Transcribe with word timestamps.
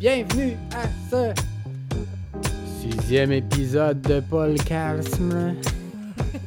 Bienvenue 0.00 0.56
à 0.74 0.86
ce 1.10 1.34
sixième 2.80 3.32
épisode 3.32 4.00
de 4.00 4.20
Paul 4.20 4.54
Calsme. 4.54 5.56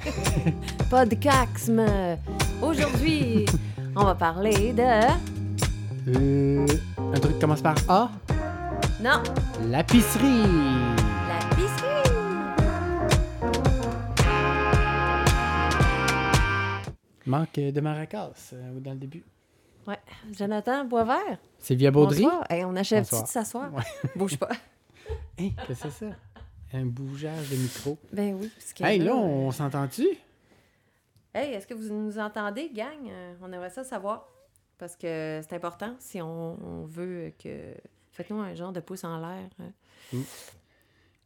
Podcaxme. 0.89 1.85
Aujourd'hui, 2.63 3.45
on 3.95 4.05
va 4.05 4.15
parler 4.15 4.73
de. 4.73 4.81
Euh, 6.07 6.65
un 6.97 7.19
truc 7.19 7.33
qui 7.33 7.39
commence 7.39 7.61
par 7.61 7.75
A? 7.89 8.09
Non, 8.99 9.21
la 9.69 9.83
piscine. 9.83 10.95
Manque 17.27 17.59
de 17.59 17.81
maracas 17.81 18.31
euh, 18.53 18.79
dans 18.79 18.93
le 18.93 18.97
début. 18.97 19.23
Ouais, 19.87 19.99
Jonathan 20.31 20.85
Boisvert. 20.85 21.37
C'est 21.59 21.75
via 21.75 21.91
Baudry. 21.91 22.25
Hey, 22.49 22.63
on 22.65 22.75
achève 22.75 23.03
Bonsoir. 23.03 23.23
de 23.23 23.27
s'asseoir? 23.27 23.73
Ouais. 23.73 23.83
Bouge 24.15 24.37
pas. 24.37 24.49
Hein, 25.39 25.49
qu'est-ce 25.67 25.83
que 25.83 25.89
c'est 25.89 26.05
ça? 26.09 26.15
Un 26.73 26.85
bougeage 26.85 27.49
de 27.49 27.55
micro. 27.55 27.97
Ben 28.11 28.35
oui. 28.39 28.51
Parce 28.55 28.73
que 28.73 28.83
Hey, 28.83 28.99
là, 28.99 29.15
on 29.15 29.51
s'entend-tu? 29.51 30.07
Hey, 31.33 31.53
est-ce 31.53 31.65
que 31.67 31.73
vous 31.73 31.91
nous 31.93 32.19
entendez, 32.19 32.69
gang? 32.71 33.09
Euh, 33.09 33.33
On 33.41 33.51
aimerait 33.51 33.71
ça 33.71 33.83
savoir. 33.83 34.27
Parce 34.77 34.95
que 34.95 35.41
c'est 35.41 35.53
important 35.55 35.95
si 35.99 36.21
on, 36.21 36.57
on 36.63 36.85
veut 36.85 37.33
que. 37.43 37.73
Faites-nous 38.11 38.39
un 38.39 38.53
genre 38.53 38.71
de 38.71 38.79
pouce 38.79 39.03
en 39.03 39.17
l'air. 39.19 39.49
hein. 39.59 40.19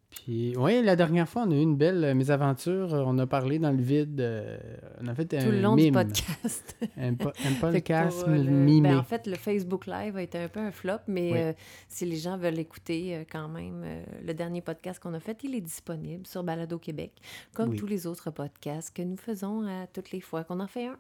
Puis, 0.09 0.55
oui, 0.57 0.81
la 0.83 0.95
dernière 0.95 1.27
fois, 1.27 1.43
on 1.45 1.51
a 1.51 1.55
eu 1.55 1.61
une 1.61 1.75
belle 1.75 2.03
euh, 2.03 2.13
mésaventure. 2.15 2.87
On 2.93 3.17
a 3.19 3.27
parlé 3.27 3.59
dans 3.59 3.71
le 3.71 3.81
vide. 3.81 4.19
euh, 4.21 4.57
on 5.01 5.07
a 5.07 5.13
fait 5.13 5.33
un 5.33 5.43
Tout 5.43 5.51
le 5.51 5.61
long 5.61 5.75
mime. 5.75 5.87
du 5.87 5.91
podcast. 5.91 6.75
Un, 6.97 7.13
po- 7.13 7.31
un 7.45 7.53
podcast 7.59 8.21
pour, 8.21 8.29
euh, 8.29 8.37
le- 8.37 8.43
mimé. 8.49 8.89
ben, 8.89 8.97
en 8.99 9.03
fait, 9.03 9.27
le 9.27 9.35
Facebook 9.35 9.85
Live 9.85 10.15
a 10.15 10.21
été 10.21 10.37
un 10.37 10.47
peu 10.47 10.59
un 10.61 10.71
flop, 10.71 10.99
mais 11.07 11.31
Oui. 11.33 11.37
euh, 11.39 11.53
si 11.89 12.05
les 12.05 12.15
gens 12.15 12.37
veulent 12.37 12.57
écouter 12.57 13.15
euh, 13.15 13.23
quand 13.29 13.49
même 13.49 13.83
euh, 13.85 14.03
le 14.25 14.33
dernier 14.33 14.61
podcast 14.61 14.99
qu'on 15.01 15.13
a 15.13 15.19
fait, 15.19 15.43
il 15.43 15.53
est 15.55 15.61
disponible 15.61 16.25
sur 16.25 16.41
Balado 16.43 16.77
Québec, 16.79 17.11
comme 17.53 17.71
Oui. 17.71 17.75
tous 17.77 17.85
les 17.87 18.07
autres 18.07 18.31
podcasts 18.31 18.95
que 18.95 19.01
nous 19.01 19.17
faisons 19.17 19.67
à 19.67 19.87
toutes 19.87 20.11
les 20.11 20.21
fois 20.21 20.43
qu'on 20.45 20.59
en 20.61 20.67
fait 20.67 20.87
un. 20.87 20.95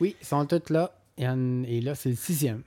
Oui, 0.00 0.14
ils 0.20 0.26
sont 0.26 0.46
tous 0.46 0.70
là. 0.72 0.94
Et, 1.18 1.28
en- 1.28 1.62
et 1.64 1.80
là, 1.80 1.94
c'est 1.94 2.08
le 2.10 2.16
sixième. 2.16 2.62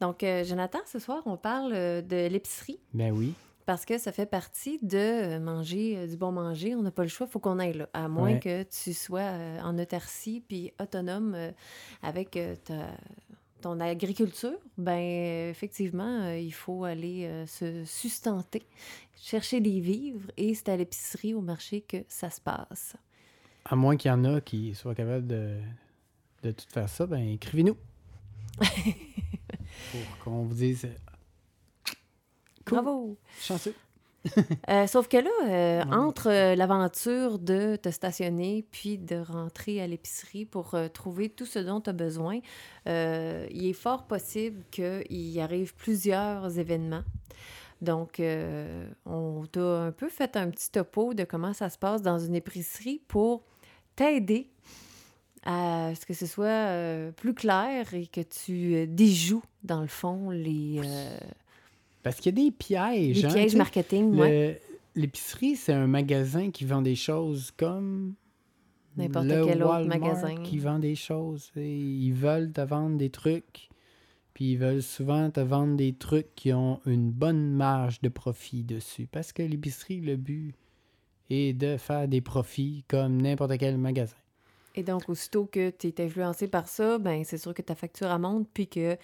Donc, 0.00 0.22
euh, 0.24 0.44
Jonathan, 0.44 0.80
ce 0.84 0.98
soir, 0.98 1.22
on 1.26 1.36
parle 1.36 1.72
euh, 1.74 2.02
de 2.02 2.26
l'épicerie 2.28 2.78
Ben 2.92 3.12
oui. 3.12 3.32
Parce 3.66 3.84
que 3.84 3.98
ça 3.98 4.12
fait 4.12 4.26
partie 4.26 4.78
de 4.82 4.96
euh, 4.98 5.40
manger 5.40 5.96
euh, 5.98 6.06
du 6.06 6.16
bon 6.16 6.32
manger. 6.32 6.74
On 6.74 6.82
n'a 6.82 6.90
pas 6.90 7.02
le 7.02 7.08
choix, 7.08 7.26
il 7.28 7.30
faut 7.32 7.38
qu'on 7.40 7.58
aille 7.58 7.74
là. 7.74 7.88
À 7.92 8.08
moins 8.08 8.32
Ouais. 8.34 8.40
que 8.40 8.62
tu 8.64 8.92
sois 8.92 9.20
euh, 9.20 9.60
en 9.60 9.78
autarcie 9.78 10.42
puis 10.46 10.72
autonome 10.80 11.34
euh, 11.34 11.50
avec 12.02 12.38
ta, 12.64 12.88
ton 13.60 13.78
agriculture, 13.80 14.58
ben 14.78 15.48
effectivement, 15.50 16.30
il 16.32 16.52
faut 16.52 16.84
aller 16.84 17.44
se 17.46 17.84
sustenter, 17.84 18.62
chercher 19.16 19.60
des 19.60 19.78
vivres 19.80 20.30
et 20.36 20.54
c'est 20.54 20.68
à 20.68 20.76
l'épicerie, 20.76 21.32
au 21.34 21.40
marché 21.40 21.80
que 21.80 21.98
ça 22.08 22.28
se 22.30 22.40
passe. 22.40 22.96
À 23.64 23.76
moins 23.76 23.96
qu'il 23.96 24.08
y 24.10 24.14
en 24.14 24.24
a 24.24 24.40
qui 24.40 24.74
soient 24.74 24.96
capables 24.96 25.28
de, 25.28 25.58
de 26.42 26.50
tout 26.50 26.66
faire 26.70 26.88
ça, 26.88 27.06
ben 27.06 27.20
écrivez-nous. 27.28 27.76
Pour 29.92 30.18
qu'on 30.24 30.42
vous 30.42 30.54
dise 30.54 30.88
Cool. 32.66 32.82
Bravo! 32.82 33.16
chanceux. 33.40 33.74
Euh, 34.70 34.86
sauf 34.86 35.08
que 35.08 35.16
là, 35.16 35.30
euh, 35.48 35.84
Ouais. 35.84 35.94
entre 35.96 36.30
euh, 36.30 36.54
l'aventure 36.54 37.40
de 37.40 37.74
te 37.74 37.88
stationner 37.90 38.64
puis 38.70 38.96
de 38.96 39.16
rentrer 39.16 39.82
à 39.82 39.88
l'épicerie 39.88 40.44
pour 40.44 40.74
euh, 40.74 40.86
trouver 40.86 41.28
tout 41.28 41.44
ce 41.44 41.58
dont 41.58 41.80
tu 41.80 41.90
as 41.90 41.92
besoin, 41.92 42.38
il 42.86 43.66
est 43.66 43.72
fort 43.72 44.06
possible 44.06 44.62
qu'il 44.70 45.02
y 45.10 45.40
arrive 45.40 45.74
plusieurs 45.74 46.56
événements. 46.58 47.02
Donc, 47.80 48.22
on 49.06 49.44
t'a 49.50 49.60
un 49.60 49.90
peu 49.90 50.08
fait 50.08 50.36
un 50.36 50.50
petit 50.50 50.70
topo 50.70 51.14
de 51.14 51.24
comment 51.24 51.52
ça 51.52 51.68
se 51.68 51.78
passe 51.78 52.00
dans 52.00 52.20
une 52.20 52.36
épicerie 52.36 53.02
pour 53.08 53.42
t'aider 53.96 54.48
à 55.44 55.90
ce 56.00 56.06
que 56.06 56.14
ce 56.14 56.26
soit 56.26 57.10
plus 57.16 57.34
clair 57.34 57.92
et 57.92 58.06
que 58.06 58.20
tu 58.20 58.86
déjoues, 58.86 59.42
dans 59.64 59.80
le 59.80 59.88
fond, 59.88 60.30
les, 60.30 60.80
Parce 62.02 62.16
qu'il 62.16 62.36
y 62.36 62.40
a 62.40 62.44
des 62.44 62.50
pièges. 62.50 63.22
les 63.22 63.26
hein, 63.26 63.32
pièges 63.32 63.56
marketing. 63.56 64.16
Ouais. 64.16 64.60
L'épicerie, 64.94 65.56
c'est 65.56 65.72
un 65.72 65.86
magasin 65.86 66.50
qui 66.50 66.64
vend 66.64 66.82
des 66.82 66.96
choses 66.96 67.50
comme 67.56 68.14
N'importe 68.96 69.28
quel 69.28 69.62
autre 69.62 69.86
magasin. 69.86 70.34
qui 70.42 70.58
vend 70.58 70.78
des 70.78 70.94
choses. 70.94 71.50
Et 71.56 71.78
ils 71.78 72.12
veulent 72.12 72.52
te 72.52 72.60
vendre 72.60 72.98
des 72.98 73.10
trucs. 73.10 73.68
Puis 74.34 74.52
ils 74.52 74.58
veulent 74.58 74.82
souvent 74.82 75.30
te 75.30 75.40
vendre 75.40 75.76
des 75.76 75.92
trucs 75.92 76.34
qui 76.34 76.52
ont 76.52 76.80
une 76.86 77.10
bonne 77.10 77.52
marge 77.52 78.00
de 78.00 78.08
profit 78.08 78.64
dessus. 78.64 79.06
Parce 79.10 79.32
que 79.32 79.42
l'épicerie, 79.42 80.00
le 80.00 80.16
but 80.16 80.54
est 81.30 81.52
de 81.52 81.76
faire 81.76 82.08
des 82.08 82.20
profits 82.20 82.84
comme 82.88 83.20
n'importe 83.20 83.56
quel 83.58 83.78
magasin. 83.78 84.16
Et 84.74 84.82
donc, 84.82 85.08
aussitôt 85.08 85.44
que 85.44 85.70
tu 85.70 85.88
es 85.88 86.00
influencé 86.00 86.48
par 86.48 86.66
ça, 86.66 86.98
ben 86.98 87.24
c'est 87.24 87.36
sûr 87.36 87.52
que 87.52 87.62
ta 87.62 87.74
facture 87.74 88.18
monte, 88.18 88.48
puis 88.52 88.66
que 88.66 88.96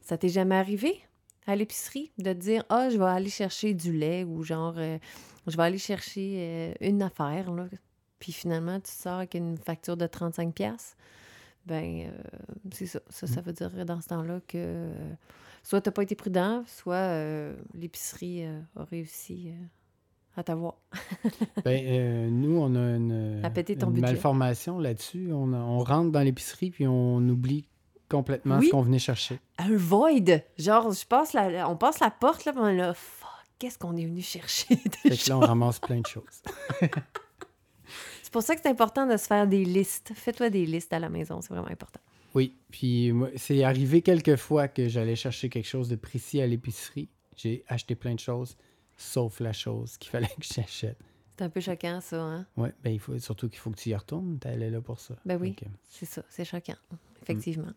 ça 0.00 0.16
t'est 0.16 0.28
jamais 0.28 0.54
arrivé? 0.54 1.00
À 1.46 1.56
l'épicerie 1.56 2.12
de 2.18 2.32
dire 2.32 2.64
Ah, 2.68 2.90
je 2.90 2.98
vais 2.98 3.04
aller 3.04 3.30
chercher 3.30 3.74
du 3.74 3.92
lait 3.92 4.24
ou 4.24 4.42
genre, 4.42 4.74
euh, 4.76 4.98
je 5.46 5.56
vais 5.56 5.62
aller 5.62 5.78
chercher 5.78 6.36
euh, 6.38 6.74
une 6.80 7.02
affaire, 7.02 7.52
là. 7.52 7.66
Puis 8.18 8.32
finalement, 8.32 8.80
tu 8.80 8.90
sors 8.90 9.18
avec 9.18 9.34
une 9.34 9.58
facture 9.58 9.96
de 9.96 10.06
35$. 10.06 10.94
Ben, 11.66 12.08
euh, 12.08 12.10
c'est 12.72 12.86
ça. 12.86 13.00
Ça, 13.10 13.26
ça 13.26 13.40
veut 13.40 13.52
dire 13.52 13.70
dans 13.84 14.00
ce 14.00 14.08
temps-là 14.08 14.40
que 14.46 14.90
soit 15.62 15.80
tu 15.80 15.88
n'as 15.88 15.92
pas 15.92 16.02
été 16.02 16.14
prudent, 16.14 16.64
soit 16.66 17.12
l'épicerie 17.74 18.44
a 18.46 18.84
réussi 18.84 19.52
à 20.36 20.42
t'avoir. 20.42 20.76
Ben, 21.64 21.84
euh, 21.84 22.30
nous, 22.30 22.58
on 22.58 22.74
a 22.76 22.96
une, 22.96 23.40
malformation 24.00 24.78
là-dessus. 24.78 25.32
On, 25.32 25.52
on 25.52 25.78
rentre 25.78 26.12
dans 26.12 26.20
l'épicerie 26.20 26.70
puis 26.70 26.86
on 26.86 27.16
oublie 27.28 27.68
complètement 28.08 28.58
Oui. 28.58 28.66
ce 28.66 28.70
qu'on 28.70 28.82
venait 28.82 28.98
chercher. 28.98 29.38
un 29.58 29.76
void. 29.76 30.40
Genre, 30.58 30.92
je 30.92 31.06
passe 31.06 31.32
la, 31.32 31.68
on 31.68 31.76
passe 31.76 32.00
la 32.00 32.10
porte, 32.10 32.44
là, 32.44 32.52
on 32.56 32.66
là, 32.66 32.94
fuck, 32.94 33.28
qu'est-ce 33.58 33.78
qu'on 33.78 33.96
est 33.96 34.04
venu 34.06 34.20
chercher 34.22 34.76
Fait 34.76 35.16
que 35.16 35.28
là, 35.28 35.36
on 35.38 35.40
ramasse 35.40 35.78
plein 35.78 36.00
de 36.00 36.06
choses. 36.06 36.42
C'est 38.22 38.32
pour 38.32 38.42
ça 38.42 38.54
que 38.56 38.60
c'est 38.60 38.68
important 38.68 39.06
de 39.06 39.16
se 39.16 39.26
faire 39.26 39.46
des 39.46 39.64
listes. 39.64 40.12
Fais-toi 40.14 40.50
des 40.50 40.66
listes 40.66 40.92
à 40.92 40.98
la 40.98 41.08
maison, 41.08 41.40
c'est 41.40 41.50
vraiment 41.54 41.70
important. 41.70 42.00
Oui, 42.34 42.54
puis 42.70 43.12
c'est 43.36 43.62
arrivé 43.64 44.02
quelques 44.02 44.36
fois 44.36 44.68
que 44.68 44.88
j'allais 44.88 45.16
chercher 45.16 45.48
quelque 45.48 45.68
chose 45.68 45.88
de 45.88 45.96
précis 45.96 46.40
à 46.42 46.46
l'épicerie. 46.46 47.08
J'ai 47.36 47.64
acheté 47.68 47.94
plein 47.94 48.14
de 48.14 48.20
choses, 48.20 48.56
sauf 48.96 49.40
la 49.40 49.52
chose 49.54 49.96
qu'il 49.96 50.10
fallait 50.10 50.26
que 50.26 50.44
j'achète. 50.54 50.98
C'est 51.36 51.44
un 51.44 51.50
peu 51.50 51.60
choquant, 51.60 52.00
ça, 52.00 52.16
hein? 52.20 52.46
Ouais, 52.56 52.72
ben 52.82 52.90
il 52.92 52.98
faut 53.00 53.18
surtout 53.18 53.48
qu'il 53.48 53.58
faut 53.58 53.70
que 53.70 53.76
tu 53.76 53.90
y 53.90 53.94
retournes. 53.94 54.38
T'es 54.40 54.50
allé 54.50 54.70
là 54.70 54.80
pour 54.80 55.00
ça. 55.00 55.14
Ben 55.26 55.38
oui. 55.40 55.54
C'est 55.88 56.06
ça, 56.06 56.22
c'est 56.30 56.44
choquant, 56.44 56.76
effectivement. 57.22 57.72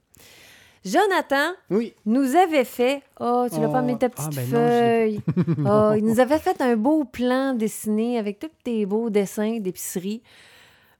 Jonathan 0.86 1.52
Oui, 1.70 1.94
nous 2.06 2.36
avait 2.38 2.64
fait... 2.64 3.04
Oh, 3.20 3.48
tu 3.54 3.60
l'as 3.60 3.68
pas 3.68 3.82
Oh, 3.82 3.86
mis 3.86 3.98
ta 3.98 4.06
ah, 4.06 4.10
petite 4.10 4.34
ben 4.36 4.46
non, 4.46 4.50
feuille. 4.52 5.22
oh, 5.66 5.94
il 5.98 6.06
nous 6.06 6.20
avait 6.22 6.40
fait 6.40 6.62
un 6.62 6.78
beau 6.78 7.04
plan 7.04 7.54
dessiné 7.54 8.18
avec 8.18 8.40
tous 8.40 8.48
tes 8.64 8.86
beaux 8.86 9.10
dessins 9.10 9.60
d'épicerie. 9.60 10.24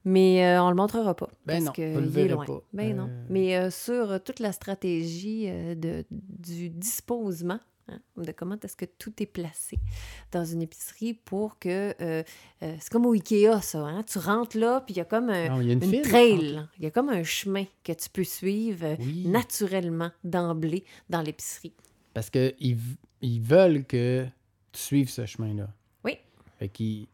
Mais 0.04 0.46
euh, 0.46 0.62
on 0.64 0.70
le 0.70 0.76
montrera 0.76 1.14
pas. 1.14 1.30
Ben 1.46 1.54
parce 1.56 1.66
non, 1.66 1.72
que 1.72 1.82
le 2.00 2.08
il 2.08 2.20
est 2.20 2.28
loin. 2.28 2.46
pas. 2.46 2.62
Ben 2.74 2.96
non. 2.96 3.04
Euh, 3.10 3.26
Mais 3.30 3.58
euh, 3.58 3.70
sur 3.70 4.22
toute 4.24 4.40
la 4.40 4.52
stratégie 4.52 5.46
euh, 5.48 5.76
de, 5.76 6.04
du 6.12 6.70
disposement, 6.70 7.60
hein, 7.92 8.00
de 8.24 8.32
comment 8.32 8.58
est-ce 8.64 8.76
que 8.76 8.86
tout 8.86 9.14
est 9.22 9.26
placé 9.26 9.80
dans 10.32 10.46
une 10.46 10.62
épicerie 10.62 11.14
pour 11.14 11.58
que... 11.60 11.94
euh, 12.02 12.24
euh, 12.64 12.76
c'est 12.80 12.90
comme 12.92 13.06
au 13.06 13.14
Ikea, 13.14 13.62
ça. 13.62 13.80
Hein? 13.80 14.04
Tu 14.04 14.18
rentres 14.20 14.58
là, 14.58 14.82
puis 14.82 14.94
il 14.96 14.98
y 14.98 15.02
a 15.02 15.06
comme 15.06 15.30
un, 15.30 15.50
non, 15.50 15.62
il 15.62 15.68
y 15.68 15.70
a 15.72 15.74
une, 15.74 15.84
une 15.84 15.90
file. 15.92 16.02
trail. 16.04 16.68
Il 16.78 16.84
y 16.84 16.88
a 16.88 16.92
comme 16.92 17.10
un 17.10 17.24
chemin 17.24 17.66
que 17.84 17.92
tu 17.94 18.10
peux 18.10 18.24
suivre 18.24 18.86
euh, 18.86 18.96
Oui, 19.00 19.28
naturellement 19.28 20.12
d'emblée 20.24 20.84
dans 21.10 21.22
l'épicerie. 21.22 21.74
parce 22.14 22.30
qu'ils 22.30 22.78
ils 23.22 23.42
veulent 23.42 23.84
que 23.86 24.26
tu 24.72 24.80
suives 24.80 25.10
ce 25.10 25.26
chemin-là. 25.26 25.68
Oui. 26.06 26.18
Fait 26.60 26.70
qu'ils 26.70 27.08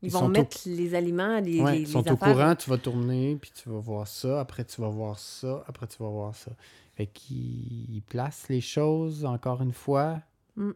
Ils, 0.00 0.06
Ils 0.08 0.12
vont 0.12 0.26
au- 0.26 0.28
mettre 0.28 0.58
les 0.66 0.94
aliments, 0.94 1.40
les, 1.40 1.60
ouais, 1.60 1.72
les- 1.72 1.80
ils 1.80 1.88
sont 1.88 2.02
les 2.02 2.12
au 2.12 2.16
courant, 2.16 2.54
tu 2.54 2.70
vas 2.70 2.78
tourner, 2.78 3.36
puis 3.40 3.50
tu 3.52 3.68
vas 3.68 3.80
voir 3.80 4.06
ça, 4.06 4.38
après 4.40 4.64
tu 4.64 4.80
vas 4.80 4.88
voir 4.88 5.18
ça, 5.18 5.64
après 5.66 5.88
tu 5.88 5.96
vas 6.00 6.08
voir 6.08 6.36
ça. 6.36 6.52
Fait 6.98 7.06
qu'ils 7.06 7.94
ils 7.94 8.02
placent 8.02 8.48
les 8.48 8.60
choses, 8.60 9.24
encore 9.24 9.62
une 9.62 9.72
fois, 9.72 10.20
Mm. 10.56 10.72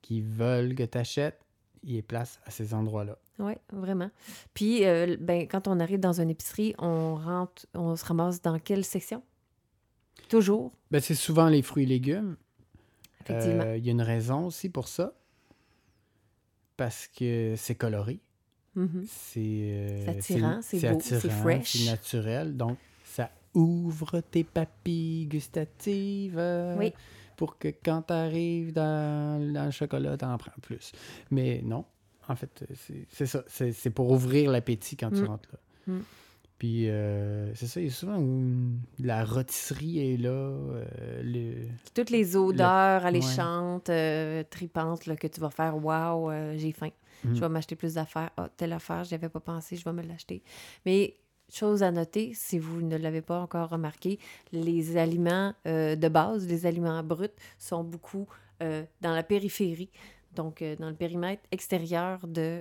qu'ils 0.00 0.24
veulent 0.24 0.74
que 0.74 0.82
tu 0.84 0.96
achètes, 0.96 1.38
ils 1.84 1.92
les 1.96 2.02
placent 2.02 2.40
à 2.46 2.50
ces 2.50 2.72
endroits-là. 2.72 3.18
Oui, 3.38 3.52
vraiment. 3.70 4.10
Puis, 4.54 4.86
euh, 4.86 5.18
ben, 5.20 5.46
quand 5.46 5.68
on 5.68 5.78
arrive 5.78 6.00
dans 6.00 6.18
une 6.18 6.30
épicerie, 6.30 6.74
on 6.78 7.16
rentre, 7.16 7.66
on 7.74 7.94
se 7.94 8.06
ramasse 8.06 8.40
dans 8.40 8.58
quelle 8.58 8.86
section? 8.86 9.22
Toujours, 10.30 10.72
Ben, 10.90 11.00
c'est 11.02 11.14
souvent 11.14 11.48
les 11.50 11.60
fruits 11.60 11.84
et 11.84 11.86
légumes. 11.86 12.36
effectivement. 13.20 13.64
Euh, 13.64 13.76
Il 13.76 13.84
y 13.84 13.90
a 13.90 13.92
une 13.92 14.00
raison 14.00 14.46
aussi 14.46 14.70
pour 14.70 14.88
ça. 14.88 15.12
Parce 16.78 17.06
que 17.08 17.54
c'est 17.58 17.74
coloré. 17.74 18.20
Mhm. 18.74 19.04
C'est 19.08 19.40
euh, 19.44 20.04
C'est 20.04 20.08
attirant, 20.10 20.60
c'est 20.62 20.90
beau, 20.92 20.98
c'est 21.02 21.28
fresh. 21.30 21.72
C'est 21.76 21.90
naturel. 21.90 22.56
Donc, 22.56 22.78
ouvre 23.56 24.20
tes 24.20 24.44
papilles 24.44 25.26
gustatives. 25.26 26.40
Oui. 26.78 26.92
pour 27.36 27.58
que 27.58 27.68
quand 27.68 28.02
tu 28.02 28.12
arrives 28.14 28.72
dans, 28.72 29.52
dans 29.52 29.66
le 29.66 29.70
chocolat, 29.70 30.16
tu 30.16 30.24
en 30.24 30.38
prends 30.38 30.52
plus. 30.62 30.92
Mais 31.30 31.60
non, 31.62 31.84
en 32.28 32.34
fait, 32.36 32.64
c'est 33.10 33.26
ça. 33.26 33.44
C'est 33.48 33.90
pour 33.90 34.10
ouvrir 34.10 34.50
l'appétit 34.50 34.96
quand 34.96 35.10
tu 35.10 35.20
Mm. 35.22 35.26
rentres 35.26 35.48
là. 35.52 35.58
Mm. 35.94 36.00
Puis, 36.58 36.88
euh, 36.88 37.54
c'est 37.54 37.66
ça, 37.66 37.80
il 37.80 37.88
y 37.88 37.90
a 37.90 37.92
souvent 37.92 38.16
hum, 38.16 38.80
la 38.98 39.22
rôtisserie 39.26 40.14
est 40.14 40.16
là. 40.16 40.30
euh, 40.30 41.22
le... 41.22 41.66
Toutes 41.94 42.08
les 42.08 42.34
odeurs 42.34 43.04
alléchantes, 43.04 43.90
euh, 43.90 44.42
tripantes, 44.48 45.04
là, 45.04 45.16
que 45.16 45.26
tu 45.26 45.38
vas 45.38 45.50
faire, 45.50 45.76
waouh, 45.76 46.30
j'ai 46.56 46.72
faim. 46.72 46.88
Mm. 47.24 47.34
Je 47.34 47.40
vais 47.40 47.48
m'acheter 47.50 47.76
plus 47.76 47.92
d'affaires. 47.94 48.30
Ah, 48.38 48.48
telle 48.56 48.72
affaire, 48.72 49.04
je 49.04 49.14
avais 49.14 49.28
pas 49.28 49.40
pensé, 49.40 49.76
je 49.76 49.84
vais 49.84 49.92
me 49.92 50.00
l'acheter. 50.02 50.42
Mais 50.86 51.14
chose 51.52 51.82
à 51.82 51.90
noter, 51.90 52.32
si 52.34 52.58
vous 52.58 52.82
ne 52.82 52.96
l'avez 52.96 53.22
pas 53.22 53.40
encore 53.40 53.70
remarqué, 53.70 54.18
les 54.52 54.96
aliments 54.96 55.54
euh, 55.66 55.96
de 55.96 56.08
base, 56.08 56.46
les 56.46 56.66
aliments 56.66 57.02
bruts, 57.02 57.28
sont 57.58 57.84
beaucoup 57.84 58.26
euh, 58.62 58.84
dans 59.00 59.12
la 59.12 59.22
périphérie, 59.22 59.90
donc 60.34 60.62
euh, 60.62 60.76
dans 60.76 60.88
le 60.88 60.96
périmètre 60.96 61.42
extérieur 61.52 62.26
de 62.26 62.60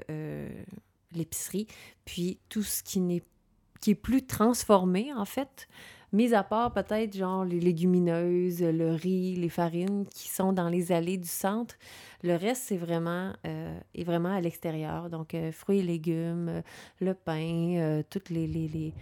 l'épicerie. 1.13 1.67
Puis 2.05 2.39
tout 2.49 2.63
ce 2.63 2.83
qui 2.83 2.99
n'est 2.99 3.23
qui 3.81 3.91
est 3.91 3.95
plus 3.95 4.25
transformé, 4.25 5.13
en 5.13 5.25
fait, 5.25 5.67
mis 6.15 6.33
à 6.33 6.43
part 6.43 6.71
peut-être 6.71 7.15
genre 7.15 7.43
les 7.43 7.59
légumineuses, 7.59 8.61
le 8.61 8.93
riz, 8.93 9.35
les 9.35 9.49
farines 9.49 10.05
qui 10.07 10.29
sont 10.29 10.53
dans 10.53 10.69
les 10.69 10.91
allées 10.91 11.17
du 11.17 11.27
centre. 11.27 11.75
Le 12.23 12.35
reste, 12.35 12.63
c'est 12.67 12.77
vraiment, 12.77 13.33
euh, 13.45 13.77
est 13.93 14.03
vraiment 14.03 14.33
à 14.33 14.41
l'extérieur. 14.41 15.09
Donc, 15.09 15.33
euh, 15.33 15.51
fruits 15.51 15.79
et 15.79 15.83
légumes, 15.83 16.49
euh, 16.49 16.61
le 16.99 17.13
pain, 17.13 18.01
tous 18.09 18.29
les, 18.29 18.47
les, 18.47 18.67
les, 18.67 18.93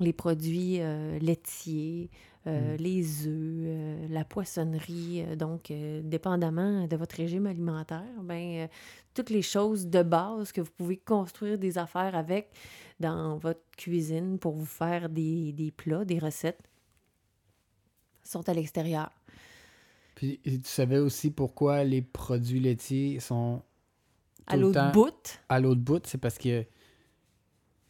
les 0.00 0.12
produits 0.12 0.80
laitiers, 1.20 2.10
euh, 2.46 2.74
Mm. 2.74 2.76
les 2.76 3.26
œufs, 3.26 3.66
euh, 3.66 4.06
la 4.10 4.24
poissonnerie. 4.24 5.22
euh, 5.26 5.34
donc, 5.36 5.72
dépendamment 6.02 6.86
de 6.86 6.96
votre 6.96 7.16
régime 7.16 7.46
alimentaire, 7.46 8.04
ben, 8.22 8.68
toutes 9.14 9.30
les 9.30 9.42
choses 9.42 9.86
de 9.86 10.02
base 10.02 10.52
que 10.52 10.60
vous 10.60 10.70
pouvez 10.76 10.96
construire 10.98 11.58
des 11.58 11.78
affaires 11.78 12.14
avec 12.14 12.50
dans 13.00 13.38
votre 13.38 13.62
cuisine 13.76 14.38
pour 14.38 14.52
vous 14.54 14.66
faire 14.66 15.08
des, 15.08 15.52
des 15.52 15.70
plats, 15.70 16.04
des 16.04 16.18
recettes, 16.18 16.60
sont 18.22 18.48
à 18.48 18.54
l'extérieur. 18.54 19.10
Puis, 20.14 20.40
tu 20.44 20.60
savais 20.64 20.98
aussi 20.98 21.30
pourquoi 21.30 21.82
les 21.84 22.00
produits 22.02 22.60
laitiers 22.60 23.18
sont 23.20 23.62
À 24.46 24.52
tout 24.54 24.60
le 24.60 24.66
l'autre 24.66 24.92
bout, 24.92 25.40
à 25.48 25.60
l'autre 25.60 25.80
bout? 25.80 26.06
C'est 26.06 26.18
parce 26.18 26.38
que 26.38 26.64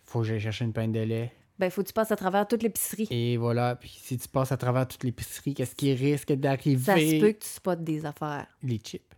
faut 0.05 0.21
que 0.21 0.27
j'aille 0.27 0.41
chercher 0.41 0.65
une 0.65 0.73
pinte 0.73 0.93
de 0.93 1.01
lait. 1.01 1.33
Ben, 1.59 1.71
faut 1.71 1.83
que 1.83 1.89
tu 1.89 1.93
passes 1.93 2.11
à 2.11 2.17
travers 2.17 2.47
toute 2.49 2.63
l'épicerie. 2.63 3.07
Et 3.11 3.37
voilà. 3.37 3.77
Puis, 3.77 3.97
si 4.03 4.19
tu 4.19 4.29
passes 4.29 4.51
à 4.53 4.57
travers 4.57 4.87
toute 4.89 5.05
l'épicerie, 5.05 5.55
qu'est-ce 5.55 5.75
qui 5.75 5.95
risque 5.95 6.33
d'arriver? 6.33 6.83
Ça 6.83 6.97
se 6.97 7.21
peut 7.21 7.33
que 7.33 7.39
tu 7.45 7.49
spottes 7.49 7.85
des 7.85 8.05
affaires. 8.05 8.47
Les 8.63 8.79
chips. 8.79 9.15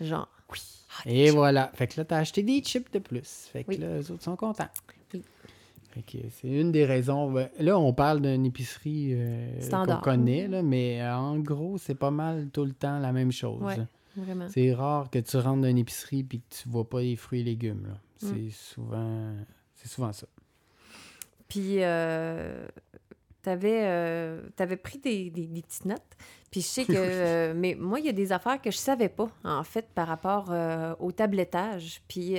Genre. 0.00 0.28
Oui. 0.50 0.58
Ah, 0.98 1.02
Et 1.06 1.26
chips. 1.26 1.34
voilà. 1.34 1.70
Fait 1.74 1.86
que 1.86 2.00
là, 2.00 2.04
t'as 2.04 2.18
acheté 2.18 2.42
des 2.42 2.60
chips 2.62 2.90
de 2.92 2.98
plus. 2.98 3.48
Fait 3.52 3.64
que 3.64 3.68
Oui. 3.70 3.76
là, 3.78 3.98
eux 4.00 4.10
autres 4.10 4.22
sont 4.22 4.36
contents. 4.36 4.68
Oui. 5.12 5.22
Fait 5.90 6.02
que 6.02 6.18
c'est 6.30 6.48
une 6.48 6.72
des 6.72 6.84
raisons. 6.84 7.34
Là, 7.58 7.78
on 7.78 7.92
parle 7.92 8.20
d'une 8.22 8.46
épicerie 8.46 9.10
euh, 9.12 9.60
qu'on 9.70 9.96
connaît, 10.00 10.48
là, 10.48 10.62
mais 10.62 11.02
euh, 11.02 11.14
en 11.16 11.38
gros, 11.38 11.76
c'est 11.78 11.94
pas 11.94 12.10
mal 12.10 12.48
tout 12.52 12.64
le 12.64 12.72
temps 12.72 12.98
la 12.98 13.12
même 13.12 13.32
chose. 13.32 13.62
Ouais. 13.62 13.76
Vraiment. 14.16 14.48
C'est 14.48 14.72
rare 14.72 15.10
que 15.10 15.18
tu 15.18 15.36
rentres 15.36 15.62
dans 15.62 15.68
une 15.68 15.78
épicerie 15.78 16.20
et 16.32 16.38
que 16.38 16.42
tu 16.50 16.68
vois 16.68 16.88
pas 16.88 17.00
les 17.00 17.14
fruits 17.16 17.40
et 17.40 17.44
légumes. 17.44 17.94
Mm. 18.22 18.26
C'est 18.26 18.50
souvent 18.50 19.34
c'est 19.74 19.88
souvent 19.88 20.12
ça. 20.12 20.26
Puis, 21.48 21.82
euh, 21.82 22.66
t'avais, 23.42 23.82
euh, 23.84 24.42
t'avais 24.56 24.76
pris 24.76 24.98
des, 24.98 25.30
des- 25.30 25.46
des 25.46 25.62
petites 25.62 25.86
notes. 25.86 26.02
Puis, 26.50 26.60
je 26.60 26.66
sais 26.66 26.84
que... 26.84 26.92
euh, 26.96 27.54
mais 27.56 27.74
moi, 27.78 28.00
il 28.00 28.06
y 28.06 28.08
a 28.08 28.12
des 28.12 28.32
affaires 28.32 28.60
que 28.60 28.70
je 28.70 28.76
savais 28.76 29.08
pas, 29.08 29.30
en 29.44 29.64
fait, 29.64 29.86
par 29.94 30.08
rapport 30.08 30.50
euh, 30.50 30.94
au 30.98 31.12
tablettage. 31.12 32.02
Puis, 32.08 32.36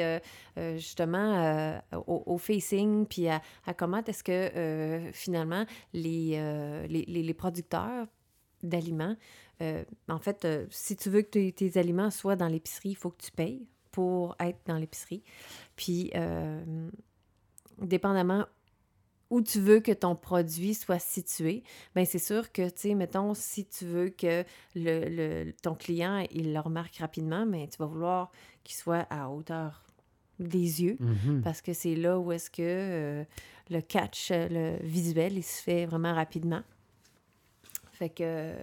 justement, 0.75 1.79
au, 1.93 2.23
au 2.25 2.37
facing, 2.37 3.05
puis 3.07 3.27
à, 3.29 3.41
à 3.65 3.73
comment 3.73 4.03
est-ce 4.05 4.23
que, 4.23 5.09
finalement, 5.13 5.65
les, 5.93 6.85
les, 6.87 7.05
les- 7.07 7.33
producteurs 7.33 8.05
d'aliments... 8.61 9.15
en 9.61 10.19
fait, 10.19 10.47
si 10.69 10.95
tu 10.95 11.09
veux 11.09 11.21
que 11.21 11.29
tes, 11.29 11.51
tes 11.53 11.79
aliments 11.79 12.11
soient 12.11 12.35
dans 12.35 12.47
l'épicerie, 12.47 12.89
il 12.89 12.95
faut 12.97 13.09
que 13.11 13.23
tu 13.23 13.31
payes 13.31 13.65
pour 13.91 14.35
être 14.39 14.59
dans 14.65 14.77
l'épicerie. 14.77 15.23
Puis, 15.75 16.11
dépendamment 17.81 18.45
où 19.29 19.41
tu 19.41 19.59
veux 19.59 19.79
que 19.79 19.91
ton 19.91 20.15
produit 20.15 20.73
soit 20.73 20.99
situé, 20.99 21.63
ben 21.95 22.05
c'est 22.05 22.17
sûr 22.19 22.51
que, 22.51 22.67
tu 22.69 22.73
sais, 22.89 22.95
mettons, 22.95 23.33
si 23.33 23.65
tu 23.65 23.85
veux 23.85 24.09
que 24.09 24.43
le, 24.75 25.45
le- 25.45 25.53
ton 25.61 25.75
client, 25.75 26.25
il 26.31 26.53
le 26.53 26.59
remarque 26.59 26.95
rapidement, 26.97 27.45
mais 27.45 27.67
tu 27.67 27.77
vas 27.77 27.85
vouloir 27.85 28.31
qu'il 28.63 28.75
soit 28.75 29.05
à 29.09 29.29
hauteur 29.29 29.83
des 30.39 30.81
yeux, 30.83 30.97
Mhm. 30.99 31.41
parce 31.43 31.61
que 31.61 31.73
c'est 31.73 31.95
là 31.95 32.17
où 32.17 32.31
est-ce 32.31 32.49
que 32.49 32.61
euh, 32.61 33.23
le 33.69 33.81
catch, 33.81 34.29
euh, 34.31 34.47
le 34.49 34.87
visuel, 34.87 35.37
il 35.37 35.43
se 35.43 35.61
fait 35.61 35.85
vraiment 35.85 36.13
rapidement. 36.15 36.61
Fait 37.91 38.09
que... 38.09 38.53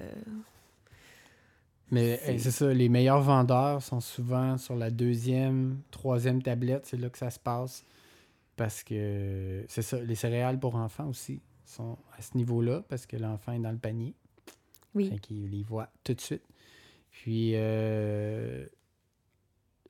Mais 1.92 2.18
euh, 2.26 2.34
c'est 2.38 2.50
ça, 2.50 2.72
les 2.74 2.88
meilleurs 2.88 3.20
vendeurs 3.20 3.82
sont 3.82 4.00
souvent 4.00 4.58
sur 4.58 4.74
la 4.74 4.90
deuxième, 4.90 5.78
troisième 5.92 6.42
tablette, 6.42 6.86
c'est 6.86 6.96
là 6.96 7.08
que 7.08 7.18
ça 7.18 7.30
se 7.30 7.38
passe. 7.38 7.84
Parce 8.56 8.82
que 8.82 9.64
c'est 9.68 9.82
ça, 9.82 10.00
les 10.02 10.14
céréales 10.14 10.58
pour 10.58 10.76
enfants 10.76 11.08
aussi 11.08 11.40
sont 11.64 11.98
à 12.16 12.22
ce 12.22 12.36
niveau-là, 12.36 12.82
parce 12.88 13.04
que 13.06 13.16
l'enfant 13.16 13.52
est 13.52 13.58
dans 13.60 13.70
le 13.72 13.78
panier. 13.78 14.14
Oui. 14.94 15.10
Fait 15.10 15.18
qu'il 15.18 15.50
les 15.50 15.62
voit 15.62 15.90
tout 16.04 16.14
de 16.14 16.20
suite. 16.20 16.42
Puis 17.10 17.52
euh, 17.54 18.66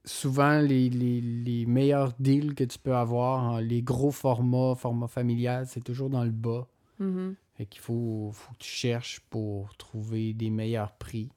souvent, 0.05 0.61
les, 0.61 0.89
les- 0.91 1.21
les 1.21 1.67
meilleurs 1.67 2.13
deals 2.19 2.55
que 2.55 2.65
tu 2.65 2.79
peux 2.79 2.95
avoir, 2.95 3.45
hein, 3.45 3.61
les 3.61 3.83
gros 3.83 4.11
formats, 4.11 4.75
format 4.75 5.09
familial, 5.09 5.67
c'est 5.67 5.83
toujours 5.85 6.11
dans 6.11 6.25
le 6.25 6.31
bas. 6.31 6.67
Mhm. 6.99 7.35
Fait 7.55 7.67
qu'il 7.67 7.81
faut, 7.81 8.31
faut 8.33 8.53
que 8.53 8.59
tu 8.59 8.69
cherches 8.71 9.21
pour 9.31 9.77
trouver 9.77 10.33
des 10.35 10.51
meilleurs 10.51 10.93
prix. 10.93 11.31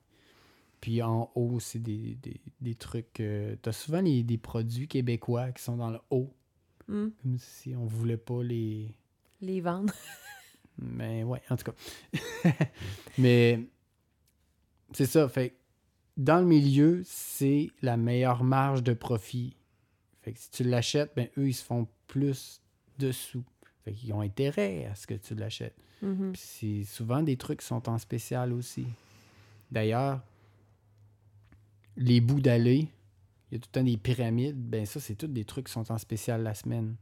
Puis 0.82 1.02
en 1.02 1.30
haut, 1.36 1.60
c'est 1.60 1.80
des, 1.80 2.16
des, 2.22 2.40
des 2.62 2.76
trucs. 2.76 3.14
tu 3.14 3.58
as 3.66 3.72
souvent 3.72 4.02
les, 4.02 4.24
des 4.24 4.38
produits 4.38 4.88
québécois 4.88 5.52
qui 5.52 5.62
sont 5.64 5.76
dans 5.78 5.90
le 5.90 6.00
haut, 6.10 6.34
Mm. 6.90 7.10
comme 7.22 7.38
si 7.38 7.76
on 7.76 7.86
voulait 7.86 8.18
pas 8.18 8.44
les. 8.44 8.94
Les 9.42 9.62
vendre. 9.62 9.94
Mais 10.78 11.24
ouais, 11.24 11.42
en 11.50 11.56
tout 11.56 11.72
cas. 11.72 12.54
Mais 13.18 13.68
c'est 14.94 15.06
ça. 15.06 15.30
Fait 15.30 15.56
dans 16.18 16.40
le 16.40 16.46
milieu, 16.46 17.02
c'est 17.06 17.70
la 17.82 17.96
meilleure 17.96 18.44
marge 18.44 18.84
de 18.84 18.94
profit. 18.94 19.56
Fait 20.22 20.34
que 20.34 20.40
si 20.40 20.50
tu 20.52 20.64
l'achètes, 20.64 21.14
ben 21.16 21.30
eux, 21.38 21.48
ils 21.48 21.54
se 21.54 21.64
font 21.64 21.88
plus 22.08 22.62
de 22.98 23.12
sous. 23.12 23.46
Fait 23.86 23.94
qu'ils 23.94 24.12
ont 24.14 24.22
intérêt 24.22 24.86
à 24.86 24.96
ce 24.96 25.08
que 25.08 25.14
tu 25.14 25.36
l'achètes. 25.36 25.78
Mhm. 26.02 26.34
Puis 26.34 26.42
c'est 26.44 26.84
souvent 26.84 27.22
des 27.22 27.38
trucs 27.38 27.60
qui 27.60 27.66
sont 27.68 27.88
en 27.88 27.98
spécial 27.98 28.52
aussi. 28.52 28.86
D'ailleurs, 29.72 30.22
les 31.96 32.20
bouts 32.20 32.42
d'allée, 32.42 32.90
il 33.52 33.56
y 33.56 33.58
a 33.58 33.60
tout 33.60 33.70
le 33.74 33.80
temps 33.80 33.84
des 33.86 33.98
pyramides. 33.98 34.58
Ben 34.58 34.86
ça, 34.86 35.00
c'est 35.00 35.16
tous 35.16 35.28
des 35.28 35.46
trucs 35.46 35.68
qui 35.68 35.74
sont 35.74 35.92
en 35.92 35.98
spécial 35.98 36.44
la 36.44 36.54
semaine. 36.54 36.96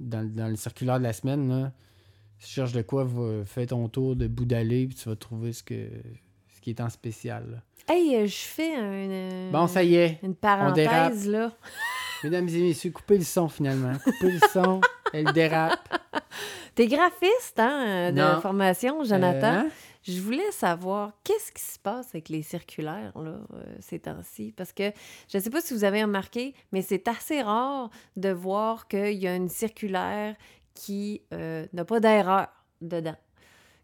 Dans, 0.00 0.20
le- 0.20 0.28
dans 0.28 0.48
le 0.48 0.56
circulaire 0.56 0.98
de 0.98 1.04
la 1.04 1.12
semaine, 1.14 1.48
là, 1.48 1.72
si 2.38 2.48
tu 2.48 2.54
cherches 2.54 2.72
de 2.72 2.82
quoi, 2.82 3.04
va, 3.04 3.44
fais 3.44 3.66
ton 3.66 3.88
tour 3.88 4.14
de 4.16 4.26
bout 4.26 4.44
d'allée, 4.44 4.86
puis 4.86 4.96
tu 4.96 5.08
vas 5.08 5.16
trouver 5.16 5.52
ce, 5.54 5.62
que, 5.62 5.88
ce 6.54 6.60
qui 6.60 6.70
est 6.70 6.80
en 6.80 6.90
spécial. 6.90 7.46
là. 7.50 7.94
Hey, 7.94 8.16
euh, 8.16 8.26
je 8.26 8.34
fais 8.36 8.74
un, 8.74 8.82
euh, 9.10 9.50
Bon, 9.52 9.66
ça 9.68 9.82
y 9.84 9.94
est. 9.94 10.18
une 10.22 10.34
parenthèse, 10.34 11.28
là. 11.28 11.52
Mesdames 12.24 12.48
et 12.48 12.60
messieurs, 12.60 12.90
coupez 12.90 13.18
le 13.18 13.24
son 13.24 13.48
finalement. 13.48 13.92
Coupez 14.02 14.32
le 14.32 14.40
son. 14.52 14.80
Elle 15.12 15.32
dérape. 15.32 15.88
T'es 16.74 16.88
graphiste, 16.88 17.58
hein, 17.58 18.10
de 18.12 18.18
Non. 18.20 18.40
formation, 18.40 19.02
Jonathan? 19.04 19.46
Euh, 19.54 19.60
hein? 19.60 19.68
Je 20.08 20.20
voulais 20.20 20.52
savoir 20.52 21.12
qu'est-ce 21.24 21.50
qui 21.50 21.62
se 21.62 21.80
passe 21.80 22.10
avec 22.10 22.28
les 22.28 22.42
circulaires 22.42 23.12
là, 23.18 23.40
euh, 23.54 23.64
ces 23.80 23.98
temps-ci? 23.98 24.52
Parce 24.56 24.72
que 24.72 24.92
je 25.28 25.38
ne 25.38 25.42
sais 25.42 25.50
pas 25.50 25.60
si 25.60 25.74
vous 25.74 25.82
avez 25.82 26.02
remarqué, 26.02 26.54
mais 26.70 26.80
c'est 26.80 27.08
assez 27.08 27.42
rare 27.42 27.90
de 28.16 28.28
voir 28.28 28.86
qu'il 28.86 29.14
y 29.14 29.26
a 29.26 29.34
une 29.34 29.48
circulaire 29.48 30.36
qui 30.74 31.22
euh, 31.32 31.66
n'a 31.72 31.84
pas 31.84 31.98
d'erreur 31.98 32.46
dedans. 32.80 33.16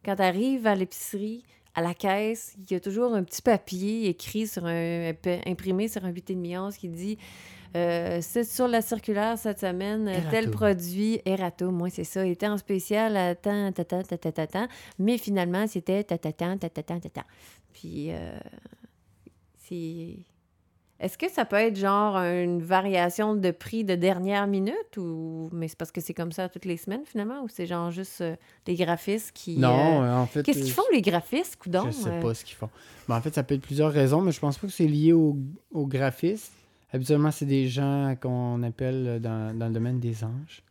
Quand 0.04 0.14
tu 0.14 0.22
arrives 0.22 0.66
à 0.68 0.76
l'épicerie, 0.76 1.42
à 1.74 1.82
la 1.82 1.94
caisse, 1.94 2.54
il 2.56 2.72
y 2.72 2.76
a 2.76 2.80
toujours 2.80 3.14
un 3.14 3.24
petit 3.24 3.42
papier 3.42 4.08
écrit 4.08 4.46
sur 4.46 4.66
un 4.66 5.12
imprimé 5.46 5.88
sur 5.88 6.04
un 6.04 6.12
8,5 6.12 6.58
onces 6.58 6.76
qui 6.76 6.88
dit 6.88 7.18
euh, 7.76 8.18
c'est 8.20 8.44
sur 8.44 8.68
la 8.68 8.82
circulaire 8.82 9.38
cette 9.38 9.60
semaine. 9.60 10.08
Euh, 10.08 10.12
Erato. 10.12 10.30
Tel 10.30 10.50
produit, 10.50 11.20
Erato, 11.24 11.70
moi, 11.70 11.88
c'est 11.90 12.04
ça, 12.04 12.26
était 12.26 12.48
en 12.48 12.58
spécial 12.58 13.16
à 13.16 13.34
tant, 13.34 13.72
ta, 13.72 13.84
ta, 13.84 14.02
ta, 14.02 14.46
ta, 14.46 14.68
Mais 14.98 15.18
finalement, 15.18 15.66
c'était 15.66 16.04
ta, 16.04 16.18
ta, 16.18 16.32
ta, 16.32 16.56
ta, 16.56 16.68
ta, 16.68 16.82
ta, 16.82 17.24
Puis, 17.72 18.10
euh, 18.10 18.38
c'est. 19.58 20.16
Est-ce 21.00 21.18
que 21.18 21.28
ça 21.28 21.44
peut 21.44 21.56
être 21.56 21.76
genre 21.76 22.16
une 22.16 22.62
variation 22.62 23.34
de 23.34 23.50
prix 23.50 23.82
de 23.82 23.96
dernière 23.96 24.46
minute 24.46 24.96
ou 24.96 25.48
mais 25.52 25.66
c'est 25.66 25.76
parce 25.76 25.90
que 25.90 26.00
c'est 26.00 26.14
comme 26.14 26.30
ça 26.30 26.48
toutes 26.48 26.64
les 26.64 26.76
semaines 26.76 27.02
finalement 27.04 27.42
ou 27.42 27.48
c'est 27.48 27.66
genre 27.66 27.90
juste 27.90 28.20
euh, 28.20 28.36
les 28.68 28.76
graphistes 28.76 29.32
qui 29.34 29.58
Non, 29.58 30.04
euh... 30.04 30.06
euh 30.06 30.16
en 30.18 30.26
fait 30.26 30.44
Qu'est-ce 30.44 30.60
qu'ils 30.60 30.70
font 30.70 30.84
les 30.92 31.02
graphistes 31.02 31.68
donc 31.68 31.86
Je 31.88 31.90
sais 31.90 32.08
euh... 32.08 32.22
pas 32.22 32.34
ce 32.34 32.44
qu'ils 32.44 32.54
font. 32.54 32.70
Mais 33.08 33.16
en 33.16 33.20
fait, 33.20 33.34
ça 33.34 33.42
peut 33.42 33.56
être 33.56 33.62
plusieurs 33.62 33.90
raisons, 33.90 34.20
mais 34.20 34.30
je 34.30 34.38
pense 34.38 34.58
pas 34.58 34.68
que 34.68 34.72
c'est 34.72 34.86
lié 34.86 35.12
au, 35.12 35.36
au 35.72 35.88
graphiste. 35.88 36.52
Habituellement, 36.92 37.30
c'est 37.30 37.46
des 37.46 37.68
gens 37.68 38.14
qu'on 38.20 38.62
appelle 38.62 39.06
euh, 39.06 39.18
dans, 39.18 39.56
dans 39.56 39.66
le 39.68 39.72
domaine 39.72 39.98
des 40.00 40.24
anges. 40.24 40.62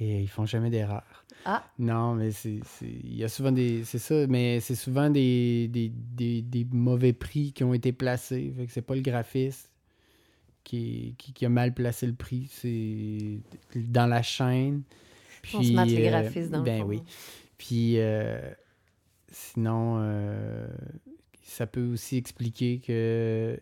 Et 0.00 0.20
ils 0.22 0.28
font 0.28 0.46
jamais 0.46 0.70
d'erreur. 0.70 1.24
Ah. 1.44 1.64
Non, 1.78 2.14
mais 2.14 2.30
c'est. 2.32 2.60
Il 2.82 3.16
y 3.16 3.24
a 3.24 3.28
souvent 3.28 3.52
des. 3.52 3.84
C'est 3.84 3.98
ça, 3.98 4.26
mais 4.28 4.60
c'est 4.60 4.74
souvent 4.74 5.10
des, 5.10 5.68
des, 5.68 5.90
des, 5.94 6.42
des 6.42 6.66
mauvais 6.70 7.12
prix 7.12 7.52
qui 7.52 7.64
ont 7.64 7.74
été 7.74 7.92
placés. 7.92 8.52
Fait 8.56 8.66
que 8.66 8.72
c'est 8.72 8.82
pas 8.82 8.94
le 8.94 9.00
graphiste 9.00 9.70
qui, 10.64 11.14
qui, 11.18 11.32
qui 11.32 11.44
a 11.44 11.48
mal 11.48 11.74
placé 11.74 12.06
le 12.06 12.14
prix. 12.14 12.48
C'est 12.50 13.40
dans 13.76 14.06
la 14.06 14.22
chaîne. 14.22 14.82
Puis, 15.42 15.56
On 15.56 15.62
se 15.62 15.72
mate 15.72 15.88
les 15.88 16.06
euh, 16.06 16.10
graphistes 16.10 16.50
dans 16.50 16.58
le 16.58 16.64
Ben 16.64 16.82
fond. 16.82 16.86
oui. 16.88 17.02
Puis 17.58 17.98
euh, 17.98 18.40
sinon, 19.30 19.96
euh, 19.98 20.66
ça 21.42 21.66
peut 21.66 21.86
aussi 21.86 22.16
expliquer 22.16 22.78
que 22.78 23.60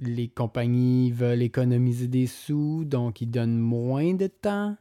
les 0.00 0.28
compagnies 0.28 1.10
veulent 1.10 1.42
économiser 1.42 2.06
des 2.08 2.26
sous, 2.26 2.84
donc 2.84 3.20
ils 3.20 3.30
donnent 3.30 3.58
moins 3.58 4.14
de 4.14 4.26
temps 4.28 4.76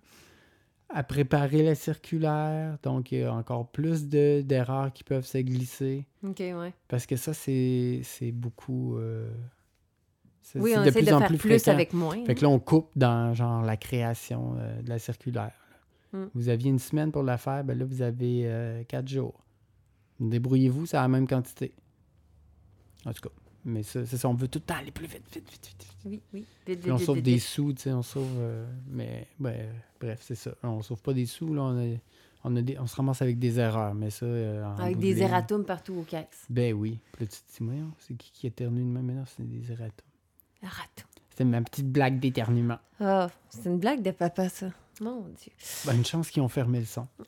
à 0.90 1.04
préparer 1.04 1.64
la 1.64 1.76
circulaire. 1.76 2.78
Donc 2.84 3.12
il 3.12 3.20
y 3.20 3.24
a 3.24 3.34
encore 3.34 3.70
plus 3.72 4.08
de- 4.08 4.42
d'erreurs 4.42 4.94
qui 4.94 5.04
peuvent 5.04 5.26
se 5.26 5.40
glisser. 5.40 6.06
OK, 6.24 6.40
ouais. 6.40 6.74
Parce 6.88 7.06
que 7.06 7.16
ça, 7.16 7.34
c'est 7.34 8.02
c'est 8.04 8.32
beaucoup... 8.32 8.96
euh, 8.98 9.30
c'est- 10.44 10.60
Oui, 10.60 10.72
c'est 10.74 10.78
on 10.80 10.84
de 10.84 10.88
essaie 10.88 11.00
plus 11.00 11.08
de 11.08 11.14
en 11.14 11.20
faire 11.20 11.38
plus 11.38 11.68
avec 11.68 11.94
moins. 11.94 12.24
Fait 12.26 12.36
que 12.36 12.42
là, 12.44 12.50
on 12.50 12.60
coupe 12.60 12.90
dans 12.96 13.34
genre 13.34 13.64
la 13.64 13.76
création 13.76 14.56
euh, 14.60 14.82
de 14.82 14.90
la 14.90 15.00
circulaire. 15.00 15.52
là. 16.14 16.20
Mm. 16.20 16.30
Vous 16.36 16.48
aviez 16.50 16.70
une 16.70 16.80
semaine 16.80 17.12
pour 17.12 17.24
la 17.24 17.38
faire, 17.38 17.64
ben 17.66 17.78
là, 17.78 17.84
vous 17.86 18.02
avez 18.02 18.44
euh, 18.46 18.84
quatre 18.86 19.08
jours. 19.10 19.44
Débrouillez-vous, 20.20 20.86
c'est 20.86 20.98
la 20.98 21.08
même 21.10 21.28
quantité. 21.28 21.74
En 23.06 23.12
tout 23.14 23.22
cas. 23.22 23.36
Mais 23.70 23.84
ça, 23.84 24.06
c'est 24.06 24.16
ça, 24.18 24.30
on 24.30 24.34
veut 24.34 24.48
tout 24.48 24.60
le 24.60 24.64
temps 24.64 24.76
aller 24.78 24.92
plus 24.92 25.08
vite, 25.08 25.24
vite, 25.32 25.50
vite, 25.52 25.68
vite. 25.68 25.88
Oui, 26.06 26.22
oui. 26.34 26.46
Vite, 26.66 26.80
vite, 26.84 26.92
on 26.92 26.98
sauve 26.98 27.18
vite, 27.18 27.26
des 27.26 27.38
sous, 27.40 27.74
tu 27.74 27.82
sais, 27.84 27.92
on 27.92 28.02
sauve. 28.02 28.26
euh, 28.40 28.66
mais, 28.90 29.28
ben, 29.40 29.68
bref, 30.00 30.20
c'est 30.22 30.36
ça. 30.36 30.52
On 30.64 30.82
sauve 30.82 31.02
pas 31.02 31.14
des 31.14 31.26
sous, 31.26 31.54
là. 31.54 31.64
On, 31.64 31.78
a, 31.78 31.98
on, 32.46 32.56
a 32.56 32.62
des- 32.62 32.80
on 32.80 32.88
se 32.88 32.96
ramasse 32.96 33.22
avec 33.22 33.38
des 33.40 33.60
erreurs, 33.60 33.94
mais 33.94 34.10
ça. 34.10 34.26
euh, 34.26 34.66
Avec 34.78 35.00
des 35.00 35.22
erratums 35.22 35.66
partout 35.66 35.96
au 35.96 36.04
CAX. 36.04 36.46
Ben 36.50 36.74
oui. 36.74 36.98
Dis, 37.20 37.28
voyons, 37.60 37.92
c'est 38.00 38.14
qui 38.16 38.32
qui 38.32 38.48
éternue 38.48 38.80
de 38.80 38.86
même? 38.86 39.04
Mais 39.06 39.14
non, 39.14 39.26
c'est 39.26 39.44
des 39.44 39.70
erratums. 39.70 39.92
Erratum. 40.64 41.06
C'était 41.30 41.44
ma 41.44 41.62
petite 41.62 41.92
blague 41.92 42.20
d'éternuement. 42.22 42.80
Ah, 43.02 43.30
c'est 43.50 43.66
une 43.70 43.80
blague 43.80 44.02
de 44.02 44.12
papa, 44.12 44.48
ça. 44.50 44.72
Mon 45.02 45.22
Dieu. 45.40 45.52
Ben, 45.86 45.94
une 45.96 46.06
chance 46.06 46.30
qu'ils 46.32 46.42
ont 46.42 46.48
fermé 46.48 46.80
le 46.80 46.86
son. 46.86 47.06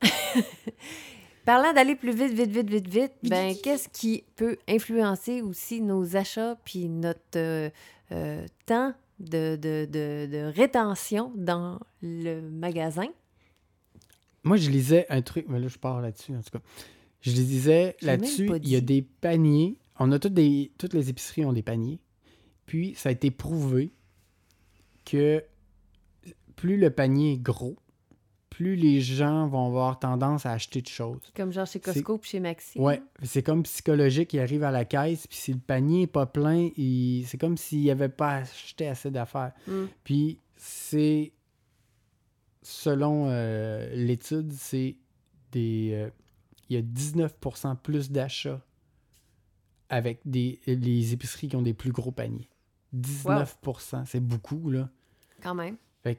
Parlant 1.46 1.74
d'aller 1.74 1.96
plus 1.96 2.12
vite, 2.12 2.34
vite, 2.34 2.51
vite, 2.51 2.69
vite, 2.69 2.88
vite, 2.88 3.13
ben 3.24 3.55
qu'est-ce 3.63 3.89
qui 3.89 4.24
peut 4.36 4.58
influencer 4.67 5.41
aussi 5.41 5.81
nos 5.81 6.15
achats 6.15 6.58
puis 6.63 6.89
notre 6.89 7.19
euh, 7.38 7.69
euh, 8.12 8.46
temps 8.65 8.93
de, 9.19 9.55
de, 9.55 9.86
de, 9.86 10.27
de 10.31 10.51
rétention 10.55 11.31
dans 11.36 11.79
le 12.01 12.41
magasin? 12.41 13.08
Moi, 14.43 14.58
je 14.58 14.69
lisais 14.69 15.05
un 15.10 15.22
truc, 15.22 15.46
mais 15.50 15.60
là, 15.60 15.67
je 15.67 15.77
pars 15.77 16.01
là-dessus, 16.01 16.36
en 16.36 16.41
tout 16.41 16.51
cas. 16.51 16.63
Je 17.22 17.31
lisais 17.31 17.96
là-dessus, 18.01 18.50
il 18.63 18.69
y 18.69 18.75
a 18.75 18.81
des 18.81 19.01
paniers. 19.01 19.77
On 20.00 20.12
a 20.12 20.19
toutes, 20.19 20.34
des, 20.34 20.72
toutes 20.77 20.93
les 20.93 21.10
épiceries 21.10 21.46
ont 21.46 21.51
des 21.51 21.63
paniers. 21.63 22.00
Puis, 22.65 22.93
ça 22.96 23.10
a 23.10 23.12
été 23.12 23.31
prouvé 23.31 23.91
que 25.03 25.43
plus 26.55 26.77
le 26.77 26.89
panier 26.89 27.34
est 27.34 27.38
gros, 27.38 27.75
plus 28.60 28.75
les 28.75 29.00
gens 29.00 29.48
vont 29.48 29.68
avoir 29.68 30.00
tendance 30.00 30.46
à 30.46 30.51
acheter 30.51 30.82
de 30.82 30.88
choses. 30.88 31.22
Comme 31.34 31.54
genre 31.54 31.66
chez 31.66 31.80
Costco 31.80 32.18
puis 32.18 32.30
chez 32.32 32.42
Maxi. 32.42 32.78
Ouais, 32.78 33.01
c'est 33.24 33.42
comme 33.42 33.63
psychologique, 33.63 34.34
il 34.34 34.42
arrive 34.42 34.63
à 34.66 34.72
la 34.72 34.84
caisse, 34.84 35.28
puis 35.28 35.38
si 35.38 35.54
le 35.54 35.60
panier 35.60 36.01
n'est 36.01 36.08
pas 36.08 36.25
plein, 36.25 36.70
il- 36.75 37.24
c'est 37.25 37.38
comme 37.38 37.56
s'il 37.56 37.86
n'avait 37.86 38.10
pas 38.10 38.39
acheté 38.39 38.89
assez 38.89 39.12
d'affaires. 39.12 39.54
Mm. 39.66 39.86
Puis 40.04 40.39
c'est, 40.58 41.32
selon 42.62 43.28
euh, 43.30 43.89
l'étude, 43.96 44.51
c'est 44.51 44.98
des... 45.54 45.92
euh, 45.94 46.10
il 46.70 46.75
y 46.75 46.78
a 46.78 46.82
19% 46.82 47.78
plus 47.78 48.12
d'achats 48.12 48.62
avec 49.88 50.20
des, 50.25 50.60
les 50.68 51.13
épiceries 51.13 51.48
qui 51.48 51.56
ont 51.56 51.62
des 51.62 51.74
plus 51.74 51.94
gros 51.94 52.12
paniers. 52.12 52.50
19%, 52.94 54.06
c'est 54.06 54.20
beaucoup, 54.20 54.70
là. 54.70 54.89
Quand 55.42 55.56
même. 55.56 55.78
Fait 56.04 56.18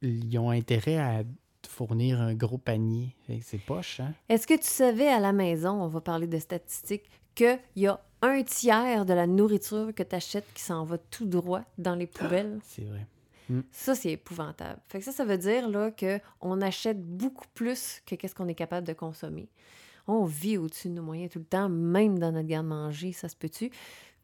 qu'ils 0.00 0.38
ont 0.38 0.50
intérêt 0.50 0.96
à 0.98 1.24
fournir 1.68 2.20
un 2.20 2.34
gros 2.34 2.58
panier. 2.58 3.14
C'est 3.42 3.58
poche, 3.58 4.00
hein? 4.00 4.14
Est-ce 4.28 4.46
que 4.46 4.54
tu 4.54 4.66
savais 4.66 5.08
à 5.08 5.20
la 5.20 5.32
maison, 5.32 5.82
on 5.82 5.88
va 5.88 6.00
parler 6.00 6.26
de 6.26 6.38
statistiques, 6.38 7.08
qu'il 7.34 7.58
y 7.76 7.86
a 7.86 8.00
un 8.22 8.42
tiers 8.42 9.04
de 9.06 9.14
la 9.14 9.26
nourriture 9.26 9.92
que 9.94 10.02
tu 10.02 10.14
achètes 10.14 10.46
qui 10.54 10.62
s'en 10.62 10.84
va 10.84 10.98
tout 10.98 11.26
droit 11.26 11.62
dans 11.78 11.94
les 11.94 12.06
poubelles? 12.06 12.58
C'est 12.64 12.84
vrai. 12.84 13.06
Ça, 13.72 13.94
c'est 13.94 14.12
épouvantable. 14.12 14.80
Fait 14.86 15.00
que 15.00 15.04
ça, 15.04 15.12
ça 15.12 15.24
veut 15.24 15.38
dire 15.38 15.68
là, 15.68 15.90
qu'on 15.90 16.60
achète 16.60 17.02
beaucoup 17.04 17.46
plus 17.54 18.00
que 18.06 18.14
qu'est-ce 18.14 18.34
qu'on 18.34 18.48
est 18.48 18.54
capable 18.54 18.86
de 18.86 18.92
consommer. 18.92 19.48
On 20.06 20.24
vit 20.24 20.56
au-dessus 20.56 20.88
de 20.88 20.94
nos 20.94 21.02
moyens 21.02 21.32
tout 21.32 21.40
le 21.40 21.44
temps, 21.44 21.68
même 21.68 22.18
dans 22.18 22.32
notre 22.32 22.48
garde-manger, 22.48 23.12
ça 23.12 23.28
se 23.28 23.36
peut-tu? 23.36 23.70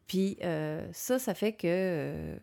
Puis 0.07 0.37
euh, 0.43 0.87
ça, 0.93 1.19
ça 1.19 1.35
fait 1.35 1.53
que 1.53 1.67
euh, 1.67 2.37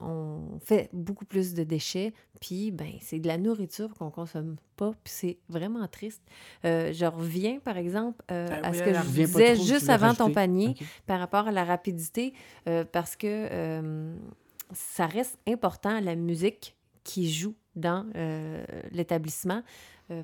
on 0.00 0.58
fait 0.60 0.88
beaucoup 0.92 1.24
plus 1.24 1.54
de 1.54 1.64
déchets, 1.64 2.12
puis 2.40 2.70
ben 2.70 2.92
c'est 3.00 3.18
de 3.18 3.26
la 3.26 3.38
nourriture 3.38 3.94
qu'on 3.94 4.10
consomme 4.10 4.56
pas, 4.76 4.92
puis 5.02 5.12
c'est 5.12 5.38
vraiment 5.48 5.86
triste. 5.88 6.22
Euh, 6.64 6.92
je 6.92 7.04
reviens, 7.04 7.58
par 7.58 7.76
exemple, 7.76 8.22
euh, 8.30 8.46
Ah 8.50 8.68
à 8.68 8.70
oui, 8.70 8.78
ce 8.78 8.82
que 8.82 8.94
je 8.94 9.24
disais 9.24 9.54
trop, 9.54 9.64
juste 9.64 9.88
avant 9.88 10.14
ton 10.14 10.30
panier 10.30 10.74
par 11.06 11.18
rapport 11.18 11.48
à 11.48 11.52
la 11.52 11.64
rapidité, 11.64 12.32
euh, 12.68 12.84
parce 12.84 13.16
que 13.16 14.14
ça 14.72 15.06
reste 15.06 15.38
important, 15.48 16.00
la 16.00 16.14
musique 16.14 16.76
qui 17.04 17.32
joue 17.32 17.54
dans 17.74 18.06
l'établissement, 18.92 19.62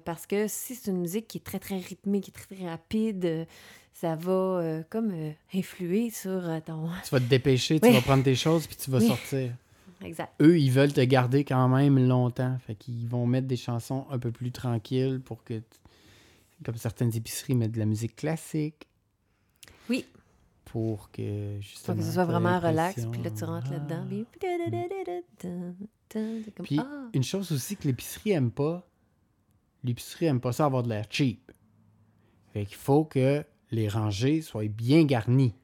parce 0.04 0.26
que 0.26 0.46
si 0.48 0.74
c'est 0.74 0.90
une 0.90 1.00
musique 1.00 1.26
qui 1.28 1.38
est 1.38 1.44
très, 1.44 1.58
très 1.58 1.78
rythmée, 1.78 2.20
qui 2.20 2.30
est 2.30 2.34
très, 2.34 2.54
très 2.54 2.68
rapide, 2.68 3.46
ça 3.94 4.16
va 4.16 4.32
euh, 4.32 4.82
comme 4.90 5.12
euh, 5.12 5.30
influer 5.54 6.10
sur 6.10 6.42
ton... 6.66 6.88
Tu 7.04 7.10
vas 7.10 7.20
te 7.20 7.24
dépêcher, 7.26 7.78
tu 7.78 7.90
vas 7.90 8.00
prendre 8.00 8.24
tes 8.24 8.34
choses, 8.34 8.66
puis 8.66 8.76
tu 8.76 8.90
vas 8.90 8.98
Oui. 8.98 9.06
sortir. 9.06 9.52
Exact. 10.04 10.32
Eux, 10.40 10.58
ils 10.58 10.70
veulent 10.70 10.92
te 10.92 11.00
garder 11.00 11.44
quand 11.44 11.68
même 11.68 11.98
longtemps. 11.98 12.56
Fait 12.58 12.74
qu'ils 12.74 13.08
vont 13.08 13.26
mettre 13.26 13.46
des 13.46 13.56
chansons 13.56 14.06
un 14.10 14.18
peu 14.18 14.30
plus 14.30 14.52
tranquilles 14.52 15.20
pour 15.24 15.44
que, 15.44 15.62
comme 16.64 16.76
certaines 16.76 17.14
épiceries, 17.16 17.54
mettent 17.54 17.72
de 17.72 17.78
la 17.78 17.86
musique 17.86 18.16
classique. 18.16 18.86
Oui. 19.88 20.04
Pour 20.64 21.10
que, 21.10 21.58
justement... 21.60 21.96
que 21.96 22.02
ce 22.02 22.12
soit 22.12 22.24
vraiment 22.24 22.58
relax, 22.58 23.06
puis 23.06 23.22
là, 23.22 23.30
tu 23.30 23.44
rentres 23.44 23.70
là-dedans, 23.70 24.04
puis... 24.08 24.26
C'est 26.10 26.54
comme, 26.54 26.64
Puis, 26.66 26.78
ah! 26.78 27.08
une 27.12 27.24
chose 27.24 27.50
aussi 27.50 27.76
que 27.76 27.88
l'épicerie 27.88 28.32
aime 28.32 28.50
pas, 28.50 28.86
l'épicerie 29.82 30.26
aime 30.26 30.40
pas 30.40 30.52
ça 30.52 30.64
avoir 30.64 30.82
de 30.82 30.88
l'air 30.88 31.06
cheap. 31.10 31.50
Fait 32.52 32.66
qu'il 32.66 32.76
faut 32.76 33.04
que 33.04 33.44
les 33.72 33.88
rangées 33.88 34.40
soient 34.40 34.68
bien 34.68 35.04
garnies. 35.04 35.54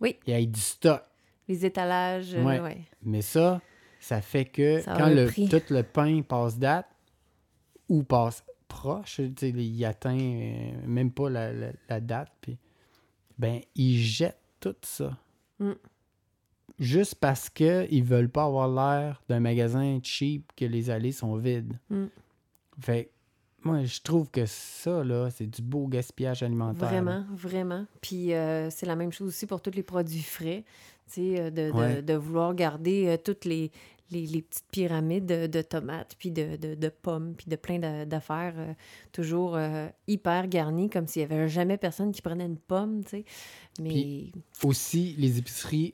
Oui. 0.00 0.16
Et 0.26 0.32
ait 0.32 0.46
du 0.46 0.60
stock. 0.60 1.02
Les 1.48 1.66
étalages, 1.66 2.34
euh, 2.34 2.44
Ouais. 2.44 2.60
ouais. 2.60 2.78
Mais 3.02 3.22
ça, 3.22 3.60
ça 4.00 4.20
fait 4.20 4.44
que 4.44 4.80
Ça 4.80 4.94
quand 4.96 5.08
le, 5.08 5.26
prix. 5.26 5.48
tout 5.48 5.62
le 5.70 5.82
pain 5.82 6.22
passe 6.22 6.58
date 6.58 6.86
ou 7.88 8.02
passe 8.02 8.44
proche, 8.68 9.18
il 9.42 9.84
atteint 9.84 10.18
euh, 10.18 10.72
même 10.86 11.10
pas 11.10 11.30
la, 11.30 11.52
la- 11.52 11.72
la 11.88 12.00
date, 12.00 12.30
puis 12.40 12.58
ben 13.38 13.60
ils 13.74 13.98
jettent 13.98 14.40
tout 14.60 14.76
ça. 14.82 15.16
Mm. 15.58 15.72
Juste 16.78 17.16
parce 17.16 17.48
que 17.50 17.86
ils 17.90 18.04
veulent 18.04 18.28
pas 18.28 18.44
avoir 18.44 18.68
l'air 18.68 19.22
d'un 19.28 19.40
magasin 19.40 19.98
cheap 20.02 20.52
que 20.54 20.64
les 20.64 20.90
allées 20.90 21.12
sont 21.12 21.36
vides. 21.36 21.78
Mm. 21.90 22.04
Fait 22.80 23.10
moi 23.64 23.82
je 23.84 24.00
trouve 24.00 24.30
que 24.30 24.46
ça 24.46 25.02
là, 25.02 25.30
c'est 25.30 25.46
du 25.46 25.62
beau 25.62 25.88
gaspillage 25.88 26.42
alimentaire. 26.42 26.88
Vraiment, 26.88 27.24
vraiment. 27.32 27.86
Puis 28.00 28.32
euh, 28.34 28.70
c'est 28.70 28.86
la 28.86 28.94
même 28.96 29.10
chose 29.12 29.28
aussi 29.28 29.46
pour 29.46 29.60
tous 29.60 29.72
les 29.74 29.82
produits 29.82 30.22
frais. 30.22 30.64
Euh, 31.18 31.50
de, 31.50 31.68
de- 31.68 31.72
Ouais. 31.72 32.02
de 32.02 32.14
vouloir 32.14 32.54
garder 32.54 33.06
euh, 33.08 33.16
toutes 33.16 33.44
les, 33.44 33.70
les, 34.10 34.26
les 34.26 34.42
petites 34.42 34.66
pyramides 34.70 35.26
de, 35.26 35.46
de 35.46 35.62
tomates, 35.62 36.14
puis 36.18 36.30
de, 36.30 36.88
pommes, 36.88 37.34
puis 37.36 37.46
de 37.48 37.56
plein 37.56 37.78
d'a- 37.78 38.04
d'affaires 38.04 38.54
euh, 38.56 38.72
toujours 39.12 39.56
euh, 39.56 39.88
hyper 40.06 40.48
garnies, 40.48 40.90
comme 40.90 41.06
s'il 41.06 41.22
y 41.22 41.24
avait 41.24 41.48
jamais 41.48 41.76
personne 41.78 42.12
qui 42.12 42.22
prenait 42.22 42.46
une 42.46 42.58
pomme, 42.58 43.02
tu 43.04 43.10
sais. 43.10 43.24
Mais 43.80 43.88
Puis- 43.90 44.32
Aussi, 44.64 45.14
les 45.18 45.38
épiceries 45.38 45.92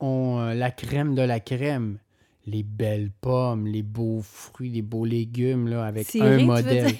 ont 0.00 0.38
euh, 0.40 0.54
la 0.54 0.70
crème 0.70 1.14
de 1.14 1.22
la 1.22 1.40
crème. 1.40 1.98
Les 2.46 2.62
belles 2.62 3.10
pommes, 3.20 3.66
les 3.66 3.82
beaux 3.82 4.20
fruits, 4.22 4.70
les 4.70 4.80
beaux 4.80 5.04
légumes 5.04 5.68
là, 5.68 5.84
avec 5.84 6.14
un 6.16 6.44
modèle. 6.44 6.94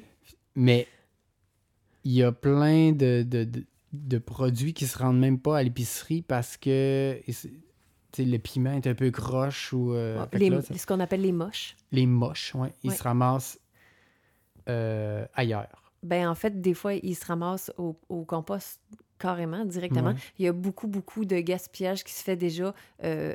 Mais 0.54 0.86
il 2.04 2.12
y 2.12 2.22
a 2.22 2.32
plein 2.32 2.92
de, 2.92 3.22
de- 3.22 3.44
de- 3.44 3.64
de 4.02 4.18
produits 4.18 4.74
qui 4.74 4.86
se 4.86 4.98
rendent 4.98 5.18
même 5.18 5.38
pas 5.38 5.58
à 5.58 5.62
l'épicerie 5.62 6.22
parce 6.22 6.56
que 6.56 7.20
le 8.18 8.36
piment 8.38 8.72
est 8.72 8.86
un 8.86 8.94
peu 8.94 9.10
croche 9.10 9.72
ou. 9.72 9.92
euh, 9.92 10.22
fait 10.24 10.30
que 10.30 10.36
Les- 10.38 10.50
là, 10.50 10.62
ça- 10.62 10.74
ce 10.76 10.86
qu'on 10.86 11.00
appelle 11.00 11.20
les 11.22 11.32
moches. 11.32 11.76
les 11.92 12.06
moches, 12.06 12.54
ouais, 12.54 12.72
ils 12.82 12.90
Ouais. 12.90 12.96
se 12.96 13.02
ramassent 13.02 13.58
euh, 14.68 15.26
ailleurs. 15.34 15.92
Ben, 16.02 16.28
en 16.28 16.34
fait, 16.34 16.60
des 16.60 16.74
fois, 16.74 16.94
ils 16.94 17.14
se 17.16 17.24
ramassent 17.26 17.72
au, 17.78 17.98
au 18.08 18.24
compost 18.24 18.80
carrément, 19.18 19.64
directement. 19.64 20.10
Ouais. 20.10 20.16
Il 20.38 20.44
y 20.44 20.48
a 20.48 20.52
beaucoup, 20.52 20.86
beaucoup 20.88 21.24
de 21.24 21.38
gaspillage 21.40 22.04
qui 22.04 22.12
se 22.12 22.22
fait 22.22 22.36
déjà. 22.36 22.74
euh, 23.04 23.34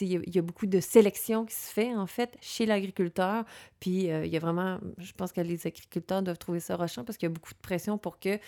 il 0.00 0.08
y, 0.12 0.16
a, 0.16 0.20
il 0.26 0.34
y 0.34 0.38
a 0.38 0.42
beaucoup 0.42 0.66
de 0.66 0.80
sélection 0.80 1.44
qui 1.44 1.54
se 1.54 1.70
fait, 1.70 1.94
en 1.94 2.06
fait, 2.06 2.38
chez 2.40 2.64
l'agriculteur. 2.66 3.44
Puis, 3.80 4.10
euh, 4.10 4.24
il 4.24 4.32
y 4.32 4.36
a 4.36 4.40
vraiment... 4.40 4.78
Je 4.96 5.12
pense 5.12 5.32
que 5.32 5.40
les 5.42 5.66
agriculteurs 5.66 6.22
doivent 6.22 6.38
trouver 6.38 6.60
ça 6.60 6.76
rochant 6.76 7.04
parce 7.04 7.18
qu'il 7.18 7.26
y 7.28 7.32
a 7.32 7.34
beaucoup 7.34 7.52
de 7.52 7.58
pression 7.58 7.98
pour 7.98 8.18
que... 8.18 8.38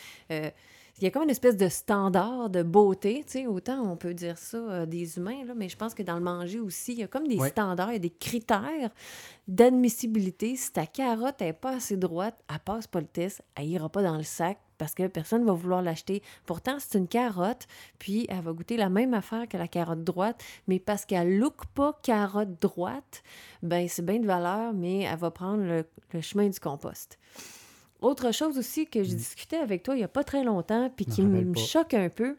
il 0.98 1.04
y 1.04 1.06
a 1.06 1.10
comme 1.10 1.24
une 1.24 1.30
espèce 1.30 1.56
de 1.56 1.68
standard 1.68 2.50
de 2.50 2.62
beauté, 2.62 3.24
tu 3.26 3.32
sais, 3.32 3.46
autant 3.46 3.80
on 3.82 3.96
peut 3.96 4.14
dire 4.14 4.38
ça 4.38 4.58
euh, 4.58 4.86
des 4.86 5.16
humains, 5.18 5.44
là, 5.44 5.52
mais 5.56 5.68
je 5.68 5.76
pense 5.76 5.92
que 5.94 6.02
dans 6.04 6.14
le 6.14 6.20
manger 6.20 6.60
aussi, 6.60 6.92
il 6.92 6.98
y 7.00 7.02
a 7.02 7.08
comme 7.08 7.26
des 7.26 7.38
Ouais. 7.38 7.48
standards, 7.50 7.90
il 7.90 7.94
y 7.94 7.96
a 7.96 7.98
des 7.98 8.10
critères 8.10 8.90
d'admissibilité. 9.48 10.56
Si 10.56 10.72
ta 10.72 10.86
carotte 10.86 11.40
n'est 11.40 11.52
pas 11.52 11.76
assez 11.76 11.96
droite, 11.96 12.38
elle 12.50 12.58
passe 12.60 12.86
pas 12.86 13.00
le 13.00 13.06
test, 13.06 13.42
elle 13.56 13.66
ira 13.66 13.88
pas 13.88 14.02
dans 14.02 14.16
le 14.16 14.22
sac 14.22 14.58
parce 14.78 14.94
que 14.94 15.06
personne 15.06 15.42
ne 15.42 15.46
va 15.46 15.52
vouloir 15.52 15.82
l'acheter. 15.82 16.22
Pourtant, 16.46 16.76
c'est 16.80 16.98
une 16.98 17.06
carotte, 17.06 17.66
puis 17.98 18.26
elle 18.28 18.40
va 18.40 18.52
goûter 18.52 18.76
la 18.76 18.88
même 18.88 19.14
affaire 19.14 19.46
que 19.48 19.56
la 19.56 19.68
carotte 19.68 20.02
droite, 20.02 20.42
mais 20.66 20.80
parce 20.80 21.04
qu'elle 21.06 21.38
look 21.38 21.66
pas 21.74 21.98
carotte 22.02 22.60
droite, 22.60 23.22
ben 23.62 23.88
c'est 23.88 24.04
bien 24.04 24.18
de 24.18 24.26
valeur, 24.26 24.72
mais 24.72 25.02
elle 25.02 25.18
va 25.18 25.30
prendre 25.30 25.62
le, 25.62 25.84
le 26.12 26.20
chemin 26.20 26.48
du 26.48 26.58
compost. 26.58 27.18
Autre 28.00 28.32
chose 28.32 28.58
aussi 28.58 28.86
que 28.86 29.02
j'ai 29.02 29.14
discuté 29.14 29.56
avec 29.56 29.82
toi 29.82 29.94
il 29.94 29.98
n'y 29.98 30.04
a 30.04 30.08
pas 30.08 30.24
très 30.24 30.44
longtemps, 30.44 30.90
puis 30.94 31.06
Je 31.08 31.14
qui 31.14 31.22
me 31.22 31.54
choque 31.54 31.94
un 31.94 32.08
peu, 32.08 32.36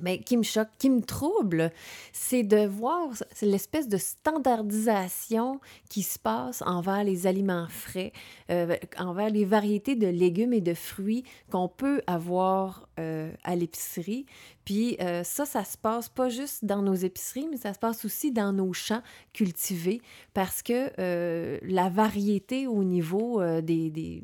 mais 0.00 0.18
qui 0.20 0.36
me 0.36 0.42
choque, 0.42 0.68
qui 0.78 0.90
me 0.90 1.02
trouble, 1.02 1.72
c'est 2.12 2.42
de 2.42 2.66
voir 2.66 3.10
l'espèce 3.42 3.88
de 3.88 3.96
standardisation 3.96 5.60
qui 5.88 6.02
se 6.02 6.18
passe 6.18 6.62
envers 6.62 7.04
les 7.04 7.26
aliments 7.26 7.66
frais, 7.68 8.12
euh, 8.50 8.76
envers 8.98 9.30
les 9.30 9.44
variétés 9.44 9.96
de 9.96 10.06
légumes 10.06 10.52
et 10.52 10.60
de 10.60 10.74
fruits 10.74 11.24
qu'on 11.50 11.68
peut 11.68 12.02
avoir 12.06 12.88
euh, 12.98 13.30
à 13.44 13.56
l'épicerie. 13.56 14.26
Puis 14.64 14.96
euh, 15.00 15.24
ça, 15.24 15.46
ça 15.46 15.64
se 15.64 15.78
passe 15.78 16.08
pas 16.08 16.28
juste 16.28 16.64
dans 16.64 16.82
nos 16.82 16.94
épiceries, 16.94 17.48
mais 17.50 17.56
ça 17.56 17.72
se 17.72 17.78
passe 17.78 18.04
aussi 18.04 18.32
dans 18.32 18.52
nos 18.52 18.72
champs 18.72 19.02
cultivés 19.32 20.00
parce 20.34 20.62
que 20.62 21.58
la 21.62 21.88
variété 21.88 22.66
au 22.66 22.84
niveau 22.84 23.42
des 23.60 24.22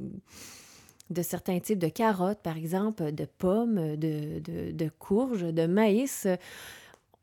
de 1.11 1.23
certains 1.23 1.61
types 1.61 1.79
de 1.79 1.89
carottes, 1.89 2.41
par 2.43 2.57
exemple, 2.57 3.13
de 3.13 3.25
pommes, 3.25 3.97
de, 3.97 4.41
de, 4.73 4.91
courges, 4.99 5.43
de 5.43 5.67
maïs, 5.67 6.27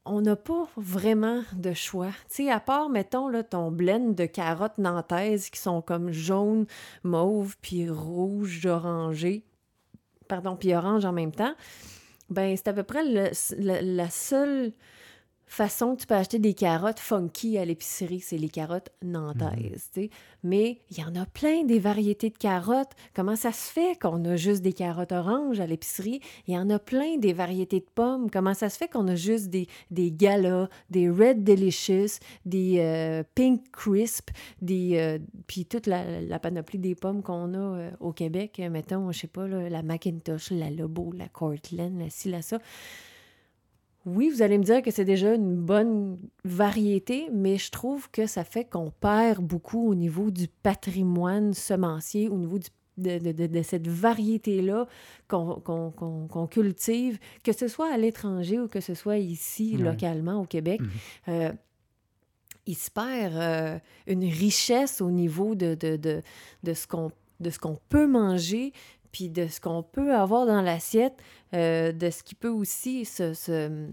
on 0.06 0.22
n'a 0.22 0.36
pas 0.36 0.68
vraiment 0.78 1.44
de 1.54 1.74
choix. 1.74 2.12
Tu 2.30 2.46
sais, 2.46 2.52
à 2.52 2.60
part, 2.60 2.90
mettons, 2.90 3.28
là, 3.28 3.44
ton 3.44 3.72
blend 3.72 4.14
de 4.14 4.26
carottes 4.26 4.78
nantaises 4.78 5.50
qui 5.50 5.60
sont 5.60 5.82
comme 5.82 6.12
jaune, 6.12 6.66
mauve, 7.04 7.56
puis 7.62 7.90
rouge, 7.90 8.66
orangé, 8.66 9.44
pardon, 10.28 10.56
puis 10.56 10.74
orange 10.74 11.06
en 11.06 11.12
même 11.12 11.32
temps, 11.32 11.54
ben 12.30 12.56
c'est 12.56 12.70
à 12.70 12.74
peu 12.74 12.84
près 12.84 13.04
le- 13.04 13.96
la 13.96 14.10
seule 14.10 14.72
façon 15.52 15.96
que 15.96 16.02
tu 16.02 16.08
peux 16.08 16.16
acheter 16.16 16.40
des 16.40 16.54
carottes 16.54 17.00
funky 17.00 17.58
à 17.58 17.66
l'épicerie, 17.66 18.22
c'est 18.22 18.38
les 18.38 18.50
carottes 18.50 18.90
nantaises, 19.04 19.90
sais. 19.94 20.10
Mais 20.44 20.80
il 20.90 21.00
y 21.00 21.04
en 21.04 21.16
a 21.16 21.26
plein 21.26 21.64
des 21.66 21.78
variétés 21.78 22.30
de 22.30 22.38
carottes. 22.38 22.92
Comment 23.14 23.36
ça 23.36 23.52
se 23.52 23.72
fait 23.72 24.00
qu'on 24.00 24.24
a 24.26 24.38
juste 24.38 24.62
des 24.62 24.74
carottes 24.74 25.12
oranges 25.12 25.60
à 25.60 25.68
l'épicerie? 25.68 26.22
Il 26.48 26.54
y 26.54 26.58
en 26.58 26.70
a 26.70 26.80
plein 26.80 27.18
des 27.18 27.34
variétés 27.34 27.82
de 27.82 27.86
pommes. 27.94 28.32
Comment 28.32 28.54
ça 28.54 28.70
se 28.70 28.78
fait 28.78 28.88
qu'on 28.88 29.08
a 29.08 29.16
juste 29.16 29.50
des, 29.50 29.68
des 29.92 30.12
galas, 30.12 30.70
des 30.90 31.10
Red 31.10 31.44
Delicious, 31.44 32.20
des 32.46 32.78
euh, 32.80 33.24
Pink 33.36 33.62
Crisp, 33.72 34.30
des 34.62 34.94
euh, 34.96 35.20
puis 35.48 35.66
toute 35.66 35.86
la, 35.86 36.22
la 36.22 36.40
panoplie 36.40 36.80
des 36.80 36.96
pommes 36.96 37.22
qu'on 37.22 37.54
a 37.54 37.58
euh, 37.58 37.92
au 38.00 38.14
Québec, 38.14 38.62
mettons, 38.72 39.12
je 39.12 39.20
sais 39.20 39.28
pas, 39.28 39.48
là, 39.48 39.70
la 39.70 39.84
Macintosh, 39.84 40.52
la 40.52 40.70
Lobo, 40.70 41.12
la 41.12 41.28
Cortland, 41.28 42.00
la 42.00 42.10
ci, 42.10 42.30
la 42.30 42.42
ça. 42.42 42.58
Oui, 44.06 44.30
vous 44.30 44.42
allez 44.42 44.58
me 44.58 44.64
dire 44.64 44.82
que 44.82 44.90
c'est 44.92 45.06
déjà 45.06 45.36
une 45.36 45.56
bonne 45.56 46.18
variété, 46.44 47.30
mais 47.32 47.58
je 47.58 47.70
trouve 47.70 48.10
que 48.10 48.26
ça 48.26 48.44
fait 48.44 48.66
qu'on 48.66 48.90
perd 48.90 49.44
beaucoup 49.44 49.90
au 49.90 49.96
niveau 49.96 50.32
du 50.32 50.48
patrimoine 50.48 51.54
semencier, 51.54 52.28
au 52.28 52.38
niveau 52.38 52.58
du- 52.58 52.70
de, 52.98 53.20
de- 53.20 53.32
de- 53.32 53.48
de 53.48 53.62
cette 53.62 53.88
variété-là 53.88 54.88
qu'on 55.28 56.48
cultive, 56.50 57.20
que 57.44 57.52
ce 57.54 57.68
soit 57.68 57.92
à 57.94 57.98
l'étranger 57.98 58.60
ou 58.60 58.68
que 58.68 58.80
ce 58.82 58.94
soit 58.94 59.18
ici, 59.18 59.76
localement, 59.78 60.42
au 60.42 60.46
Québec. 60.46 60.82
Mhm. 60.82 60.90
Euh, 61.30 61.52
il 62.68 62.76
se 62.76 62.92
perd 62.92 63.36
euh, 63.36 63.80
une 64.08 64.24
richesse 64.24 65.02
au 65.02 65.10
niveau 65.12 65.56
de, 65.56 65.74
de, 65.76 65.96
de, 65.96 66.22
de 66.64 66.74
ce 66.74 66.88
qu'on 66.88 67.12
de 67.40 67.50
ce 67.50 67.58
qu'on 67.58 67.80
peut 67.90 68.06
manger, 68.06 68.72
puis 69.12 69.30
de 69.30 69.48
ce 69.48 69.60
qu'on 69.60 69.84
peut 69.84 70.14
avoir 70.16 70.46
dans 70.46 70.62
l'assiette, 70.62 71.16
euh, 71.54 71.92
de 71.92 72.10
ce 72.10 72.24
qui 72.24 72.36
peut 72.36 72.50
aussi 72.50 73.06
se... 73.06 73.34
se- 73.34 73.88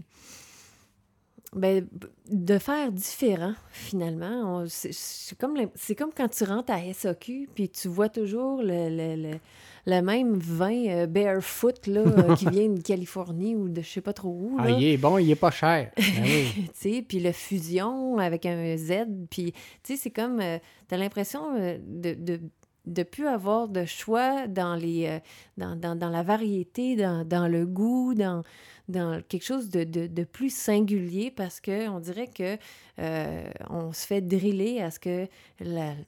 ben, 1.55 1.87
de 2.29 2.57
faire 2.59 2.91
différent, 2.91 3.53
finalement. 3.71 4.65
C'est 4.67 5.35
comme, 5.35 5.57
comme 5.97 6.11
quand 6.15 6.27
tu 6.29 6.43
rentres 6.43 6.71
à 6.71 6.93
SAQ, 6.93 7.49
puis 7.55 7.69
tu 7.69 7.87
vois 7.87 8.07
toujours 8.09 8.61
le, 8.61 8.89
le, 8.89 9.15
le- 9.31 9.39
le 9.87 10.01
même 10.03 10.37
vin 10.37 10.85
euh, 10.89 11.07
barefoot 11.07 11.87
là, 11.87 12.01
euh, 12.01 12.35
qui 12.35 12.45
vient 12.51 12.69
de 12.69 12.79
Californie 12.81 13.55
ou 13.55 13.67
de 13.67 13.81
je 13.81 13.87
sais 13.89 14.01
pas 14.01 14.13
trop 14.13 14.29
où. 14.29 14.57
Ah, 14.59 14.65
là. 14.69 14.77
il 14.77 14.83
est 14.85 14.97
bon, 14.97 15.17
il 15.17 15.31
est 15.31 15.35
pas 15.35 15.49
cher. 15.49 15.91
Ben 15.97 16.23
oui. 16.23 16.51
tu 16.65 16.69
sais, 16.75 17.01
puis 17.07 17.19
le 17.19 17.31
fusion 17.31 18.19
avec 18.19 18.45
un 18.45 18.77
Z, 18.77 19.05
puis 19.31 19.51
tu 19.51 19.59
sais, 19.83 19.95
c'est 19.95 20.11
comme, 20.11 20.39
euh, 20.41 20.59
t'as 20.87 20.97
l'impression 20.97 21.55
euh, 21.57 21.79
de, 21.83 22.13
de, 22.13 22.39
de 22.85 23.03
plus 23.03 23.27
avoir 23.27 23.67
de 23.67 23.85
choix 23.85 24.47
dans 24.47 24.75
les, 24.75 25.07
euh, 25.07 25.19
dans, 25.57 25.75
dans, 25.75 25.95
dans 25.95 26.09
la 26.09 26.23
variété, 26.23 26.95
dans, 26.95 27.25
dans 27.25 27.47
le 27.47 27.65
goût, 27.65 28.13
dans, 28.13 28.43
dans 28.87 29.21
quelque 29.27 29.45
chose 29.45 29.69
de, 29.69 29.83
de, 29.83 30.07
de 30.07 30.23
plus 30.23 30.53
singulier 30.53 31.31
parce 31.31 31.59
que 31.59 31.87
on 31.89 31.99
dirait 31.99 32.27
que 32.27 32.57
euh, 32.99 33.49
on 33.69 33.93
se 33.93 34.05
fait 34.05 34.21
driller 34.21 34.81
à 34.81 34.91
ce 34.91 34.99
que 34.99 35.27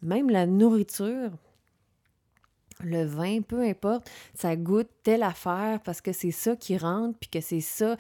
même 0.01 0.29
la 0.29 0.45
nourriture, 0.47 1.31
le 2.84 3.03
vin, 3.03 3.41
peu 3.41 3.62
importe, 3.62 4.10
ça 4.34 4.55
goûte 4.55 4.89
telle 5.03 5.23
affaire 5.23 5.79
parce 5.84 6.01
que 6.01 6.12
c'est 6.12 6.31
ça 6.31 6.55
qui 6.55 6.77
rentre, 6.77 7.17
puis 7.19 7.29
que 7.29 7.41
c'est 7.41 7.62
ça 7.62 7.95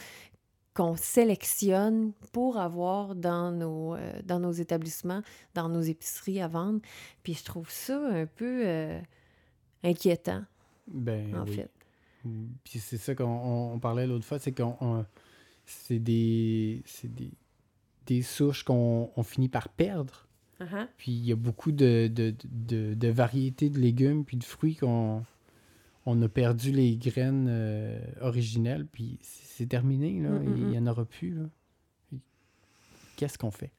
qu'on 0.73 0.95
sélectionne 0.95 2.13
pour 2.31 2.57
avoir 2.57 3.15
dans 3.15 3.51
nos, 3.51 3.95
euh, 3.95 4.13
dans 4.23 4.39
nos 4.39 4.51
établissements, 4.53 5.21
dans 5.53 5.67
nos 5.69 5.81
épiceries 5.81 6.41
à 6.41 6.47
vendre. 6.47 6.79
Puis 7.23 7.33
je 7.33 7.43
trouve 7.43 7.69
ça 7.69 7.99
un 8.09 8.25
peu 8.25 8.63
euh, 8.65 8.99
inquiétant, 9.83 10.43
Ben 10.87 11.35
en 11.35 11.43
oui. 11.45 11.53
fait. 11.55 11.69
Puis 12.63 12.79
c'est 12.79 12.97
ça 12.97 13.15
qu'on 13.15 13.25
on- 13.25 13.73
on 13.73 13.79
parlait 13.79 14.05
l'autre 14.07 14.25
fois, 14.25 14.39
c'est 14.39 14.51
qu'on 14.51 14.77
on- 14.79 15.05
c'est 15.65 15.99
des 15.99 16.81
c'est 16.85 17.13
des, 17.13 17.31
des 18.05 18.21
souches 18.21 18.63
qu'on 18.63 19.11
on 19.15 19.23
finit 19.23 19.49
par 19.49 19.69
perdre. 19.69 20.27
Uh-huh. 20.59 20.87
Puis 20.97 21.11
il 21.11 21.25
y 21.25 21.31
a 21.31 21.35
beaucoup 21.35 21.71
de, 21.71 22.07
de, 22.13 22.35
de, 22.45 22.93
de 22.93 23.07
variétés 23.07 23.69
de 23.69 23.79
légumes 23.79 24.23
puis 24.23 24.37
de 24.37 24.43
fruits 24.43 24.75
qu'on 24.75 25.23
on 26.05 26.21
a 26.21 26.29
perdu 26.29 26.71
les 26.71 26.97
graines 26.97 27.47
euh, 27.49 27.99
originelles, 28.21 28.85
puis 28.85 29.19
c'est 29.21 29.67
terminé, 29.67 30.19
là. 30.19 30.29
Mm, 30.29 30.43
mm, 30.43 30.57
Il 30.57 30.63
mm. 30.63 30.69
n'y 30.69 30.77
en 30.79 30.87
aura 30.87 31.05
plus. 31.05 31.37
Qu'est-ce 33.15 33.37
qu'on 33.37 33.51
fait? 33.51 33.71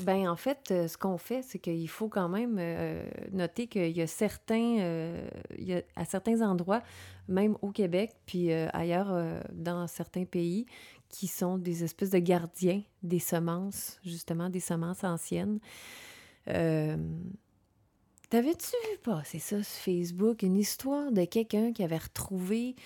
Ben 0.00 0.28
en 0.28 0.36
fait, 0.36 0.70
euh, 0.70 0.88
ce 0.88 0.98
qu'on 0.98 1.16
fait, 1.16 1.42
c'est 1.42 1.58
qu'il 1.58 1.88
faut 1.88 2.08
quand 2.08 2.28
même 2.28 2.58
euh, 2.58 3.02
noter 3.32 3.66
qu'il 3.66 3.96
y 3.96 4.02
a 4.02 4.06
certains, 4.06 4.78
euh, 4.80 5.26
il 5.56 5.64
y 5.64 5.74
a, 5.74 5.82
à 5.96 6.04
certains 6.04 6.42
endroits, 6.42 6.82
même 7.28 7.56
au 7.62 7.70
Québec, 7.70 8.14
puis 8.26 8.52
ailleurs 8.52 9.42
dans 9.52 9.86
certains 9.86 10.24
pays, 10.24 10.66
qui 11.08 11.28
sont 11.28 11.58
des 11.58 11.84
espèces 11.84 12.10
de 12.10 12.18
gardiens 12.18 12.82
des 13.02 13.20
semences, 13.20 14.00
justement 14.04 14.50
des 14.50 14.60
semences 14.60 15.04
anciennes. 15.04 15.60
Euh, 18.30 18.42
T'avais-tu 18.42 18.76
vu 18.90 18.98
passer 19.02 19.38
ça 19.38 19.62
sur 19.62 19.82
Facebook, 19.82 20.42
une 20.42 20.56
histoire 20.56 21.12
de 21.12 21.24
quelqu'un 21.24 21.72
qui 21.72 21.82
avait 21.82 21.98
retrouvé 21.98 22.76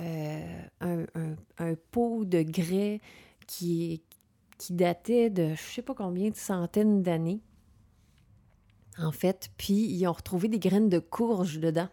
euh, 0.00 0.62
un, 0.80 1.74
pot 1.90 2.24
de 2.24 2.42
grès 2.42 3.00
qui, 3.46 4.02
datait 4.70 5.28
de 5.28 5.54
je 5.56 5.74
sais 5.74 5.82
pas 5.82 5.94
combien 5.94 6.30
de 6.30 6.36
centaines 6.36 7.02
d'années, 7.02 7.40
en 8.96 9.10
fait, 9.10 9.50
puis 9.56 9.74
ils 9.74 10.06
ont 10.06 10.12
retrouvé 10.12 10.46
des 10.48 10.60
graines 10.60 10.88
de 10.88 11.00
courge 11.00 11.58
dedans. 11.58 11.88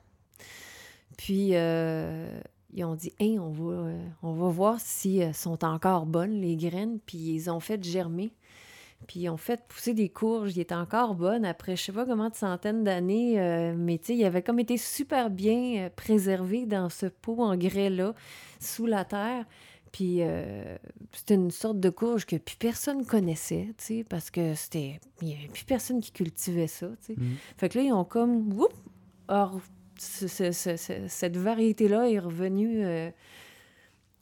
Puis 1.18 1.56
euh, 1.56 2.40
ils 2.74 2.86
ont 2.86 2.96
dit, 2.96 3.12
hey, 3.20 3.40
on 3.40 3.50
va, 3.50 3.72
euh, 3.72 4.08
on 4.22 4.34
va 4.34 4.50
voir 4.50 4.80
si 4.80 5.18
elles 5.18 5.34
sont 5.34 5.66
encore 5.66 6.06
bonnes, 6.06 6.40
les 6.40 6.56
graines, 6.56 7.00
puis 7.00 7.18
ils 7.18 7.50
ont 7.50 7.60
fait 7.60 7.84
germer. 7.84 8.32
Puis 9.08 9.22
ils 9.22 9.30
ont 9.30 9.38
fait 9.38 9.62
pousser 9.68 9.94
des 9.94 10.10
courges. 10.10 10.56
Il 10.56 10.60
était 10.60 10.76
encore 10.76 11.16
bonne 11.16 11.44
après 11.46 11.76
je 11.76 11.84
sais 11.84 11.92
pas 11.92 12.06
comment 12.06 12.30
de 12.30 12.36
centaines 12.36 12.84
d'années. 12.84 13.40
euh, 13.40 13.74
mais 13.76 13.98
tu 13.98 14.06
sais, 14.08 14.16
il 14.16 14.24
avait 14.26 14.42
comme 14.44 14.60
été 14.60 14.78
super 14.78 15.30
bien 15.30 15.86
euh, 15.86 15.90
préservé 15.96 16.66
dans 16.66 16.90
ce 16.90 17.08
pot 17.08 17.42
en 17.42 17.56
grès-là, 17.58 18.14
sous 18.60 18.86
la 18.86 19.06
terre. 19.06 19.46
Puis 19.92 20.18
euh, 20.22 20.78
c'était 21.12 21.34
une 21.34 21.50
sorte 21.50 21.80
de 21.80 21.90
courge 21.90 22.26
que 22.28 22.36
plus 22.36 22.58
personne 22.58 23.04
connaissait, 23.06 23.70
tu 23.80 23.84
sais, 23.86 24.04
parce 24.08 24.30
que 24.30 24.54
c'était. 24.54 25.00
Il 25.22 25.30
n'y 25.30 25.34
avait 25.36 25.48
plus 25.48 25.66
personne 25.66 26.00
qui 26.02 26.12
cultivait 26.12 26.68
ça, 26.68 26.88
tu 27.04 27.16
sais. 27.16 27.20
Mm. 27.20 27.36
Fait 27.58 27.70
que 27.70 27.80
là, 27.80 27.84
ils 27.86 27.94
ont 27.94 28.04
comme. 28.06 28.54
Whoop! 28.54 28.72
Or, 29.30 29.60
ce- 29.98 30.28
ce- 30.28 30.52
ce- 30.52 30.78
ce- 30.78 31.08
cette 31.08 31.38
variété-là 31.38 32.08
est 32.12 32.20
revenue 32.20 32.86
euh, 32.86 33.10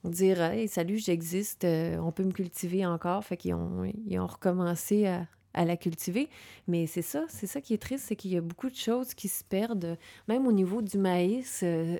dire 0.03 0.41
Hey, 0.41 0.67
salut, 0.67 0.97
j'existe, 0.97 1.63
euh, 1.63 1.97
on 1.99 2.11
peut 2.11 2.23
me 2.23 2.31
cultiver 2.31 2.85
encore. 2.85 3.23
Fait 3.23 3.37
qu'ils 3.37 3.53
ont, 3.53 3.83
ils 4.05 4.19
ont 4.19 4.27
recommencé 4.27 5.07
à, 5.07 5.27
la 5.65 5.75
cultiver. 5.75 6.29
Mais 6.67 6.85
c'est 6.85 7.01
ça, 7.01 7.25
c'est 7.29 7.47
ça 7.47 7.61
qui 7.61 7.73
est 7.73 7.79
triste, 7.79 8.05
c'est 8.07 8.15
qu'il 8.15 8.31
y 8.31 8.37
a 8.37 8.41
beaucoup 8.41 8.69
de 8.69 8.75
choses 8.75 9.13
qui 9.15 9.27
se 9.27 9.43
perdent. 9.43 9.97
Même 10.27 10.45
au 10.45 10.51
niveau 10.51 10.83
du 10.83 10.99
maïs, 10.99 11.61
euh, 11.63 11.97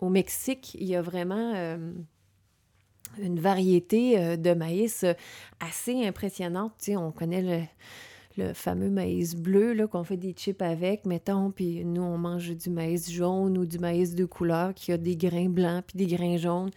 au 0.00 0.08
Mexique, 0.08 0.74
il 0.74 0.86
y 0.86 0.96
a 0.96 1.02
vraiment. 1.02 1.52
euh, 1.54 1.92
une 3.18 3.38
variété 3.38 4.36
de 4.36 4.52
maïs 4.52 5.06
assez 5.60 6.04
impressionnante. 6.06 6.74
On 6.88 7.12
connaît 7.12 7.40
le, 7.40 7.62
le 8.36 8.52
fameux 8.52 8.90
maïs 8.90 9.34
bleu, 9.34 9.72
là, 9.72 9.86
qu'on 9.86 10.04
fait 10.04 10.16
des 10.16 10.32
chips 10.32 10.62
avec, 10.62 11.06
mettons, 11.06 11.50
puis 11.50 11.84
nous, 11.84 12.02
on 12.02 12.18
mange 12.18 12.54
du 12.54 12.70
maïs 12.70 13.10
jaune 13.10 13.56
ou 13.58 13.66
du 13.66 13.78
maïs 13.78 14.14
de 14.14 14.24
couleur 14.24 14.74
qui 14.74 14.92
a 14.92 14.98
des 14.98 15.16
grains 15.16 15.48
blancs 15.48 15.84
puis 15.86 16.06
des 16.06 16.14
grains 16.14 16.36
jaunes. 16.36 16.70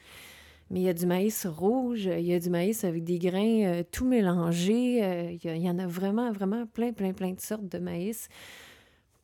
Mais 0.72 0.82
il 0.82 0.84
y 0.84 0.90
a 0.90 0.94
du 0.94 1.06
maïs 1.08 1.48
rouge, 1.48 2.06
il 2.06 2.26
y 2.26 2.34
a 2.34 2.40
du 2.40 2.50
maïs 2.50 2.84
avec 2.84 3.04
des 3.04 3.18
grains 3.18 3.64
euh, 3.66 3.84
tout 3.92 4.06
mélangés. 4.06 5.04
euh, 5.04 5.32
il, 5.32 5.44
y 5.44 5.50
a- 5.50 5.56
il 5.56 5.62
y 5.64 5.70
en 5.70 5.80
a 5.80 5.88
vraiment, 5.88 6.32
vraiment 6.32 6.66
plein, 6.68 6.94
plein, 6.94 7.12
plein 7.14 7.32
de 7.32 7.40
sortes 7.40 7.68
de 7.68 7.80
maïs. 7.80 8.30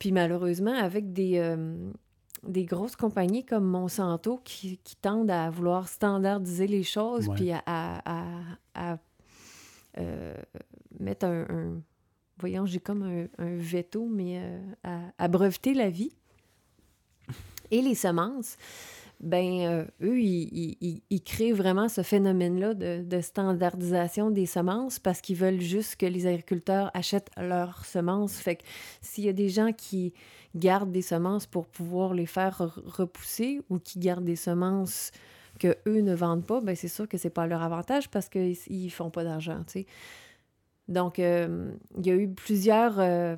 Puis 0.00 0.10
malheureusement, 0.12 0.74
avec 0.74 1.12
des, 1.12 1.38
euh, 1.38 1.76
des 2.46 2.64
grosses 2.64 2.96
compagnies 2.96 3.44
comme 3.44 3.64
Monsanto 3.64 4.40
qui, 4.44 4.78
qui 4.78 4.96
tendent 4.96 5.30
à 5.30 5.48
vouloir 5.50 5.88
standardiser 5.88 6.66
les 6.66 6.82
choses, 6.82 7.28
Ouais. 7.28 7.34
puis 7.36 7.52
à, 7.52 7.62
à- 7.64 8.02
à- 8.74 8.92
à, 8.92 8.98
mettre 11.00 11.26
un, 11.26 11.42
un- 11.48 11.82
Voyons, 12.38 12.66
j'ai 12.66 12.80
comme 12.80 13.02
un, 13.02 13.26
un 13.42 13.56
veto, 13.56 14.04
mais 14.06 14.42
à, 14.84 15.00
à 15.16 15.26
breveter 15.28 15.72
la 15.72 15.88
vie 15.88 16.12
et 17.70 17.80
les 17.80 17.94
semences. 17.94 18.58
Ben, 19.20 19.60
euh, 19.60 19.84
eux, 20.02 20.20
ils, 20.20 21.22
créent 21.24 21.52
vraiment 21.52 21.88
ce 21.88 22.02
phénomène-là 22.02 22.74
de, 22.74 23.20
standardisation 23.20 24.30
des 24.30 24.44
semences 24.44 24.98
parce 24.98 25.22
qu'ils 25.22 25.36
veulent 25.36 25.60
juste 25.60 25.96
que 25.96 26.06
les 26.06 26.26
agriculteurs 26.26 26.90
achètent 26.92 27.30
leurs 27.38 27.86
semences. 27.86 28.38
Fait 28.38 28.56
que 28.56 28.62
s'il 29.00 29.24
y 29.24 29.28
a 29.28 29.32
des 29.32 29.48
gens 29.48 29.72
qui 29.72 30.12
gardent 30.54 30.92
des 30.92 31.02
semences 31.02 31.46
pour 31.46 31.66
pouvoir 31.66 32.12
les 32.12 32.26
faire 32.26 32.58
re- 32.60 32.82
repousser 32.84 33.62
ou 33.70 33.78
qui 33.78 33.98
gardent 33.98 34.24
des 34.24 34.36
semences 34.36 35.12
que 35.58 35.76
eux 35.86 36.02
ne 36.02 36.14
vendent 36.14 36.44
pas, 36.44 36.60
ben 36.60 36.76
c'est 36.76 36.88
sûr 36.88 37.08
que 37.08 37.16
c'est 37.16 37.30
pas 37.30 37.46
leur 37.46 37.62
avantage 37.62 38.10
parce 38.10 38.28
qu'ils 38.28 38.56
ils 38.68 38.90
font 38.90 39.10
pas 39.10 39.24
d'argent. 39.24 39.64
Donc, 40.88 41.18
euh, 41.18 41.72
il 41.98 42.06
y 42.06 42.10
a 42.10 42.14
eu 42.14 42.28
plusieurs 42.28 42.96
euh, 42.98 43.34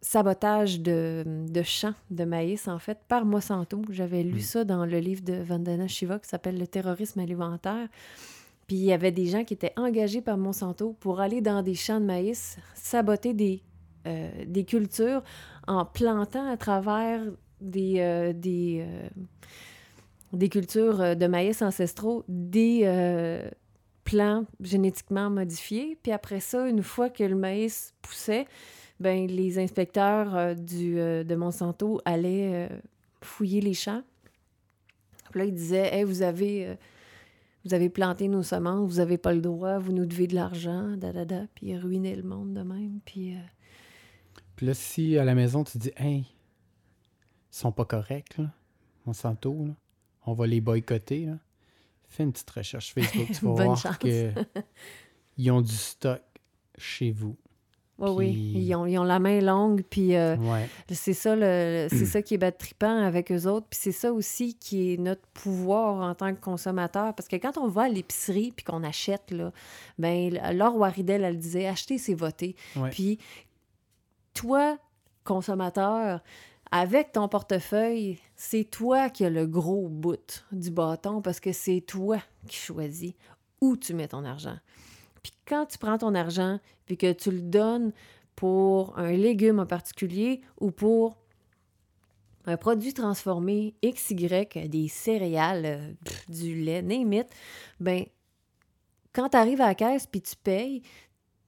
sabotages 0.00 0.80
de, 0.80 1.24
de 1.26 1.62
champs 1.62 1.94
de 2.10 2.24
maïs, 2.24 2.68
en 2.68 2.78
fait, 2.78 2.98
par 3.08 3.24
Monsanto. 3.24 3.82
J'avais 3.90 4.22
lu 4.22 4.38
Mm. 4.38 4.40
ça 4.40 4.64
dans 4.64 4.86
le 4.86 4.98
livre 4.98 5.22
de 5.22 5.34
Vandana 5.34 5.88
Shiva 5.88 6.18
qui 6.18 6.28
s'appelle 6.28 6.58
Le 6.58 6.66
terrorisme 6.66 7.20
alimentaire. 7.20 7.88
Puis 8.66 8.76
il 8.76 8.84
y 8.84 8.92
avait 8.92 9.12
des 9.12 9.26
gens 9.26 9.44
qui 9.44 9.54
étaient 9.54 9.72
engagés 9.76 10.20
par 10.20 10.36
Monsanto 10.36 10.94
pour 11.00 11.20
aller 11.20 11.40
dans 11.40 11.62
des 11.62 11.74
champs 11.74 12.00
de 12.00 12.04
maïs, 12.04 12.58
saboter 12.74 13.32
des, 13.32 13.62
euh, 14.06 14.30
des 14.46 14.64
cultures 14.64 15.22
en 15.66 15.84
plantant 15.84 16.46
à 16.48 16.56
travers 16.56 17.22
des, 17.60 17.94
euh, 17.98 18.32
des, 18.32 18.84
euh, 18.86 19.08
des 20.32 20.48
cultures 20.48 21.16
de 21.16 21.26
maïs 21.26 21.62
ancestraux, 21.62 22.24
des 22.28 22.84
plants 24.04 24.44
génétiquement 24.60 25.30
modifiés. 25.30 25.98
Puis 26.02 26.12
après 26.12 26.40
ça, 26.40 26.68
une 26.68 26.82
fois 26.82 27.08
que 27.10 27.24
le 27.24 27.36
maïs 27.36 27.94
poussait, 28.02 28.46
ben, 29.00 29.26
les 29.26 29.58
inspecteurs 29.58 30.34
euh, 30.34 30.54
du, 30.54 30.98
euh, 30.98 31.24
de 31.24 31.34
Monsanto 31.34 32.00
allaient 32.04 32.68
euh, 32.70 32.78
fouiller 33.22 33.60
les 33.60 33.74
champs. 33.74 34.02
Puis 35.30 35.40
là, 35.40 35.46
ils 35.46 35.54
disaient 35.54 35.94
Hey, 35.94 36.04
vous 36.04 36.22
avez. 36.22 36.76
vous 37.64 37.74
avez 37.74 37.90
planté 37.90 38.28
nos 38.28 38.42
semences, 38.42 38.90
vous 38.90 38.96
n'avez 38.96 39.18
pas 39.18 39.34
le 39.34 39.40
droit, 39.40 39.78
vous 39.78 39.92
nous 39.92 40.06
devez 40.06 40.26
de 40.26 40.34
l'argent, 40.34 40.96
da, 40.96 41.12
da, 41.12 41.24
da. 41.24 41.42
Puis 41.54 41.66
ils 41.66 41.76
ruinaient 41.76 42.16
le 42.16 42.22
monde 42.22 42.54
de 42.54 42.62
même. 42.62 43.00
Puis 43.04 43.34
Puis 44.56 44.66
là, 44.66 44.74
si 44.74 45.18
à 45.18 45.24
la 45.24 45.34
maison, 45.34 45.64
tu 45.64 45.76
dis, 45.76 45.92
hey, 45.96 46.20
ils 46.20 46.26
sont 47.50 47.72
pas 47.72 47.84
corrects, 47.84 48.38
là, 48.38 48.50
Monsanto, 49.04 49.66
là, 49.66 49.74
on 50.24 50.32
va 50.32 50.46
les 50.46 50.60
boycotter, 50.60 51.26
là. 51.26 51.38
Fais 52.08 52.22
une 52.22 52.32
petite 52.32 52.50
recherche 52.50 52.94
Facebook, 52.94 53.26
tu 53.26 53.44
vas 53.44 53.52
voir 53.52 53.76
chance. 53.76 53.98
que 53.98 54.32
ils 55.36 55.50
ont 55.50 55.60
du 55.60 55.74
stock 55.74 56.22
chez 56.78 57.10
vous. 57.10 57.36
Oui, 57.98 58.30
Puis- 58.32 58.62
ils 58.62 58.74
ont, 58.76 58.86
ils 58.86 58.96
ont 58.98 59.02
la 59.04 59.18
main 59.18 59.40
longue, 59.40 59.82
puis 59.90 60.14
euh, 60.16 60.36
Ouais. 60.36 60.68
c'est 60.90 61.12
ça, 61.14 61.34
le, 61.34 61.88
c'est 61.90 62.06
ça 62.06 62.22
qui 62.22 62.34
est 62.34 62.38
battripant 62.38 62.96
avec 63.02 63.32
eux 63.32 63.46
autres. 63.46 63.66
Puis 63.68 63.78
c'est 63.82 63.92
ça 63.92 64.12
aussi 64.12 64.54
qui 64.54 64.92
est 64.92 64.96
notre 64.98 65.26
pouvoir 65.34 66.08
en 66.08 66.14
tant 66.14 66.34
que 66.34 66.40
consommateur. 66.40 67.14
Parce 67.14 67.28
que 67.28 67.36
quand 67.36 67.58
on 67.58 67.66
va 67.68 67.82
à 67.82 67.88
l'épicerie 67.88 68.52
puis 68.54 68.64
qu'on 68.64 68.84
achète, 68.84 69.30
là, 69.32 69.52
ben, 69.98 70.38
Laure 70.52 70.76
Waridel, 70.76 71.24
elle 71.24 71.38
disait 71.38 71.66
acheter, 71.66 71.98
c'est 71.98 72.14
voter. 72.14 72.54
Ouais. 72.76 72.90
Puis 72.90 73.18
toi, 74.34 74.78
consommateur, 75.24 76.20
avec 76.70 77.12
ton 77.12 77.28
portefeuille, 77.28 78.18
c'est 78.36 78.64
toi 78.64 79.10
qui 79.10 79.24
as 79.24 79.30
le 79.30 79.46
gros 79.46 79.88
bout 79.88 80.44
du 80.52 80.70
bâton 80.70 81.20
parce 81.22 81.40
que 81.40 81.52
c'est 81.52 81.80
toi 81.80 82.18
qui 82.46 82.56
choisis 82.56 83.12
où 83.60 83.76
tu 83.76 83.94
mets 83.94 84.08
ton 84.08 84.24
argent. 84.24 84.56
Puis 85.22 85.32
quand 85.46 85.66
tu 85.66 85.78
prends 85.78 85.98
ton 85.98 86.14
argent 86.14 86.58
puis 86.86 86.96
que 86.96 87.12
tu 87.12 87.30
le 87.30 87.42
donnes 87.42 87.92
pour 88.36 88.98
un 88.98 89.12
légume 89.12 89.58
en 89.58 89.66
particulier 89.66 90.40
ou 90.60 90.70
pour 90.70 91.16
un 92.46 92.56
produit 92.56 92.94
transformé 92.94 93.74
XY, 93.84 94.46
des 94.68 94.88
céréales, 94.88 95.96
pff, 96.04 96.30
du 96.30 96.62
lait, 96.62 96.82
name 96.82 97.12
it, 97.12 97.26
ben 97.78 98.04
quand 99.12 99.30
tu 99.30 99.36
arrives 99.36 99.60
à 99.60 99.66
la 99.66 99.74
caisse 99.74 100.06
puis 100.06 100.22
tu 100.22 100.36
payes, 100.36 100.82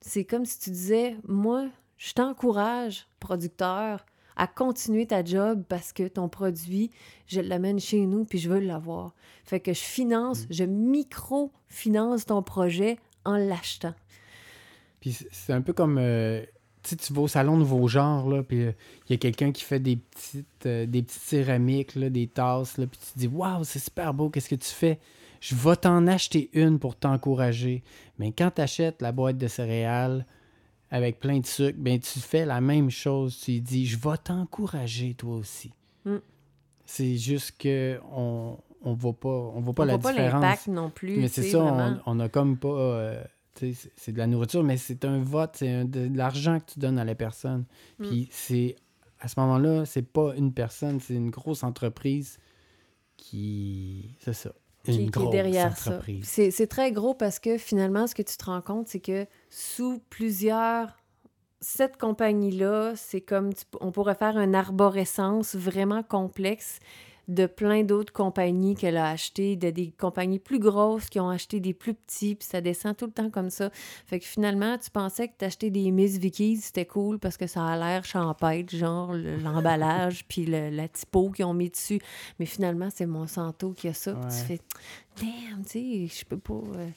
c'est 0.01 0.25
comme 0.25 0.45
si 0.45 0.59
tu 0.59 0.71
disais 0.71 1.17
moi, 1.27 1.69
je 1.97 2.13
t'encourage, 2.13 3.07
producteur, 3.19 4.05
à 4.37 4.47
continuer 4.47 5.07
ta 5.07 5.23
job 5.23 5.65
parce 5.69 5.93
que 5.93 6.09
ton 6.09 6.29
produit, 6.29 6.91
je 7.27 7.41
l'amène 7.41 7.79
chez 7.79 8.07
nous 8.07 8.25
puis 8.25 8.39
je 8.39 8.49
veux 8.49 8.59
l'avoir. 8.59 9.15
Fait 9.45 9.61
que 9.61 9.73
je 9.73 9.81
finance, 9.81 10.47
je 10.49 10.65
micro-finance 10.65 12.27
ton 12.27 12.43
projet 12.43 12.99
en 13.25 13.37
l'achetant. 13.37 13.95
Puis 15.01 15.13
c'est- 15.31 15.53
un 15.53 15.63
peu 15.63 15.73
comme. 15.73 15.99
euh, 15.99 16.45
tu 16.83 16.97
tu 16.97 17.13
vas 17.13 17.21
au 17.23 17.29
salon 17.29 17.59
Nouveau 17.59 17.87
Genre, 17.89 18.29
là, 18.31 18.43
puis 18.43 18.59
il 18.61 19.11
y 19.11 19.13
a 19.13 19.17
quelqu'un 19.19 19.53
qui 19.53 19.63
fait 19.65 19.81
des 19.81 19.97
petites, 19.97 20.67
euh, 20.67 20.87
des 20.87 21.03
petites 21.03 21.21
céramiques, 21.21 21.95
là, 21.95 22.09
des 22.09 22.27
tasses, 22.27 22.79
là, 22.79 22.87
puis 22.87 22.99
tu 22.99 23.13
te 23.13 23.19
dis, 23.19 23.27
waouh, 23.27 23.65
c'est 23.65 23.79
super 23.79 24.15
beau, 24.15 24.31
qu'est-ce 24.31 24.49
que 24.49 24.55
tu 24.55 24.71
fais? 24.71 24.99
Je 25.41 25.55
vais 25.55 25.77
t'en 25.77 26.07
acheter 26.07 26.49
une 26.55 26.79
pour 26.79 26.97
t'encourager. 26.97 27.83
Mais 28.19 28.33
quand 28.33 28.51
tu 28.55 28.63
achètes 28.63 29.01
la 29.03 29.13
boîte 29.13 29.37
de 29.39 29.47
céréales 29.47 30.25
avec 30.91 31.21
plein 31.21 31.39
de 31.39 31.47
sucre, 31.47 31.79
ben 31.79 31.99
tu 31.99 32.19
fais 32.19 32.45
la 32.47 32.61
même 32.61 32.91
chose. 32.91 33.39
Tu 33.43 33.61
dis, 33.61 33.87
je 33.87 33.97
vais 33.99 34.17
t'encourager 34.23 35.15
toi 35.15 35.37
aussi. 35.37 35.73
Mm. 36.05 36.17
C'est 36.87 37.17
juste 37.17 37.57
que 37.59 38.01
on, 38.13 38.59
on 38.83 38.95
voit 38.95 39.13
pas, 39.13 39.29
on 39.29 39.61
voit 39.61 39.75
pas 39.75 39.83
On 39.83 39.87
la 39.87 39.97
voit 39.97 40.11
pas 40.11 40.17
différence. 40.17 40.43
l'impact 40.43 40.67
non 40.69 40.91
plus. 40.91 41.17
Mais 41.19 41.29
c'est 41.29 41.43
ça, 41.43 41.59
on, 41.61 41.75
vraiment. 41.75 41.99
on 42.07 42.21
a 42.21 42.29
comme 42.29 42.57
pas. 42.59 42.69
euh, 42.69 43.23
tu 43.55 43.75
sais, 43.75 43.91
c'est- 43.97 44.13
de 44.13 44.19
la 44.19 44.27
nourriture, 44.27 44.63
mais 44.65 44.77
c'est 44.77 45.05
un 45.05 45.19
vote, 45.21 45.51
c'est 45.55 45.85
de, 45.85 46.09
de 46.09 46.17
l'argent 46.17 46.61
que 46.61 46.73
tu 46.73 46.79
donnes 46.79 46.99
à 46.99 47.05
la 47.05 47.15
personne. 47.15 47.65
Mm. 47.99 48.07
Puis 48.07 48.29
c'est. 48.31 48.77
À 49.23 49.29
ce 49.29 49.39
moment-là, 49.41 49.85
c'est 49.85 50.01
pas 50.11 50.35
une 50.37 50.53
personne, 50.55 50.99
c'est 51.01 51.15
une 51.15 51.29
grosse 51.31 51.63
entreprise 51.63 52.39
qui. 53.17 54.17
C'est 54.21 54.33
ça. 54.33 54.53
qui, 54.85 54.93
Une 54.93 54.97
qui 54.97 55.03
est 55.05 55.11
grosse 55.11 55.31
derrière 55.31 55.77
ça. 55.77 55.91
entreprise. 55.91 56.25
C'est 56.27 56.51
c'est 56.51 56.67
très 56.67 56.91
gros 56.93 57.15
parce 57.15 57.39
que 57.39 57.59
finalement, 57.59 58.07
ce 58.07 58.15
que 58.15 58.23
tu 58.23 58.37
te 58.37 58.45
rends 58.47 58.63
compte, 58.63 58.89
c'est 58.89 59.01
que 59.01 59.27
sous 59.51 60.01
plusieurs. 60.11 60.97
Cette 61.63 61.99
compagnie-là, 61.99 62.95
c'est 62.97 63.21
comme 63.21 63.53
tu- 63.53 63.65
on 63.83 63.93
pourrait 63.93 64.15
faire 64.15 64.39
une 64.39 64.55
arborescence 64.55 65.55
vraiment 65.55 66.03
complexe 66.03 66.79
de 67.31 67.47
plein 67.47 67.85
d'autres 67.85 68.13
compagnies 68.13 68.75
qu'elle 68.75 68.97
a 68.97 69.09
achetées, 69.09 69.55
de 69.57 69.71
des 69.71 69.93
compagnies 69.93 70.39
plus 70.41 70.59
grosses 70.59 71.09
qui 71.09 71.21
ont 71.21 71.31
acheté 71.31 71.61
des 71.61 71.73
plus 71.73 71.95
petits, 71.95 72.35
puis 72.35 72.47
ça 72.47 72.61
descend 72.61 72.97
tout 72.97 73.07
le 73.07 73.13
temps 73.13 73.31
comme 73.31 73.51
ça. 73.51 73.71
Fait 74.07 74.19
que 74.19 74.27
finalement, 74.27 74.77
tu 74.79 74.91
pensais 74.91 75.29
que 75.29 75.35
t'acheter 75.39 75.71
des 75.71 75.91
Miss 75.93 76.19
Vickies, 76.19 76.57
c'était 76.59 76.87
cool 76.87 77.19
parce 77.21 77.37
que 77.37 77.47
ça 77.47 77.65
a 77.65 77.77
l'air 77.77 78.05
champêtre, 78.05 78.75
genre 78.75 79.13
le- 79.13 79.37
l'emballage, 79.37 80.25
puis 80.29 80.45
le- 80.45 80.71
la 80.71 80.89
typo 80.89 81.31
qu'ils 81.31 81.45
ont 81.45 81.55
mis 81.55 81.71
dessus. 81.71 82.01
Mais 82.41 82.47
finalement, 82.47 82.89
c'est 82.93 83.07
Monsanto 83.07 83.73
qui 83.75 83.87
a 83.89 83.95
ça. 83.95 84.13
Tu 84.29 84.37
fais, 84.47 84.61
damn, 85.21 85.63
tu 85.65 85.71
sais, 85.71 86.07
je 86.21 86.25
peux 86.25 86.39
pas. 86.39 86.55
euh. 86.55 86.89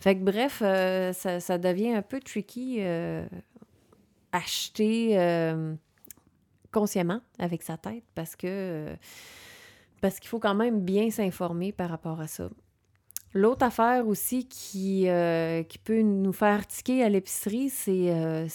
Fait 0.00 0.16
que 0.16 0.22
bref, 0.24 0.62
euh, 0.64 1.12
ça, 1.12 1.38
ça 1.38 1.58
devient 1.58 1.92
un 1.94 2.02
peu 2.02 2.18
tricky 2.18 2.78
euh, 2.80 3.24
acheter 4.32 5.16
consciemment 6.72 7.20
avec 7.38 7.62
sa 7.62 7.76
tête 7.78 8.04
parce 8.14 8.36
que 8.36 8.94
parce 10.00 10.20
qu'il 10.20 10.28
faut 10.28 10.38
quand 10.38 10.54
même 10.54 10.80
bien 10.80 11.10
s'informer 11.10 11.72
par 11.72 11.90
rapport 11.90 12.20
à 12.20 12.26
ça. 12.26 12.48
L'autre 13.36 13.66
affaire 13.66 14.08
aussi 14.08 14.46
qui, 14.46 15.08
euh, 15.08 15.62
qui 15.62 15.76
peut 15.76 16.00
nous 16.00 16.32
faire 16.32 16.66
tiquer 16.66 17.02
à 17.02 17.10
l'épicerie, 17.10 17.68
c'est 17.68 18.10
euh, 18.10 18.46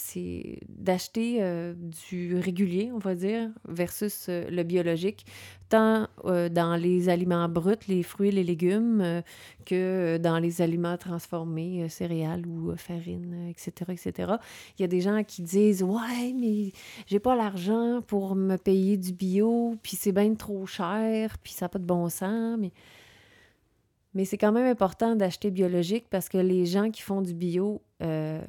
d'acheter 0.68 1.38
euh, 1.40 1.72
du 2.08 2.36
régulier, 2.36 2.90
on 2.92 2.98
va 2.98 3.14
dire, 3.14 3.48
versus 3.68 4.26
le 4.28 4.62
biologique, 4.64 5.24
tant 5.68 6.08
dans 6.24 6.76
les 6.76 7.08
aliments 7.08 7.48
bruts, 7.48 7.76
les 7.86 8.02
fruits, 8.02 8.32
les 8.32 8.42
légumes, 8.42 9.22
que 9.64 10.18
dans 10.18 10.40
les 10.40 10.60
aliments 10.62 10.96
transformés, 10.96 11.88
céréales 11.88 12.44
ou 12.46 12.74
farine, 12.76 13.34
euh, 13.34 13.50
etc., 13.50 13.92
etc. 13.92 14.32
Il 14.78 14.82
y 14.82 14.84
a 14.84 14.88
des 14.88 15.00
gens 15.00 15.22
qui 15.22 15.42
disent 15.42 15.82
«Ouais, 15.84 16.34
mais 16.36 16.72
j'ai 17.06 17.20
pas 17.20 17.36
l'argent 17.36 18.00
pour 18.04 18.34
me 18.34 18.56
payer 18.56 18.96
du 18.96 19.12
bio, 19.12 19.76
puis 19.80 19.96
c'est 19.96 20.12
bien 20.12 20.34
trop 20.34 20.66
cher, 20.66 21.38
puis 21.38 21.52
ça 21.52 21.66
n'a 21.66 21.68
pas 21.68 21.78
de 21.78 21.86
bon 21.86 22.08
sens.» 22.08 22.58
Mais, 22.60 22.72
mais 24.14 24.24
c'est 24.24 24.38
quand 24.38 24.52
même 24.52 24.66
important 24.66 25.16
d'acheter 25.16 25.50
biologique 25.50 26.06
parce 26.10 26.28
que 26.28 26.38
les 26.38 26.66
gens 26.66 26.90
qui 26.90 27.02
font 27.02 27.22
du 27.22 27.34
bio... 27.34 27.82
euh, 28.02 28.40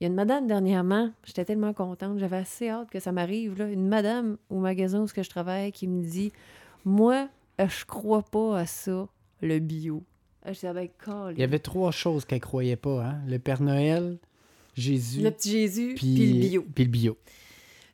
il 0.00 0.06
y 0.06 0.06
a 0.06 0.08
une 0.08 0.16
madame 0.16 0.48
dernièrement, 0.48 1.12
j'étais 1.22 1.44
tellement 1.44 1.72
contente, 1.72 2.18
j'avais 2.18 2.38
assez 2.38 2.68
hâte 2.68 2.90
que 2.90 2.98
ça 2.98 3.12
m'arrive, 3.12 3.56
là, 3.56 3.68
une 3.68 3.86
madame 3.86 4.36
au 4.50 4.58
magasin 4.58 5.00
où 5.02 5.06
je 5.06 5.28
travaille 5.28 5.70
qui 5.70 5.86
me 5.86 6.02
dit 6.02 6.32
«Moi, 6.84 7.28
euh, 7.60 7.68
je 7.68 7.84
crois 7.84 8.22
pas 8.22 8.58
à 8.58 8.66
ça, 8.66 9.06
le 9.42 9.60
bio.» 9.60 10.02
Ah, 10.44 10.52
Je 10.52 10.66
ben, 10.72 10.88
Il 11.30 11.38
y 11.38 11.44
avait 11.44 11.60
trois 11.60 11.92
choses 11.92 12.24
qu'elle 12.24 12.40
croyait 12.40 12.74
pas, 12.74 13.04
hein? 13.04 13.20
Le 13.28 13.38
Père 13.38 13.62
Noël, 13.62 14.18
Jésus, 14.74 15.20
Le 15.20 15.30
petit 15.30 15.52
Jésus, 15.52 15.94
puis 15.94 16.16
le 16.16 16.48
bio. 16.48 16.66
puis 16.74 16.84
le 16.84 16.90
bio. 16.90 17.16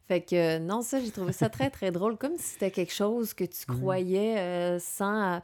Fait 0.08 0.22
que 0.22 0.34
euh, 0.34 0.58
non, 0.58 0.80
ça, 0.82 1.00
j'ai 1.00 1.10
trouvé 1.10 1.32
ça 1.32 1.48
très, 1.50 1.68
très 1.70 1.90
drôle. 1.92 2.16
Comme 2.16 2.36
si 2.38 2.44
c'était 2.54 2.70
quelque 2.70 2.92
chose 2.94 3.34
que 3.34 3.44
tu 3.44 3.66
croyais 3.66 4.38
euh, 4.38 4.78
sans 4.78 5.40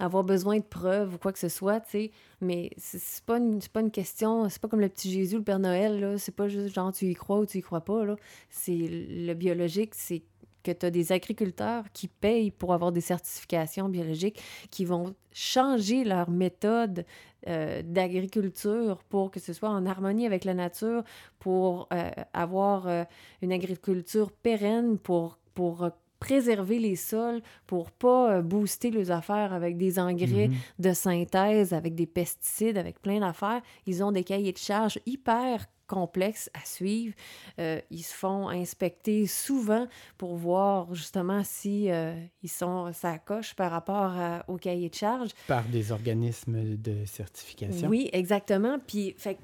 avoir 0.00 0.24
besoin 0.24 0.58
de 0.58 0.64
preuves 0.64 1.14
ou 1.14 1.18
quoi 1.18 1.32
que 1.32 1.38
ce 1.38 1.48
soit, 1.48 1.80
tu 1.80 1.90
sais. 1.90 2.10
Mais 2.40 2.70
c'est 2.76 3.24
pas, 3.24 3.38
une- 3.38 3.60
pas 3.72 3.80
une 3.80 3.90
question, 3.92 4.48
c'est 4.48 4.60
pas 4.60 4.68
comme 4.68 4.80
le 4.80 4.88
petit 4.88 5.10
Jésus, 5.12 5.36
le 5.36 5.42
Père 5.44 5.58
Noël, 5.60 6.00
là. 6.00 6.18
C'est 6.18 6.34
pas 6.34 6.48
juste 6.48 6.74
genre 6.74 6.92
tu 6.92 7.06
y 7.06 7.14
crois 7.14 7.38
ou 7.38 7.46
tu 7.46 7.58
y 7.58 7.62
crois 7.62 7.80
pas, 7.80 8.04
là. 8.04 8.16
C'est 8.50 8.76
le 8.90 9.32
biologique, 9.34 9.94
c'est 9.94 10.22
que 10.62 10.72
tu 10.72 10.86
as 10.86 10.90
des 10.90 11.12
agriculteurs 11.12 11.84
qui 11.92 12.08
payent 12.08 12.50
pour 12.50 12.72
avoir 12.74 12.92
des 12.92 13.00
certifications 13.00 13.88
biologiques, 13.88 14.40
qui 14.70 14.84
vont 14.84 15.14
changer 15.32 16.04
leur 16.04 16.30
méthode 16.30 17.04
euh, 17.46 17.82
d'agriculture 17.84 19.02
pour 19.08 19.30
que 19.30 19.40
ce 19.40 19.52
soit 19.52 19.68
en 19.70 19.86
harmonie 19.86 20.26
avec 20.26 20.44
la 20.44 20.54
nature, 20.54 21.04
pour 21.38 21.88
euh, 21.92 22.10
avoir 22.32 22.88
euh, 22.88 23.04
une 23.42 23.52
agriculture 23.52 24.32
pérenne, 24.32 24.98
pour, 24.98 25.38
pour 25.54 25.88
préserver 26.18 26.80
les 26.80 26.96
sols, 26.96 27.40
pour 27.66 27.92
pas 27.92 28.42
booster 28.42 28.90
les 28.90 29.12
affaires 29.12 29.52
avec 29.52 29.76
des 29.76 30.00
engrais 30.00 30.48
Mhm. 30.48 30.56
de 30.80 30.92
synthèse, 30.92 31.72
avec 31.72 31.94
des 31.94 32.06
pesticides, 32.06 32.76
avec 32.76 33.00
plein 33.00 33.20
d'affaires. 33.20 33.62
Ils 33.86 34.02
ont 34.02 34.10
des 34.10 34.24
cahiers 34.24 34.52
de 34.52 34.58
charges 34.58 34.98
hyper 35.06 35.66
complexes 35.88 36.48
à 36.54 36.64
suivre. 36.64 37.14
Euh, 37.58 37.80
ils 37.90 38.04
se 38.04 38.14
font 38.14 38.48
inspecter 38.48 39.26
souvent 39.26 39.88
pour 40.16 40.36
voir 40.36 40.94
justement 40.94 41.42
si 41.42 41.90
euh, 41.90 42.14
ils 42.44 42.48
sont 42.50 42.92
ça 42.92 43.18
coche 43.18 43.54
par 43.54 43.72
rapport 43.72 44.12
à- 44.16 44.44
au 44.46 44.56
cahier 44.56 44.88
de 44.88 44.94
charges. 44.94 45.30
Par 45.48 45.64
des 45.64 45.90
organismes 45.90 46.76
de 46.76 47.04
certification. 47.04 47.88
Oui, 47.88 48.08
exactement. 48.12 48.78
Puis, 48.86 49.14
fait 49.18 49.38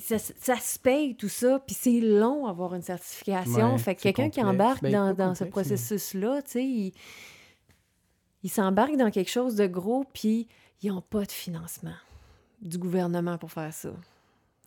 ça, 0.00 0.18
ça 0.18 0.56
se 0.56 0.78
paye 0.78 1.14
tout 1.14 1.28
ça, 1.28 1.60
puis 1.64 1.74
c'est 1.78 2.00
long 2.00 2.46
avoir 2.46 2.74
une 2.74 2.82
certification. 2.82 3.72
Ouais, 3.72 3.78
fait 3.78 3.94
que 3.94 4.02
c'est 4.02 4.12
quelqu'un 4.12 4.30
qui 4.30 4.42
embarque 4.42 4.82
Ben, 4.82 5.14
dans, 5.14 5.34
ce 5.34 5.44
complexe, 5.44 5.68
processus-là, 5.70 6.42
tu 6.42 6.50
sais, 6.50 6.64
il, 6.64 6.92
il 8.42 8.50
s'embarque 8.50 8.96
dans 8.96 9.10
quelque 9.10 9.30
chose 9.30 9.54
de 9.56 9.66
gros, 9.66 10.04
puis 10.12 10.48
ils 10.82 10.92
n'ont 10.92 11.00
pas 11.00 11.24
de 11.24 11.32
financement 11.32 11.94
du 12.60 12.78
gouvernement 12.78 13.38
pour 13.38 13.50
faire 13.52 13.72
ça. 13.72 13.90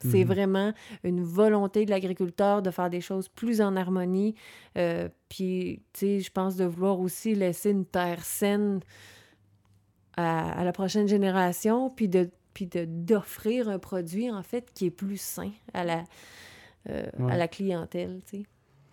C'est 0.02 0.24
Mhm. 0.24 0.28
vraiment 0.28 0.74
une 1.04 1.24
volonté 1.24 1.86
de 1.86 1.90
l'agriculteur 1.92 2.62
de 2.62 2.72
faire 2.72 2.90
des 2.90 3.02
choses 3.02 3.28
plus 3.28 3.60
en 3.62 3.76
harmonie. 3.76 4.36
euh, 4.78 5.10
puis, 5.28 5.82
tu 5.94 6.00
sais, 6.00 6.20
je 6.22 6.32
pense 6.32 6.56
de 6.56 6.66
vouloir 6.66 7.00
aussi 7.00 7.36
laisser 7.36 7.72
une 7.72 7.86
terre 7.86 8.24
saine 8.24 8.80
à, 10.18 10.52
à 10.60 10.64
la 10.64 10.72
prochaine 10.72 11.08
génération, 11.08 11.90
puis 11.90 12.08
de 12.08 12.30
puis 12.54 12.68
d'offrir 12.68 13.70
un 13.70 13.80
produit, 13.80 14.30
en 14.32 14.44
fait, 14.44 14.70
qui 14.74 14.88
est 14.88 14.92
plus 14.92 15.22
sain 15.22 15.52
à 15.74 15.86
la, 15.86 16.04
euh, 16.90 17.06
Ouais. 17.20 17.32
à 17.34 17.38
la 17.38 17.48
clientèle, 17.48 18.20
tu 18.30 18.44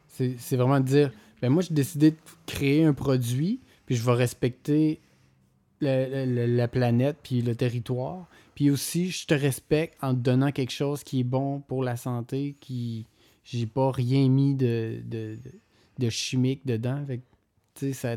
sais. 0.09 0.35
C'est 0.39 0.57
vraiment 0.57 0.79
de 0.79 0.85
dire, 0.85 1.11
ben 1.43 1.49
moi, 1.49 1.63
j'ai 1.63 1.75
décidé 1.75 2.11
de 2.13 2.17
créer 2.47 2.85
un 2.85 2.93
produit, 2.93 3.61
puis 3.87 3.97
je 3.97 4.05
vais 4.05 4.13
respecter 4.13 5.01
la, 5.81 6.07
la- 6.09 6.27
la- 6.27 6.47
la 6.47 6.69
planète, 6.69 7.17
puis 7.23 7.43
le 7.43 7.57
territoire. 7.57 8.29
Puis 8.57 8.71
aussi, 8.71 9.11
je 9.13 9.27
te 9.27 9.35
respecte 9.35 9.97
en 10.03 10.13
te 10.15 10.19
donnant 10.19 10.51
quelque 10.51 10.73
chose 10.73 11.05
qui 11.05 11.21
est 11.21 11.25
bon 11.25 11.61
pour 11.61 11.85
la 11.85 11.97
santé, 11.97 12.57
qui... 12.59 13.07
J'ai 13.45 13.67
pas 13.67 13.93
rien 13.93 14.29
mis 14.29 14.57
de, 14.57 15.01
de, 15.05 16.09
chimique 16.11 16.67
dedans. 16.67 17.05
Fait 17.07 17.19
tu 17.75 17.87
sais, 17.87 17.93
ça... 17.93 18.17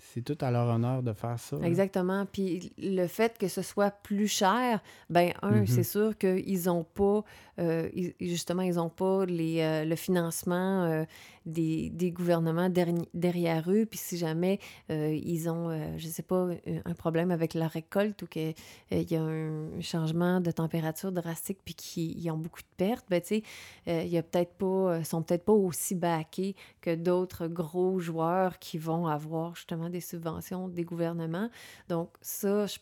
C'est 0.00 0.22
tout 0.22 0.38
à 0.40 0.50
leur 0.50 0.68
honneur 0.74 1.02
de 1.02 1.12
faire 1.12 1.38
ça. 1.38 1.56
là. 1.58 1.66
Exactement. 1.66 2.24
Puis 2.24 2.72
le 2.78 3.06
fait 3.06 3.36
que 3.36 3.46
ce 3.46 3.62
soit 3.62 3.90
plus 3.90 4.26
cher, 4.26 4.80
ben 5.10 5.32
un, 5.42 5.60
Mhm. 5.60 5.66
c'est 5.66 5.82
sûr 5.82 6.16
qu'ils 6.16 6.62
n'ont 6.64 6.84
pas, 6.84 7.22
euh, 7.58 7.88
ils- 7.94 8.14
justement, 8.20 8.62
ils 8.62 8.76
n'ont 8.76 8.88
pas 8.88 9.26
les, 9.26 9.60
euh, 9.60 9.84
le 9.84 9.96
financement 9.96 10.84
euh, 10.84 11.04
des, 11.48 12.12
gouvernements 12.12 12.68
derrière 12.68 13.70
eux. 13.70 13.86
Puis 13.86 13.98
si 13.98 14.16
jamais 14.16 14.58
euh, 14.90 15.14
ils 15.14 15.48
ont, 15.48 15.70
euh, 15.70 15.96
je 15.96 16.08
sais 16.08 16.22
pas, 16.22 16.48
un- 16.84 16.94
problème 16.94 17.30
avec 17.30 17.54
la 17.54 17.68
récolte 17.68 18.22
ou 18.22 18.26
qu'il 18.26 18.54
y 18.90 19.16
a 19.16 19.22
un 19.22 19.80
changement 19.80 20.40
de 20.40 20.50
température 20.50 21.12
drastique 21.12 21.58
puis 21.64 21.74
qu'ils 21.74 22.30
ont 22.30 22.36
beaucoup 22.36 22.60
de 22.60 22.76
pertes, 22.76 23.06
ben 23.08 23.20
tu 23.20 23.28
sais, 23.28 23.42
euh, 23.88 24.04
il 24.04 24.16
euh, 24.16 25.04
sont 25.04 25.22
peut-être 25.22 25.44
pas 25.44 25.52
aussi 25.52 25.94
backés 25.94 26.54
que 26.80 26.94
d'autres 26.94 27.46
gros 27.46 27.98
joueurs 27.98 28.58
qui 28.58 28.78
vont 28.78 29.06
avoir 29.06 29.54
justement 29.54 29.88
des 29.88 30.00
subventions 30.00 30.68
des 30.68 30.84
gouvernements. 30.84 31.50
Donc 31.88 32.10
ça, 32.20 32.66
je 32.66 32.78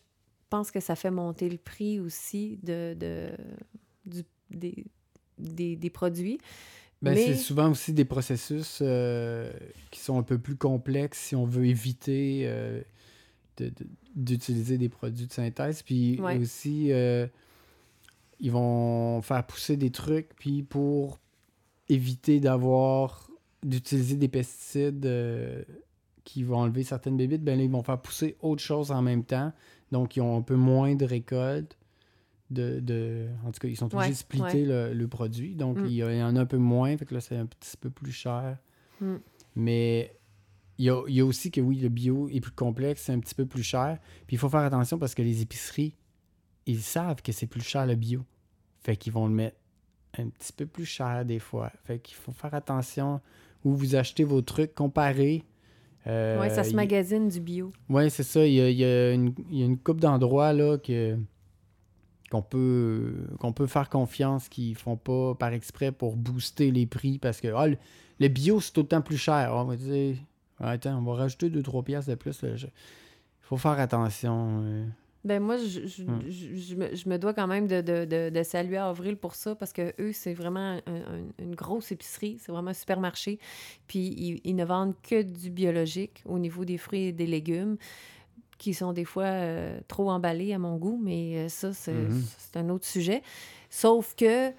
pense 0.50 0.70
que 0.70 0.80
ça 0.80 0.96
fait 0.96 1.10
monter 1.10 1.48
le 1.48 1.58
prix 1.58 2.00
aussi 2.00 2.58
des 2.62 3.32
produits. 5.92 6.38
Ben, 7.02 7.14
Mais- 7.14 7.26
C'est 7.26 7.34
souvent 7.36 7.70
aussi 7.70 7.92
des 7.92 8.04
processus 8.06 8.78
euh, 8.82 9.52
qui 9.90 10.00
sont 10.00 10.18
un 10.18 10.22
peu 10.22 10.38
plus 10.38 10.56
complexes 10.56 11.18
si 11.18 11.36
on 11.36 11.44
veut 11.44 11.66
éviter 11.66 12.42
euh, 12.46 12.80
de- 13.58 13.68
de- 13.68 13.86
d'utiliser 14.14 14.78
des 14.78 14.88
produits 14.88 15.26
de 15.26 15.32
synthèse. 15.32 15.82
Puis 15.82 16.18
Ouais. 16.20 16.38
aussi, 16.38 16.90
euh, 16.92 17.26
ils 18.40 18.50
vont 18.50 19.20
faire 19.22 19.46
pousser 19.46 19.76
des 19.76 19.90
trucs, 19.90 20.30
puis 20.36 20.62
pour 20.62 21.18
éviter 21.88 22.40
d'avoir 22.40 23.30
d'utiliser 23.62 24.16
des 24.16 24.28
pesticides 24.28 25.06
qui 26.24 26.42
vont 26.44 26.58
enlever 26.58 26.82
certaines 26.82 27.16
bébites, 27.16 27.44
ben 27.44 27.56
là, 27.58 27.64
ils 27.64 27.70
vont 27.70 27.82
faire 27.82 28.00
pousser 28.00 28.36
autre 28.40 28.62
chose 28.62 28.90
en 28.90 29.02
même 29.02 29.22
temps. 29.24 29.52
Donc, 29.92 30.16
ils 30.16 30.20
ont 30.20 30.36
un 30.38 30.42
peu 30.42 30.56
moins 30.56 30.94
de 30.94 31.04
récolte. 31.04 31.76
De, 32.48 32.78
de- 32.78 33.26
en 33.44 33.50
tout 33.50 33.58
cas, 33.58 33.66
ils 33.68 33.76
sont 33.76 33.86
obligés 33.86 33.98
Ouais, 33.98 34.08
de 34.10 34.14
splitter 34.14 34.64
le, 34.64 34.92
le 34.94 35.08
produit. 35.08 35.56
Donc, 35.56 35.78
Mm. 35.78 35.86
il 35.86 35.92
y 35.94 36.02
a- 36.02 36.12
il 36.12 36.18
y 36.18 36.22
en 36.22 36.36
a 36.36 36.40
un 36.40 36.46
peu 36.46 36.58
moins. 36.58 36.96
Fait 36.96 37.04
que 37.04 37.12
là, 37.14 37.20
c'est 37.20 37.36
un 37.36 37.46
petit 37.46 37.76
peu 37.76 37.90
plus 37.90 38.12
cher. 38.12 38.58
Mm. 39.00 39.16
Mais 39.56 40.16
il 40.78 40.84
y 40.84 40.90
a, 40.90 41.02
il 41.08 41.14
y 41.14 41.20
a 41.20 41.24
aussi 41.26 41.50
que 41.50 41.60
oui, 41.60 41.78
le 41.80 41.88
bio 41.88 42.28
est 42.28 42.40
plus 42.40 42.52
complexe, 42.52 43.02
c'est 43.02 43.12
un 43.12 43.18
petit 43.18 43.34
peu 43.34 43.46
plus 43.46 43.62
cher. 43.64 43.98
Puis 44.26 44.36
il 44.36 44.38
faut 44.38 44.48
faire 44.48 44.60
attention 44.60 44.96
parce 44.98 45.14
que 45.14 45.22
les 45.22 45.42
épiceries, 45.42 45.94
ils 46.66 46.80
savent 46.82 47.20
que 47.22 47.32
c'est 47.32 47.46
plus 47.48 47.62
cher 47.62 47.84
le 47.86 47.94
bio. 47.96 48.24
Fait 48.80 48.96
qu'ils 48.96 49.12
vont 49.12 49.26
le 49.26 49.34
mettre 49.34 49.56
un 50.18 50.28
petit 50.28 50.52
peu 50.52 50.66
plus 50.66 50.84
cher 50.86 51.24
des 51.24 51.40
fois. 51.40 51.72
Fait 51.84 51.98
qu'il 51.98 52.14
faut 52.16 52.32
faire 52.32 52.54
attention 52.54 53.20
où 53.64 53.74
vous 53.74 53.96
achetez 53.96 54.22
vos 54.24 54.40
trucs, 54.42 54.72
comparer. 54.74 55.42
Euh, 56.06 56.40
oui, 56.40 56.48
ça 56.50 56.62
se 56.62 56.70
il- 56.70 56.76
magasine 56.76 57.28
du 57.28 57.40
bio. 57.40 57.72
Ouais, 57.88 58.08
c'est 58.10 58.22
ça. 58.22 58.46
Il 58.46 58.52
y 58.54 58.60
a, 58.60 58.70
il 58.70 58.78
y 58.78 58.84
a 58.84 59.12
une, 59.12 59.76
couple 59.78 60.00
d'endroits 60.00 60.52
là 60.52 60.78
que 60.78 61.18
qu'on 62.30 62.42
peut 62.42 63.14
qu'on 63.38 63.52
peut 63.52 63.66
faire 63.66 63.88
confiance 63.88 64.48
qui 64.48 64.74
font 64.74 64.96
pas 64.96 65.34
par 65.34 65.52
exprès 65.52 65.92
pour 65.92 66.16
booster 66.16 66.70
les 66.70 66.86
prix 66.86 67.18
parce 67.18 67.40
que 67.40 67.48
ah, 67.56 67.68
le, 67.68 67.76
le 68.20 68.28
bio 68.28 68.60
c'est 68.60 68.76
autant 68.78 69.00
plus 69.02 69.16
cher. 69.18 69.52
On 69.54 69.64
va 69.64 69.76
dire 69.76 70.16
attends, 70.58 70.98
on 70.98 71.02
va 71.02 71.14
rajouter 71.14 71.50
2-3 71.50 71.84
piastres 71.84 72.10
de 72.10 72.14
plus. 72.16 72.44
Je- 72.56 72.66
faut 73.42 73.56
faire 73.56 73.78
attention. 73.78 74.62
euh. 74.64 74.86
Ben 75.24 75.42
moi, 75.42 75.56
je, 75.56 75.86
je, 75.88 76.02
Hmm. 76.04 76.20
je- 76.28 76.54
je 76.54 76.74
me, 76.76 76.94
je 76.94 77.08
me 77.08 77.18
dois 77.18 77.34
quand 77.34 77.48
même 77.48 77.66
de, 77.66 77.80
de, 77.80 78.04
de, 78.04 78.30
de 78.30 78.42
saluer 78.44 78.76
Avril 78.76 79.16
pour 79.16 79.34
ça, 79.34 79.56
parce 79.56 79.72
que 79.72 79.92
eux, 80.00 80.12
c'est 80.12 80.34
vraiment 80.34 80.60
un- 80.60 80.82
un- 80.86 81.24
une 81.42 81.54
grosse 81.56 81.90
épicerie, 81.90 82.38
c'est 82.40 82.52
vraiment 82.52 82.70
un 82.70 82.74
supermarché. 82.74 83.40
Puis 83.88 83.98
ils, 84.16 84.40
ils 84.44 84.54
ne 84.54 84.64
vendent 84.64 84.94
que 85.02 85.22
du 85.22 85.50
biologique 85.50 86.22
au 86.26 86.38
niveau 86.38 86.64
des 86.64 86.78
fruits 86.78 87.06
et 87.06 87.12
des 87.12 87.26
légumes, 87.26 87.76
qui 88.58 88.74
sont 88.74 88.92
des 88.92 89.04
fois 89.04 89.24
euh, 89.24 89.78
trop 89.88 90.10
emballés 90.10 90.52
à 90.54 90.58
mon 90.58 90.76
goût, 90.76 90.98
mais 91.02 91.36
euh, 91.36 91.48
ça, 91.48 91.72
c'est 91.72 91.92
Mhm. 92.08 92.22
c'est 92.38 92.56
un 92.58 92.68
autre 92.70 92.86
sujet. 92.86 93.22
Sauf 93.70 94.14
que 94.14 94.52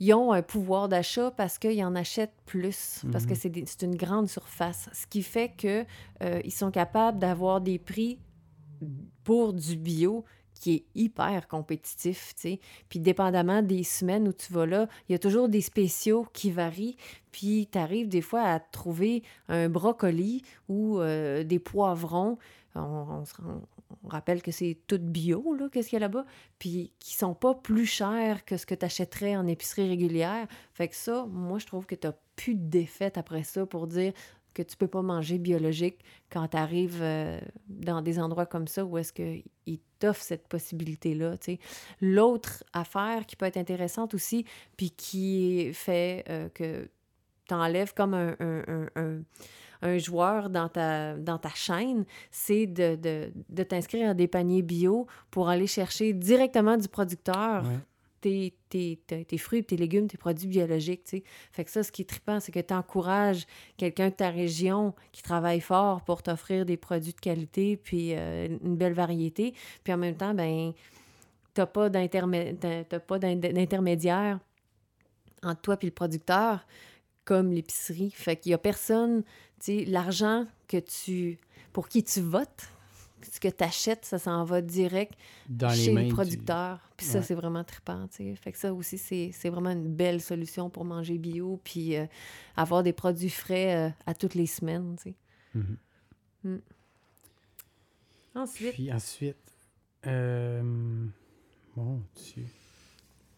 ils 0.00 0.12
ont 0.14 0.32
un 0.32 0.42
pouvoir 0.42 0.88
d'achat 0.88 1.30
parce 1.30 1.58
qu'ils 1.58 1.84
en 1.84 1.94
achètent 1.94 2.34
plus, 2.44 3.02
parce 3.12 3.24
que 3.24 3.34
Mhm. 3.34 3.64
c'est 3.66 3.82
une 3.82 3.94
grande 3.96 4.28
surface. 4.28 4.88
Ce 4.92 5.06
qui 5.06 5.22
fait 5.22 5.50
que 5.56 5.84
euh, 6.22 6.40
ils 6.44 6.52
sont 6.52 6.70
capables 6.72 7.18
d'avoir 7.20 7.60
des 7.60 7.78
prix 7.78 8.18
pour 9.24 9.52
du 9.52 9.76
bio 9.76 10.24
qui 10.54 10.74
est 10.74 10.84
hyper 10.94 11.48
compétitif, 11.48 12.34
tu 12.36 12.40
sais. 12.42 12.60
Puis 12.88 13.00
dépendamment 13.00 13.62
des 13.62 13.82
semaines 13.82 14.28
où 14.28 14.32
tu 14.32 14.52
vas 14.52 14.64
là, 14.66 14.86
il 15.08 15.12
y 15.12 15.14
a 15.14 15.18
toujours 15.18 15.48
des 15.48 15.60
spéciaux 15.60 16.24
qui 16.32 16.52
varient. 16.52 16.96
Puis 17.32 17.68
tu 17.70 17.78
arrives 17.78 18.08
des 18.08 18.20
fois 18.20 18.42
à 18.42 18.60
trouver 18.60 19.22
un 19.48 19.68
brocoli 19.68 20.42
ou 20.68 21.00
euh, 21.00 21.42
des 21.42 21.58
poivrons. 21.58 22.38
On, 22.74 23.22
rappelle 24.08 24.42
que 24.42 24.50
c'est 24.50 24.78
tout 24.86 24.98
bio, 24.98 25.54
là, 25.54 25.68
qu'est-ce 25.70 25.90
qu'il 25.90 25.96
y 25.96 26.02
a 26.02 26.06
là-bas. 26.06 26.24
Puis 26.58 26.92
qui 26.98 27.14
sont 27.14 27.34
pas 27.34 27.54
plus 27.54 27.86
chers 27.86 28.44
que 28.44 28.56
ce 28.56 28.66
que 28.66 28.74
tu 28.74 28.84
achèterais 28.84 29.36
en 29.36 29.46
épicerie 29.46 29.88
régulière. 29.88 30.46
Fait 30.72 30.88
que 30.88 30.96
ça, 30.96 31.26
moi, 31.28 31.58
je 31.58 31.66
trouve 31.66 31.86
que 31.86 31.94
tu 31.94 32.08
plus 32.36 32.54
de 32.54 32.68
défaite 32.68 33.18
après 33.18 33.42
ça 33.42 33.66
pour 33.66 33.86
dire 33.86 34.12
que 34.54 34.62
tu 34.62 34.76
peux 34.76 34.88
pas 34.88 35.02
manger 35.02 35.38
biologique 35.38 35.98
quand 36.30 36.48
tu 36.48 36.56
arrives 36.56 37.02
dans 37.68 38.02
des 38.02 38.18
endroits 38.18 38.46
comme 38.46 38.66
ça 38.66 38.84
où 38.84 38.98
est-ce 38.98 39.12
qu'ils 39.12 39.80
t'offrent 39.98 40.22
cette 40.22 40.48
possibilité-là. 40.48 41.36
L'autre 42.00 42.64
affaire 42.72 43.26
qui 43.26 43.36
peut 43.36 43.46
être 43.46 43.56
intéressante 43.56 44.14
aussi, 44.14 44.44
puis 44.76 44.90
qui 44.90 45.72
fait 45.72 46.24
euh, 46.28 46.48
que 46.50 46.88
tu 47.48 47.54
enlèves 47.54 47.94
comme 47.94 48.14
un- 48.14 49.22
un 49.82 49.98
joueur 49.98 50.48
dans 50.48 50.68
ta, 50.68 51.16
dans 51.16 51.38
ta 51.38 51.50
chaîne, 51.50 52.04
c'est 52.30 52.66
de, 52.66 52.96
de- 52.96 53.32
de 53.48 53.62
t'inscrire 53.62 54.10
à 54.10 54.14
des 54.14 54.28
paniers 54.28 54.62
bio 54.62 55.06
pour 55.30 55.48
aller 55.48 55.66
chercher 55.66 56.12
directement 56.12 56.76
du 56.76 56.88
producteur 56.88 57.64
Ouais. 57.64 57.78
tes, 58.20 58.54
tes, 58.68 59.00
tes- 59.06 59.24
tes 59.24 59.38
fruits, 59.38 59.64
tes 59.64 59.76
légumes, 59.76 60.06
tes 60.06 60.16
produits 60.16 60.46
biologiques, 60.46 61.02
tu 61.04 61.16
sais. 61.18 61.24
Fait 61.50 61.64
que 61.64 61.70
ça, 61.72 61.82
ce 61.82 61.90
qui 61.90 62.02
est 62.02 62.04
trippant, 62.04 62.38
c'est 62.38 62.52
que 62.52 62.60
tu 62.60 62.72
encourages 62.72 63.46
quelqu'un 63.76 64.10
de 64.10 64.14
ta 64.14 64.30
région 64.30 64.94
qui 65.10 65.22
travaille 65.22 65.60
fort 65.60 66.02
pour 66.02 66.22
t'offrir 66.22 66.64
des 66.64 66.76
produits 66.76 67.12
de 67.12 67.20
qualité 67.20 67.76
puis 67.76 68.12
euh, 68.14 68.46
une 68.64 68.76
belle 68.76 68.92
variété. 68.94 69.54
Puis 69.82 69.92
en 69.92 69.96
même 69.98 70.14
temps, 70.16 70.34
ben 70.34 70.72
t'as 71.54 71.66
pas 71.66 71.90
d'intermédiaire 71.90 74.38
entre 75.42 75.60
toi 75.60 75.76
et 75.82 75.86
le 75.86 75.92
producteur 75.92 76.64
comme 77.24 77.52
l'épicerie. 77.52 78.10
Fait 78.10 78.36
qu'il 78.36 78.50
y 78.50 78.54
a 78.54 78.58
personne, 78.58 79.22
tu 79.22 79.30
sais, 79.80 79.84
l'argent 79.84 80.46
que 80.68 80.78
tu... 80.78 81.38
pour 81.72 81.88
qui 81.88 82.02
tu 82.02 82.20
votes, 82.20 82.68
ce 83.30 83.38
que 83.38 83.48
tu 83.48 83.62
achètes, 83.62 84.04
ça 84.04 84.18
s'en 84.18 84.42
va 84.44 84.60
direct 84.62 85.14
Dans 85.48 85.68
les 85.68 85.76
chez 85.76 85.92
mains 85.92 86.02
le 86.02 86.08
du- 86.08 86.14
producteur. 86.14 86.80
Puis 86.96 87.06
ça, 87.06 87.18
Ouais. 87.18 87.24
c'est 87.24 87.34
vraiment 87.34 87.62
trippant, 87.62 88.08
tu 88.08 88.16
sais. 88.16 88.34
Fait 88.34 88.50
que 88.50 88.58
ça 88.58 88.74
aussi, 88.74 88.98
c'est 88.98 89.48
vraiment 89.48 89.70
une 89.70 89.86
belle 89.94 90.20
solution 90.20 90.68
pour 90.70 90.84
manger 90.84 91.18
bio 91.18 91.60
puis 91.62 91.96
euh, 91.96 92.06
avoir 92.56 92.82
des 92.82 92.92
produits 92.92 93.30
frais 93.30 93.76
euh, 93.76 93.90
à 94.06 94.14
toutes 94.14 94.34
les 94.34 94.46
semaines, 94.46 94.96
tu 95.00 95.10
sais. 95.10 95.14
Mhm. 96.44 96.60
Ensuite, 98.34 98.72
Puis 98.74 98.92
ensuite, 98.92 99.36
euh, 100.06 100.62
mon 101.76 102.00
Dieu. 102.16 102.44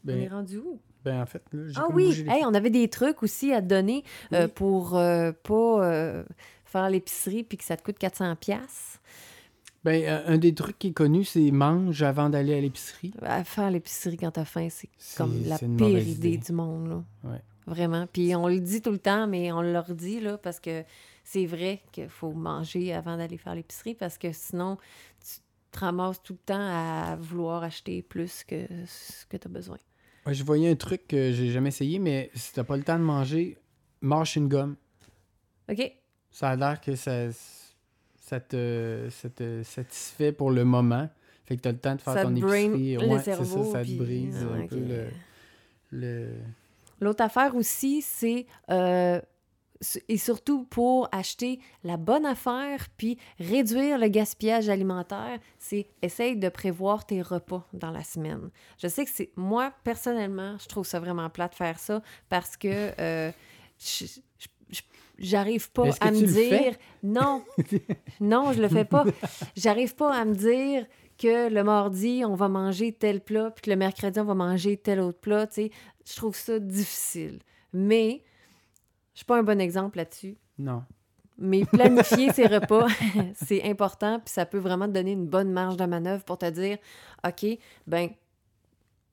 on 0.07 0.09
est 0.11 0.15
Ben, 0.29 0.33
rendu 0.33 0.59
où? 0.59 0.79
Ben, 1.05 1.21
en 1.21 1.27
fait, 1.27 1.43
là, 1.53 1.69
j'ai 1.69 1.75
Ah 1.77 1.87
oui! 1.93 2.25
Hey, 2.29 2.45
on 2.47 2.55
avait 2.55 2.71
des 2.71 2.89
trucs 2.89 3.23
aussi 3.23 3.53
à 3.53 3.61
te 3.61 3.67
donner 3.67 4.05
euh, 4.33 4.49
pour 4.49 4.97
euh, 4.97 5.33
pas 5.43 5.85
euh, 5.85 6.25
faire 6.65 6.89
l'épicerie 6.89 7.45
puis 7.45 7.59
que 7.59 7.65
ça 7.65 7.77
te 7.77 7.83
coûte 7.83 7.99
400 7.99 8.37
pièces. 8.37 9.01
Ben, 9.85 10.25
un 10.27 10.39
des 10.39 10.55
trucs 10.55 10.79
qui 10.79 10.89
est 10.89 10.93
connu, 10.93 11.25
c'est 11.25 11.51
mange 11.51 12.03
avant 12.03 12.31
d'aller 12.31 12.55
à 12.55 12.61
l'épicerie. 12.61 13.13
Faire 13.45 13.71
l'épicerie 13.71 14.17
quand 14.17 14.31
t'as 14.31 14.47
faim, 14.47 14.69
c'est 14.71 14.89
comme 15.19 15.45
la 15.45 15.59
pire 15.59 15.99
idée 15.99 16.31
idée. 16.31 16.39
du 16.39 16.53
monde, 16.53 16.89
là. 16.89 17.31
Ouais. 17.31 17.41
Vraiment. 17.67 18.07
Puis 18.07 18.35
on 18.35 18.49
le 18.49 18.61
dit 18.61 18.81
tout 18.81 18.91
le 18.91 18.99
temps, 18.99 19.27
mais 19.27 19.53
on 19.53 19.61
le 19.61 19.79
redit, 19.79 20.21
là, 20.21 20.39
parce 20.39 20.59
que 20.59 20.85
c'est 21.23 21.45
vrai 21.45 21.83
qu'il 21.93 22.09
faut 22.09 22.33
manger 22.33 22.95
avant 22.95 23.19
d'aller 23.19 23.37
faire 23.37 23.55
l'épicerie, 23.55 23.95
parce 23.95 24.17
que 24.17 24.33
sinon, 24.33 24.79
tu 25.21 25.41
te 25.71 25.79
ramasses 25.81 26.23
tout 26.23 26.35
le 26.35 26.39
temps 26.47 26.55
à 26.59 27.17
vouloir 27.17 27.63
acheter 27.63 28.01
plus 28.01 28.43
que 28.45 28.67
ce 28.87 29.27
que 29.27 29.37
tu 29.37 29.49
as 29.49 29.51
besoin. 29.51 29.79
Ouais, 30.27 30.35
je 30.35 30.43
voyais 30.45 30.71
un 30.71 30.75
truc 30.77 31.07
que 31.07 31.33
j'ai 31.33 31.51
jamais 31.51 31.69
essayé, 31.69 31.99
mais 31.99 32.31
si 32.35 32.53
t'as 32.53 32.65
pas 32.65 32.77
le 32.77 32.83
temps 32.83 32.99
de 32.99 33.05
manger, 33.05 33.59
mâche 34.01 34.37
une 34.37 34.49
gomme. 34.49 34.77
OK? 35.71 35.93
Ça 36.31 36.51
a 36.51 36.57
l'air 36.57 36.81
que 36.81 36.97
ça, 36.97 37.31
ça, 38.17 38.41
te, 38.41 39.09
ça 39.11 39.29
te 39.29 39.63
satisfait 39.63 40.33
pour 40.33 40.51
le 40.51 40.65
moment. 40.65 41.09
Fait 41.45 41.57
que 41.57 41.61
t'as 41.63 41.73
le 41.73 41.79
temps 41.79 41.95
de 41.95 42.01
faire 42.01 42.15
Ça 42.15 42.23
ton 42.23 42.35
épicerie. 42.35 42.95
le 42.95 43.07
Ouais, 43.07 43.19
c'est 43.19 43.35
cerveau, 43.35 43.65
ça, 43.65 43.73
ça 43.81 43.85
te 43.85 43.91
brise 43.91 44.39
Ah, 44.51 44.55
un 44.55 44.61
ok. 44.63 44.69
peu 44.71 44.77
le... 44.81 45.07
le... 45.91 46.29
L'autre 47.01 47.23
affaire 47.23 47.55
aussi, 47.55 48.01
c'est. 48.01 48.47
euh, 48.71 49.21
et 50.09 50.19
surtout 50.19 50.65
pour 50.65 51.09
acheter 51.13 51.61
la 51.83 51.97
bonne 51.97 52.25
affaire 52.27 52.87
puis 52.97 53.19
réduire 53.39 53.99
le 53.99 54.09
gaspillage 54.09 54.69
alimentaire, 54.69 55.39
c'est 55.59 55.87
essaye 56.03 56.37
de 56.37 56.49
prévoir 56.49 57.07
tes 57.07 57.23
repas 57.23 57.67
dans 57.73 57.91
la 57.91 58.03
semaine. 58.03 58.51
Je 58.79 58.89
sais 58.89 59.05
que 59.05 59.11
c'est. 59.13 59.31
Moi, 59.37 59.73
personnellement, 59.85 60.57
je 60.59 60.67
trouve 60.69 60.87
ça 60.87 61.01
vraiment 61.01 61.29
plat 61.31 61.49
de 61.49 61.55
faire 61.55 61.79
ça 61.79 62.03
parce 62.29 62.57
que 62.57 62.93
euh, 63.01 63.31
je- 63.79 64.07
je- 64.07 64.49
je- 64.71 64.81
j'arrive 65.19 65.71
pas 65.71 65.85
à 66.01 66.11
me 66.11 66.17
dire. 66.27 66.75
Non, 67.03 67.45
non, 68.21 68.53
je 68.53 68.61
le 68.63 68.69
fais 68.69 68.85
pas. 68.85 69.05
J'arrive 69.57 69.95
pas 69.95 70.15
à 70.15 70.25
me 70.25 70.35
dire 70.35 70.87
que 71.19 71.49
le 71.49 71.63
mardi, 71.63 72.23
on 72.27 72.35
va 72.35 72.49
manger 72.49 72.93
tel 72.93 73.21
plat, 73.21 73.51
puis 73.53 73.63
que 73.63 73.71
le 73.71 73.77
mercredi, 73.77 74.19
on 74.19 74.25
va 74.25 74.35
manger 74.35 74.77
tel 74.77 74.99
autre 75.01 75.21
plat. 75.21 75.47
tu 75.47 75.55
sais. 75.55 75.71
Je 76.07 76.17
trouve 76.17 76.37
ça 76.37 76.59
difficile. 76.59 77.39
Mais 77.73 78.23
je 79.15 79.19
suis 79.19 79.25
pas 79.25 79.39
un 79.39 79.43
bon 79.43 79.61
exemple 79.61 79.97
là-dessus. 79.97 80.37
Non. 80.59 80.83
Mais 81.39 81.65
planifier 81.65 82.33
ses 82.33 82.47
repas, 82.47 82.87
c'est 83.35 83.65
important, 83.65 84.21
puis 84.21 84.33
ça 84.33 84.47
peut 84.47 84.59
vraiment 84.59 84.87
te 84.87 84.93
donner 84.93 85.13
une 85.13 85.27
bonne 85.27 85.51
marge 85.51 85.77
de 85.77 85.85
manœuvre 85.85 86.23
pour 86.25 86.39
te 86.39 86.49
dire, 86.49 86.79
OK, 87.27 87.59
ben, 87.87 88.11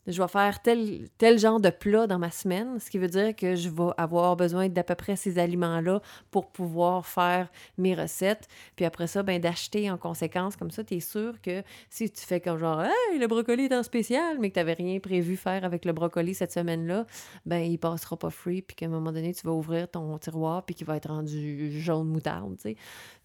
je 0.08 0.22
vais 0.22 0.28
faire 0.28 0.62
tel, 0.62 1.10
tel 1.18 1.38
genre 1.38 1.60
de 1.60 1.70
plat 1.70 2.08
dans 2.08 2.18
ma 2.18 2.32
semaine, 2.32 2.80
ce 2.80 2.90
qui 2.90 2.98
veut 2.98 3.08
dire 3.08 3.36
que 3.36 3.56
je 3.56 3.70
vais 3.70 3.92
avoir 3.98 4.36
besoin 4.36 4.68
d'à 4.68 4.84
peu 4.84 4.96
près 4.96 5.16
ces 5.16 5.38
aliments-là 5.38 6.02
pour 6.32 6.52
pouvoir 6.52 7.06
faire 7.06 7.50
mes 7.78 7.94
recettes. 7.94 8.48
Puis 8.76 8.86
après 8.86 9.06
ça, 9.08 9.22
ben, 9.22 9.40
d'acheter 9.40 9.92
en 9.92 9.98
conséquence. 9.98 10.56
Comme 10.56 10.72
ça, 10.72 10.84
tu 10.84 10.96
es 10.96 11.00
sûr 11.00 11.40
que 11.42 11.62
si 11.90 12.10
tu 12.10 12.22
fais 12.26 12.40
comme 12.42 12.58
genre, 12.58 12.82
hey, 12.84 13.20
le 13.20 13.28
brocoli 13.28 13.66
est 13.66 13.74
en 13.76 13.84
spécial, 13.84 14.38
mais 14.40 14.50
que 14.50 14.56
tu 14.56 14.60
n'avais 14.60 14.74
rien 14.74 15.00
prévu 15.00 15.38
faire 15.38 15.64
avec 15.64 15.86
le 15.86 15.94
brocoli 15.94 16.34
cette 16.34 16.52
semaine-là, 16.52 17.06
ben, 17.46 17.60
il 17.60 17.78
passera 17.78 18.18
pas 18.18 18.32
free, 18.32 18.62
puis 18.64 18.76
qu'à 18.76 18.88
un 18.88 18.90
moment 18.90 19.12
donné, 19.12 19.34
tu 19.34 19.46
vas 19.46 19.54
ouvrir 19.54 19.88
ton 19.90 20.18
tiroir, 20.18 20.66
puis 20.66 20.74
qu'il 20.76 20.88
va 20.88 20.98
être 20.98 21.10
rendu 21.10 21.80
jaune 21.80 22.08
moutarde, 22.08 22.56
tu 22.58 22.62
sais. 22.72 22.76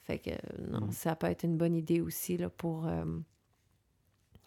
Fait 0.02 0.18
que, 0.18 0.30
non, 0.70 0.86
Mm. 0.86 0.92
ça 0.92 1.16
peut 1.16 1.26
être 1.26 1.42
une 1.44 1.56
bonne 1.56 1.74
idée 1.74 2.00
aussi, 2.00 2.36
là, 2.36 2.48
pour... 2.50 2.86
euh, 2.86 3.04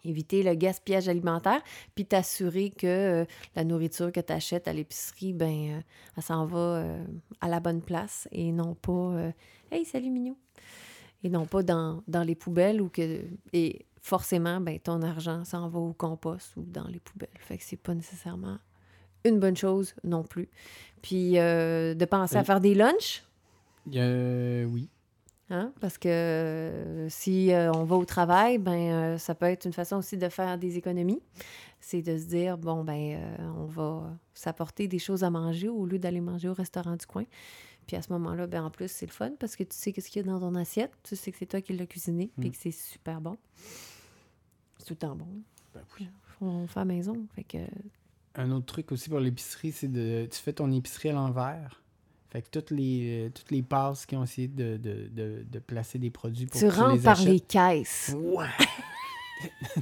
éviter 0.04 0.42
le 0.42 0.54
gaspillage 0.54 1.08
alimentaire, 1.08 1.60
puis 1.94 2.04
t'assurer 2.04 2.70
que 2.70 2.86
euh, 2.86 3.24
la 3.54 3.64
nourriture 3.64 4.12
que 4.12 4.20
tu 4.20 4.32
achètes 4.32 4.68
à 4.68 4.72
l'épicerie, 4.72 5.32
ben, 5.32 5.70
euh, 5.70 5.80
elle 6.16 6.22
s'en 6.22 6.46
va 6.46 6.58
euh, 6.58 7.04
à 7.40 7.48
la 7.48 7.60
bonne 7.60 7.82
place 7.82 8.28
et 8.32 8.52
non 8.52 8.74
pas 8.74 9.32
Hey, 9.70 9.84
salut 9.84 10.10
Minou! 10.10 10.36
Et 11.22 11.28
non 11.28 11.44
pas 11.44 11.62
dans, 11.62 12.02
dans 12.08 12.22
les 12.22 12.34
poubelles 12.34 12.80
ou 12.80 12.88
que. 12.88 13.20
Et 13.52 13.84
forcément, 14.00 14.60
ben, 14.60 14.78
ton 14.78 15.02
argent 15.02 15.44
s'en 15.44 15.68
va 15.68 15.78
au 15.78 15.92
compost 15.92 16.56
ou 16.56 16.62
dans 16.62 16.88
les 16.88 17.00
poubelles. 17.00 17.28
Fait 17.38 17.58
que 17.58 17.64
c'est 17.64 17.76
pas 17.76 17.94
nécessairement 17.94 18.58
une 19.24 19.38
bonne 19.38 19.56
chose 19.56 19.94
non 20.02 20.22
plus. 20.22 20.48
Puis 21.02 21.32
de 21.32 22.04
penser 22.06 22.36
à 22.36 22.44
faire 22.44 22.60
des 22.60 22.74
lunchs? 22.74 23.22
Oui. 23.86 24.88
Hein? 25.50 25.72
Parce 25.80 25.98
que 25.98 26.08
euh, 26.08 27.08
si 27.08 27.52
euh, 27.52 27.72
on 27.72 27.84
va 27.84 27.96
au 27.96 28.04
travail, 28.04 28.58
ben 28.58 28.72
euh, 28.72 29.18
ça 29.18 29.34
peut 29.34 29.46
être 29.46 29.64
une 29.66 29.72
façon 29.72 29.96
aussi 29.96 30.16
de 30.16 30.28
faire 30.28 30.56
des 30.58 30.76
économies. 30.76 31.20
C'est 31.80 32.02
de 32.02 32.16
se 32.16 32.24
dire, 32.24 32.56
bon, 32.56 32.84
ben 32.84 33.18
on 33.56 33.64
va 33.64 34.16
s'apporter 34.32 34.86
des 34.86 34.98
choses 35.00 35.24
à 35.24 35.30
manger 35.30 35.68
au 35.68 35.86
lieu 35.86 35.98
d'aller 35.98 36.20
manger 36.20 36.48
au 36.48 36.54
restaurant 36.54 36.94
du 36.94 37.06
coin. 37.06 37.24
Puis 37.86 37.96
à 37.96 38.02
ce 38.02 38.12
moment-là, 38.12 38.46
ben 38.46 38.62
en 38.62 38.70
plus, 38.70 38.88
c'est 38.88 39.06
le 39.06 39.12
fun 39.12 39.32
parce 39.40 39.56
que 39.56 39.64
tu 39.64 39.74
sais 39.76 39.92
qu'est-ce 39.92 40.08
qu'il 40.10 40.24
y 40.24 40.28
a 40.28 40.30
dans 40.30 40.38
ton 40.38 40.54
assiette. 40.54 40.92
Tu 41.02 41.16
sais 41.16 41.32
que 41.32 41.38
c'est 41.38 41.46
toi 41.46 41.60
qui 41.60 41.72
l'as 41.72 41.86
cuisiné 41.86 42.30
puis 42.38 42.50
Mm. 42.50 42.52
que 42.52 42.58
c'est 42.58 42.70
super 42.70 43.20
bon. 43.20 43.36
C'est 44.78 44.84
tout 44.84 44.92
le 44.92 44.98
temps 44.98 45.16
bon. 45.16 45.26
Ben 45.74 45.82
oui. 45.98 46.08
On 46.40 46.66
fait 46.68 46.78
à 46.80 46.82
la 46.82 46.94
maison. 46.94 47.26
Fait 47.34 47.44
que... 47.44 47.58
Un 48.36 48.52
autre 48.52 48.66
truc 48.66 48.92
aussi 48.92 49.08
pour 49.08 49.18
l'épicerie, 49.18 49.72
c'est 49.72 49.88
de. 49.90 50.28
Tu 50.30 50.38
fais 50.38 50.52
ton 50.52 50.70
épicerie 50.70 51.08
à 51.08 51.12
l'envers. 51.14 51.79
Fait 52.30 52.42
que 52.42 52.48
toutes 52.50 52.70
les, 52.70 53.26
euh, 53.26 53.30
toutes 53.30 53.50
les 53.50 53.62
passes 53.62 54.06
qui 54.06 54.14
ont 54.16 54.22
essayé 54.22 54.46
de, 54.48 54.76
de, 54.76 55.08
de, 55.12 55.44
de 55.50 55.58
placer 55.58 55.98
des 55.98 56.10
produits 56.10 56.46
pour 56.46 56.60
Tu 56.60 56.66
que 56.68 56.72
tu 56.72 56.78
rentres 56.80 56.94
les 56.94 57.00
par 57.00 57.12
achètes. 57.18 57.28
les 57.28 57.40
caisses. 57.40 58.14
Ouais! 58.16 58.46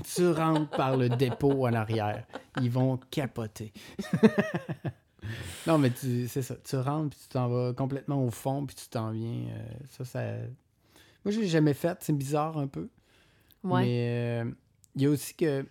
tu 0.14 0.28
rentres 0.30 0.70
par 0.70 0.96
le 0.96 1.08
dépôt 1.10 1.66
en 1.66 1.72
arrière. 1.74 2.24
Ils 2.62 2.70
vont 2.70 2.98
capoter. 3.10 3.72
non, 5.66 5.76
mais 5.78 5.90
tu- 5.90 6.26
c'est 6.28 6.42
ça. 6.42 6.56
Tu 6.64 6.76
rentres, 6.76 7.10
puis 7.10 7.18
tu 7.22 7.28
t'en 7.28 7.48
vas 7.48 7.74
complètement 7.74 8.24
au 8.24 8.30
fond, 8.30 8.64
puis 8.64 8.76
tu 8.76 8.88
t'en 8.88 9.10
viens. 9.10 9.50
euh, 9.52 9.68
ça, 9.90 10.04
ça... 10.04 10.22
Moi, 11.24 11.32
je 11.32 11.40
l'ai 11.40 11.48
jamais 11.48 11.74
fait. 11.74 11.98
C'est 12.00 12.16
bizarre 12.16 12.56
un 12.56 12.66
peu. 12.66 12.88
Ouais. 13.64 13.82
Mais 13.82 14.42
euh, 14.44 14.50
il 14.96 15.02
y 15.02 15.06
a 15.06 15.10
aussi 15.10 15.34
que 15.34 15.66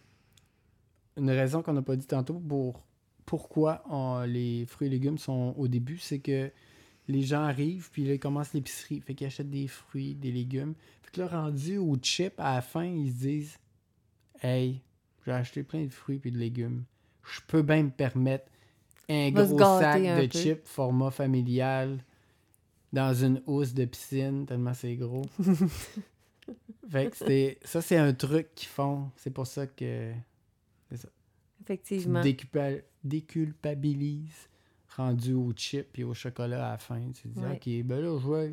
une 1.16 1.32
raison 1.32 1.64
qu'on 1.64 1.74
n'a 1.74 1.82
pas 1.82 1.96
dit 1.96 2.06
tantôt 2.06 2.36
pour 2.36 2.86
pourquoi 3.26 3.82
on- 3.90 4.22
les 4.28 4.66
fruits 4.68 4.88
et 4.88 4.92
légumes 4.92 5.18
sont 5.18 5.56
au 5.58 5.68
début, 5.68 5.98
c'est 5.98 6.20
que 6.20 6.52
les 7.08 7.22
gens 7.24 7.42
arrivent 7.44 7.90
puis 7.92 8.06
là, 8.06 8.14
ils 8.14 8.20
commencent 8.20 8.54
l'épicerie. 8.54 9.02
Fait 9.02 9.16
qu'ils 9.16 9.28
achètent 9.28 9.50
des 9.50 9.68
fruits, 9.68 10.16
des 10.16 10.32
légumes. 10.32 10.74
Fait 11.04 11.12
que 11.12 11.22
là, 11.22 11.28
rendu 11.28 11.78
au 11.78 11.96
chip, 12.02 12.34
à 12.40 12.56
la 12.56 12.62
fin, 12.62 12.86
ils 12.86 13.10
se 13.12 13.16
disent 13.18 13.58
Hey, 14.42 14.82
j'ai 15.26 15.32
acheté 15.32 15.64
plein 15.64 15.86
de 15.86 15.94
fruits 15.94 16.22
et 16.24 16.32
de 16.32 16.38
légumes. 16.38 16.84
Je 17.24 17.40
peux 17.48 17.62
bien 17.62 17.84
me 17.84 17.90
permettre 17.90 18.46
un 19.10 19.32
Va 19.32 19.46
gros 19.46 19.58
sac 19.58 20.06
un 20.06 20.22
de 20.22 20.28
peu. 20.28 20.38
chips 20.40 20.68
format 20.68 21.12
familial 21.12 22.04
dans 22.94 23.14
une 23.14 23.42
housse 23.46 23.74
de 23.74 23.86
piscine, 23.86 24.46
tellement 24.46 24.74
c'est 24.74 24.96
gros. 24.96 25.26
fait 26.90 27.10
que 27.12 27.18
c'est, 27.18 27.58
ça, 27.64 27.82
c'est 27.82 27.98
un 27.98 28.14
truc 28.14 28.54
qu'ils 28.56 28.70
font. 28.70 29.10
C'est 29.18 29.30
pour 29.32 29.48
ça 29.48 29.68
que 29.68 30.12
tu 30.90 30.98
Effectivement. 31.64 32.22
déculpa- 32.22 32.82
déculpabilises 33.04 34.48
rendu 34.98 35.34
au 35.34 35.54
chip 35.56 35.98
et 35.98 36.04
au 36.04 36.14
chocolat 36.14 36.68
à 36.68 36.72
la 36.72 36.78
fin. 36.78 37.00
Tu 37.14 37.30
te 37.30 37.40
dis, 37.40 37.40
Ouais. 37.46 37.82
OK, 37.82 37.86
ben 37.88 38.02
là, 38.02 38.48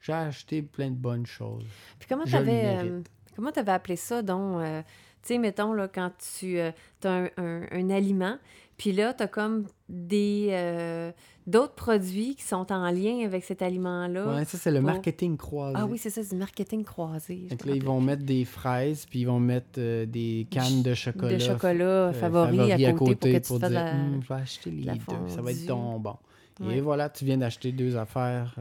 j'ai 0.00 0.12
acheté 0.12 0.60
plein 0.62 0.90
de 0.90 0.96
bonnes 0.96 1.24
choses. 1.26 1.64
Puis 1.98 2.08
comment 2.08 2.24
euh, 2.26 2.82
mérite. 2.84 3.10
comment 3.34 3.50
t'avais 3.52 3.72
appelé 3.72 3.96
ça 3.96 4.20
donc 4.22 4.60
euh, 4.60 4.82
tu 5.22 5.28
sais 5.28 5.38
mettons 5.38 5.72
là 5.72 5.88
quand 5.88 6.10
tu 6.38 6.58
as 6.60 6.72
un, 7.04 7.28
un- 7.38 7.66
un 7.70 7.90
aliment 7.90 8.36
puis 8.76 8.92
là 8.92 9.14
tu 9.14 9.22
as 9.22 9.28
comme 9.28 9.66
des 9.88 10.48
euh, 10.50 11.12
d'autres 11.46 11.74
produits 11.74 12.34
qui 12.36 12.42
sont 12.42 12.72
en 12.72 12.90
lien 12.90 13.24
avec 13.24 13.44
cet 13.44 13.62
aliment 13.62 14.06
là. 14.08 14.26
Ouais, 14.26 14.44
ça, 14.44 14.58
c'est 14.58 14.70
le 14.70 14.80
pour- 14.80 14.90
marketing 14.90 15.36
croisé. 15.36 15.76
Ah 15.78 15.86
oui, 15.86 15.98
c'est 15.98 16.10
ça, 16.10 16.22
du 16.22 16.36
marketing 16.36 16.84
croisé. 16.84 17.48
me 17.50 17.68
là, 17.68 17.76
ils 17.76 17.84
vont 17.84 18.00
mettre 18.00 18.24
des 18.24 18.44
fraises, 18.44 19.06
puis 19.06 19.20
ils 19.20 19.26
vont 19.26 19.40
mettre 19.40 19.78
euh, 19.78 20.06
des 20.06 20.46
cannes 20.50 20.82
de 20.82 20.94
chocolat. 20.94 21.34
de 21.34 21.38
chocolat 21.38 21.84
euh, 21.84 22.12
favori, 22.12 22.72
à, 22.72 22.92
côté 22.92 23.14
pour 23.14 23.30
que 23.30 23.36
tu 23.36 23.40
te 23.40 23.46
fasses 23.46 23.60
dire 23.60 23.70
la... 23.70 23.94
Hum, 23.94 24.20
je 24.22 24.28
vais 24.28 24.34
acheter 24.34 24.70
les 24.70 24.84
deux, 24.84 25.28
ça 25.28 25.42
va 25.42 25.52
être 25.52 25.66
ton 25.66 26.00
bon. 26.00 26.16
Ouais. 26.60 26.76
Et 26.76 26.80
voilà, 26.80 27.08
tu 27.08 27.24
viens 27.24 27.38
d'acheter 27.38 27.72
deux 27.72 27.96
affaires. 27.96 28.56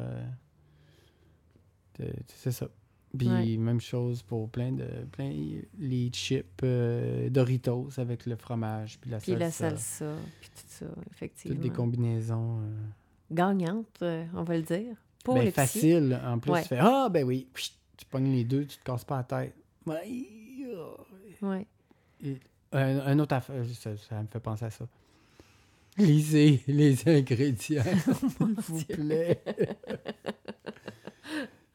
c'est 2.27 2.51
ça. 2.51 2.67
Puis 3.17 3.27
Ouais. 3.29 3.57
même 3.57 3.79
chose 3.79 4.23
pour 4.23 4.49
plein 4.49 4.71
de 4.71 4.87
plein 5.11 5.31
les 5.79 6.09
chips 6.11 6.45
euh, 6.63 7.29
Doritos 7.29 7.89
avec 7.97 8.25
le 8.25 8.35
fromage 8.35 8.97
puis 8.99 9.11
la 9.11 9.19
puis 9.19 9.35
la 9.35 9.51
salsa. 9.51 9.77
salsa, 9.99 10.15
puis 10.41 10.49
tout 10.49 10.63
ça, 10.67 10.85
effectivement. 11.11 11.55
Toutes 11.55 11.63
des 11.63 11.69
combinaisons. 11.69 12.59
euh, 12.61 12.71
Gagnante, 13.31 13.99
euh, 14.01 14.25
on 14.33 14.41
va 14.43 14.57
le 14.57 14.63
dire. 14.63 14.95
Pour 15.23 15.35
ben, 15.35 15.51
facile. 15.51 16.19
En 16.25 16.39
plus, 16.39 16.51
Ouais. 16.51 16.61
tu 16.63 16.69
fais 16.69 16.79
Ah, 16.81 17.07
ben 17.09 17.23
oui. 17.23 17.47
Tu 17.97 18.05
pognes 18.09 18.31
les 18.31 18.43
deux, 18.43 18.65
tu 18.65 18.77
te 18.77 18.83
casses 18.83 19.05
pas 19.05 19.17
la 19.17 19.23
tête. 19.23 19.53
Ouais. 19.85 21.67
Un, 22.71 22.99
un 22.99 23.19
autre 23.19 23.35
affaire, 23.35 23.63
ça, 23.75 23.95
ça 23.97 24.21
me 24.21 24.27
fait 24.27 24.39
penser 24.39 24.65
à 24.65 24.69
ça. 24.71 24.87
Lisez 25.97 26.61
les 26.67 27.07
ingrédients, 27.07 27.83
s'il 28.61 28.75
vous 28.75 28.85
plaît. 28.85 29.39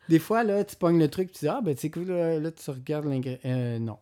Des 0.08 0.18
fois, 0.18 0.44
là, 0.44 0.64
tu 0.64 0.76
pognes 0.76 0.98
le 0.98 1.08
truc, 1.08 1.32
tu 1.32 1.40
dis, 1.40 1.48
ah, 1.48 1.60
ben, 1.62 1.74
tu 1.74 1.82
sais, 1.82 1.90
cool, 1.90 2.04
là, 2.06 2.38
là, 2.38 2.50
tu 2.50 2.70
regardes 2.70 3.04
l'ingrédient. 3.06 3.38
Euh, 3.44 3.78
non. 3.78 3.98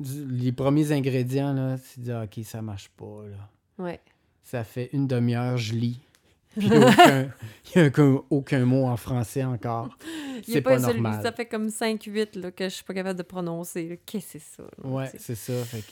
Du- 0.00 0.26
Les 0.26 0.52
premiers 0.52 0.92
ingrédients, 0.92 1.52
là, 1.52 1.76
tu 1.78 2.00
dis, 2.00 2.12
ah, 2.12 2.24
ok, 2.24 2.44
ça 2.44 2.62
marche 2.62 2.88
pas, 2.90 3.22
là. 3.30 3.84
Ouais. 3.84 4.00
Ça 4.42 4.64
fait 4.64 4.90
une 4.92 5.06
demi-heure, 5.06 5.56
je 5.56 5.74
lis. 5.74 6.00
Puis 6.56 6.66
il 6.68 6.70
n'y 6.72 6.76
a, 6.84 6.88
aucun, 6.88 7.30
il 7.74 7.78
y 7.78 7.80
a 7.80 7.86
aucun, 7.88 8.22
aucun 8.30 8.64
mot 8.64 8.86
en 8.86 8.96
français 8.96 9.44
encore. 9.44 9.96
Il 10.38 10.44
C'est 10.54 10.58
a 10.58 10.62
pas, 10.62 10.78
celui- 10.78 11.00
normal. 11.00 11.22
Ça 11.22 11.30
fait 11.32 11.44
comme 11.46 11.68
5-8 11.68 12.38
là, 12.40 12.50
que 12.50 12.64
je 12.64 12.74
suis 12.74 12.84
pas 12.84 12.94
capable 12.94 13.18
de 13.18 13.22
prononcer. 13.24 14.00
Qu'est-ce 14.06 14.32
que 14.34 14.38
c'est 14.38 14.56
ça? 14.56 14.62
là, 14.62 14.88
Ouais, 14.88 15.10
tu 15.10 15.18
sais? 15.18 15.34
c'est 15.34 15.52
ça. 15.52 15.64
Fait 15.64 15.84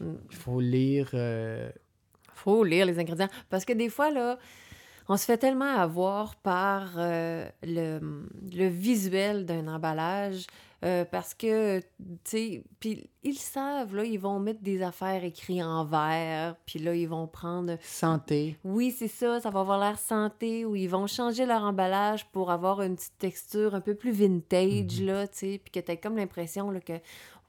Mm. 0.00 0.14
faut 0.30 0.60
lire. 0.60 1.10
euh, 1.14 1.70
faut 2.34 2.64
lire 2.64 2.86
les 2.86 2.98
ingrédients. 2.98 3.28
Parce 3.50 3.64
que 3.66 3.72
des 3.74 3.88
fois, 3.90 4.10
là, 4.10 4.38
on 5.10 5.16
se 5.16 5.24
fait 5.24 5.38
tellement 5.38 5.64
avoir 5.76 6.36
par 6.36 6.92
euh, 6.96 7.44
le, 7.64 7.98
le 8.52 8.66
visuel 8.68 9.44
d'un 9.44 9.66
emballage. 9.66 10.46
euh, 10.84 11.04
parce 11.04 11.34
que, 11.34 11.80
tu 11.80 11.84
sais, 12.24 12.64
puis 12.78 13.10
ils 13.22 13.36
savent, 13.36 13.94
là, 13.94 14.02
ils 14.04 14.18
vont 14.18 14.38
mettre 14.38 14.62
des 14.62 14.82
affaires 14.82 15.22
écrites 15.24 15.62
en 15.62 15.84
vert, 15.84 16.54
puis 16.64 16.78
là, 16.78 16.94
ils 16.94 17.08
vont 17.08 17.26
prendre 17.26 17.76
santé. 17.82 18.56
Oui, 18.64 18.94
c'est 18.96 19.08
ça, 19.08 19.40
ça 19.40 19.50
va 19.50 19.60
avoir 19.60 19.78
l'air 19.78 19.98
santé, 19.98 20.64
ou 20.64 20.76
ils 20.76 20.88
vont 20.88 21.06
changer 21.06 21.44
leur 21.44 21.62
emballage 21.64 22.24
pour 22.32 22.50
avoir 22.50 22.80
une 22.80 22.96
petite 22.96 23.18
texture 23.18 23.74
un 23.74 23.80
peu 23.82 23.94
plus 23.94 24.12
vintage, 24.12 25.00
Mhm. 25.00 25.06
là, 25.06 25.28
tu 25.28 25.38
sais, 25.38 25.60
puis 25.62 25.70
que 25.70 25.80
t'as 25.80 25.96
comme 25.96 26.16
l'impression, 26.16 26.70
là, 26.70 26.80
que, 26.80 26.98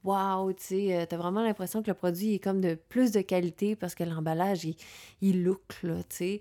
waouh, 0.04 0.52
tu 0.52 0.62
sais, 0.64 0.96
euh, 0.96 1.06
t'as 1.08 1.16
vraiment 1.16 1.42
l'impression 1.42 1.80
que 1.82 1.90
le 1.90 1.94
produit 1.94 2.34
est 2.34 2.38
comme 2.38 2.60
de 2.60 2.74
plus 2.74 3.12
de 3.12 3.20
qualité 3.22 3.76
parce 3.76 3.94
que 3.94 4.04
l'emballage, 4.04 4.64
il, 4.64 4.76
il 5.22 5.42
look, 5.44 5.62
là, 5.84 5.94
tu 6.08 6.16
sais. 6.16 6.40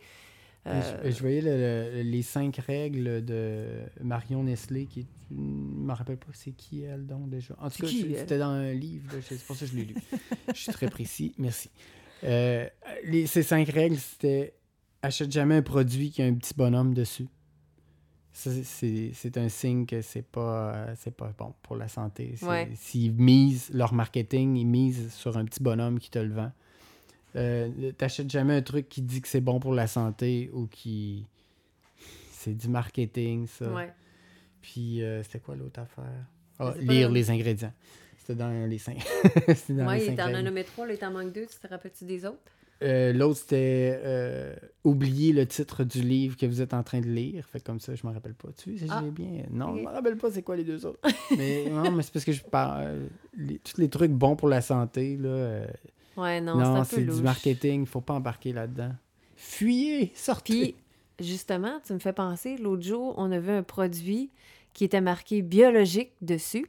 Euh, 0.67 1.01
Je, 1.05 1.11
je 1.11 1.19
voyais 1.21 1.41
le- 1.41 1.57
le- 1.95 2.01
les 2.03 2.21
cinq 2.21 2.57
règles 2.57 3.25
de 3.25 3.65
Marion 4.03 4.43
Nestlé, 4.43 4.85
qui 4.85 4.99
est, 5.01 5.05
je 5.31 5.35
ne 5.35 5.85
me 5.87 5.91
rappelle 5.93 6.17
pas 6.17 6.27
c'est 6.33 6.51
qui 6.51 6.81
elle 6.83 7.07
donc 7.07 7.29
déjà. 7.29 7.55
En 7.59 7.69
tout 7.69 7.81
cas, 7.81 7.87
c'était 8.19 8.37
dans 8.37 8.49
un 8.49 8.71
livre, 8.73 9.11
c'est 9.27 9.39
pour 9.43 9.55
ça 9.55 9.65
que 9.65 9.71
je 9.71 9.77
l'ai 9.77 9.85
lu. 9.85 9.95
je 10.53 10.59
suis 10.59 10.71
très 10.71 10.87
précis, 10.87 11.33
merci. 11.39 11.71
Euh, 12.23 12.67
les, 13.05 13.25
ces 13.25 13.41
cinq 13.41 13.67
règles, 13.69 13.97
c'était 13.97 14.53
achète 15.01 15.31
jamais 15.31 15.55
un 15.55 15.61
produit 15.63 16.11
qui 16.11 16.21
a 16.21 16.25
un 16.25 16.35
petit 16.35 16.53
bonhomme 16.55 16.93
dessus. 16.93 17.27
C'est 18.33 19.37
un 19.37 19.49
signe 19.49 19.85
que 19.85 20.01
c'est 20.01 20.21
pas 20.21 20.73
euh, 20.73 20.93
c'est 20.97 21.15
pas 21.15 21.33
bon 21.37 21.53
pour 21.63 21.75
la 21.75 21.87
santé. 21.87 22.33
C'est- 22.37 22.45
Ouais. 22.45 22.69
S'ils 22.75 23.13
misent 23.13 23.69
leur 23.73 23.93
marketing, 23.93 24.55
ils 24.55 24.65
misent 24.65 25.11
sur 25.13 25.37
un 25.37 25.45
petit 25.45 25.61
bonhomme 25.61 25.99
qui 25.99 26.09
te 26.09 26.19
le 26.19 26.33
vend. 26.33 26.51
Euh, 27.35 27.91
T'achètes 27.97 28.29
jamais 28.29 28.55
un 28.55 28.61
truc 28.61 28.89
qui 28.89 29.01
dit 29.01 29.21
que 29.21 29.27
c'est 29.27 29.41
bon 29.41 29.59
pour 29.59 29.73
la 29.73 29.87
santé 29.87 30.49
ou 30.53 30.67
qui. 30.67 31.25
C'est 32.31 32.53
du 32.55 32.67
marketing, 32.69 33.47
ça. 33.47 33.71
ouais. 33.71 33.91
Puis, 34.61 35.01
euh, 35.03 35.21
c'était 35.23 35.39
quoi 35.39 35.55
l'autre 35.55 35.79
affaire? 35.79 36.25
Ah, 36.59 36.73
lire 36.79 37.09
les 37.11 37.29
ingrédients. 37.31 37.73
C'était 38.17 38.35
dans 38.35 38.67
les 38.67 38.77
cinq. 38.77 38.97
Dans 39.69 39.87
Ouais, 39.87 39.99
les 39.99 40.07
il 40.07 40.15
t'en 40.15 40.33
a 40.33 40.41
nommé 40.41 40.63
trois, 40.63 40.85
là, 40.85 40.93
il 40.93 40.99
t'en 40.99 41.11
manque 41.11 41.33
deux, 41.33 41.45
tu 41.47 41.57
te 41.59 41.67
rappelles-tu 41.67 42.05
des 42.05 42.25
autres? 42.25 42.37
Euh, 42.83 43.13
L'autre, 43.13 43.39
c'était 43.39 43.99
euh, 44.03 44.55
oublier 44.83 45.33
le 45.33 45.45
titre 45.47 45.83
du 45.83 46.01
livre 46.01 46.35
que 46.35 46.45
vous 46.47 46.61
êtes 46.61 46.73
en 46.73 46.81
train 46.83 46.99
de 46.99 47.07
lire. 47.07 47.45
Fait 47.45 47.59
comme 47.63 47.79
ça, 47.79 47.93
je 47.95 48.05
me 48.07 48.11
rappelle 48.11 48.33
pas. 48.33 48.49
Tu 48.57 48.77
sais, 48.77 48.85
Ah. 48.89 49.01
j'ai 49.03 49.11
bien. 49.11 49.43
Non, 49.51 49.75
je 49.77 49.81
me 49.81 49.87
rappelle 49.87 50.17
pas 50.17 50.31
c'est 50.31 50.41
quoi 50.41 50.55
les 50.55 50.63
deux 50.63 50.83
autres. 50.85 50.99
mais 51.37 51.69
non, 51.69 51.91
mais 51.91 52.01
c'est 52.03 52.11
parce 52.13 52.25
que 52.25 52.31
je 52.31 52.43
parle. 52.43 53.07
les- 53.37 53.59
tous 53.59 53.79
les 53.79 53.89
trucs 53.89 54.11
bons 54.11 54.35
pour 54.35 54.47
la 54.49 54.61
santé, 54.61 55.15
là. 55.17 55.29
euh, 55.29 55.67
Ouais, 56.21 56.41
non, 56.41 56.55
non, 56.57 56.83
c'est 56.83 56.97
du 57.01 57.21
marketing. 57.23 57.85
Faut 57.85 58.01
pas 58.01 58.13
embarquer 58.13 58.53
là-dedans. 58.53 58.91
Fuyez, 59.35 60.11
sortez. 60.15 60.53
Puis, 60.53 60.75
justement, 61.27 61.79
tu 61.85 61.93
me 61.93 61.99
fais 61.99 62.13
penser, 62.13 62.57
l'autre 62.57 62.83
jour, 62.83 63.13
on 63.17 63.31
a 63.31 63.39
vu 63.39 63.51
un 63.51 63.63
produit 63.63 64.29
qui 64.73 64.83
était 64.83 65.01
marqué 65.01 65.41
biologique 65.41 66.11
dessus. 66.21 66.67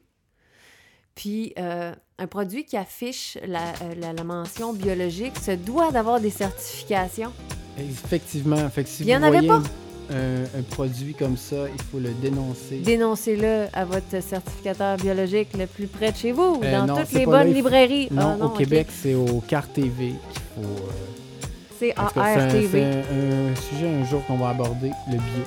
Puis, 1.14 1.52
euh, 1.58 1.94
un 2.18 2.26
produit 2.26 2.64
qui 2.64 2.76
affiche 2.76 3.36
la, 3.46 3.70
euh, 3.82 3.94
la- 4.00 4.12
la 4.14 4.24
mention 4.24 4.72
biologique 4.72 5.36
se 5.38 5.50
doit 5.50 5.90
d'avoir 5.92 6.20
des 6.20 6.30
certifications. 6.30 7.32
Effectivement. 7.78 8.56
Si 8.86 9.02
Il 9.02 9.08
y 9.08 9.14
vous 9.14 9.20
en 9.20 9.22
avait 9.24 9.46
pas. 9.46 9.62
Un, 10.12 10.58
un 10.58 10.62
produit 10.62 11.14
comme 11.14 11.36
ça, 11.38 11.56
il 11.74 11.82
faut 11.90 11.98
le 11.98 12.10
dénoncer. 12.20 12.80
Dénoncez-le 12.84 13.66
à 13.72 13.84
votre 13.84 14.22
certificateur 14.22 14.96
biologique 14.98 15.48
le 15.58 15.66
plus 15.66 15.86
près 15.86 16.12
de 16.12 16.16
chez 16.16 16.32
vous, 16.32 16.60
Euh, 16.62 16.70
dans 16.80 16.86
non, 16.86 16.96
toutes 16.96 17.12
les 17.12 17.20
là, 17.20 17.26
bonnes 17.26 17.48
faut- 17.48 17.54
librairies. 17.54 18.08
non, 18.10 18.36
Ah 18.40 18.44
au 18.44 18.48
ok. 18.48 18.58
Québec, 18.58 18.88
c'est 18.90 19.14
au 19.14 19.42
CAR 19.48 19.66
TV 19.68 20.08
qu'il 20.32 20.42
faut. 20.54 20.60
euh, 20.60 20.90
C'est 21.78 21.94
ARTV. 21.96 22.68
C'est 22.70 22.84
un, 22.84 23.52
un 23.52 23.56
sujet 23.56 23.88
un 23.88 24.04
jour 24.04 24.24
qu'on 24.26 24.36
va 24.36 24.50
aborder, 24.50 24.90
le 25.08 25.14
bio. 25.16 25.44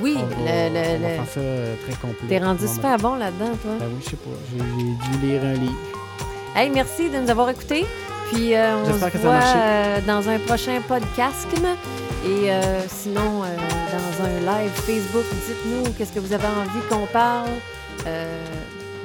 Oui, 0.00 0.16
on 0.16 0.26
va, 0.26 0.28
le, 0.28 0.36
on 0.36 0.42
va 0.42 1.08
le- 1.08 1.14
faire 1.14 1.24
ça 1.34 1.40
euh, 1.40 1.74
très 1.86 1.96
complet. 2.00 2.28
T'es 2.28 2.38
rendu 2.38 2.66
super 2.68 2.96
bon 2.98 3.14
là-dedans, 3.14 3.56
toi. 3.62 3.72
Ben 3.80 3.86
oui, 3.88 4.00
je 4.04 4.10
sais 4.10 4.16
pas. 4.16 4.30
J'ai 4.52 4.58
dû 5.18 5.26
lire 5.26 5.44
un 5.44 5.54
livre. 5.54 5.78
Hey, 6.56 6.70
merci 6.74 7.08
de 7.08 7.18
nous 7.18 7.30
avoir 7.30 7.50
écoutés. 7.50 7.86
Puis 8.32 8.54
euh, 8.54 8.82
on 8.82 8.84
se 8.86 9.04
que 9.06 9.12
ça 9.12 9.18
voit 9.18 9.32
marché. 9.32 9.58
euh, 9.58 10.00
dans 10.06 10.28
un 10.28 10.38
prochain 10.40 10.80
podcast. 10.86 11.46
Et 12.24 12.50
euh, 12.50 12.80
sinon, 12.88 13.44
euh, 13.44 13.56
dans 13.56 14.24
un 14.24 14.40
live 14.40 14.72
Facebook, 14.72 15.24
dites-nous 15.46 15.92
qu'est-ce 15.92 16.12
que 16.12 16.18
vous 16.18 16.32
avez 16.32 16.46
envie 16.46 16.80
qu'on 16.88 17.06
parle. 17.06 17.50
Euh, 18.06 18.44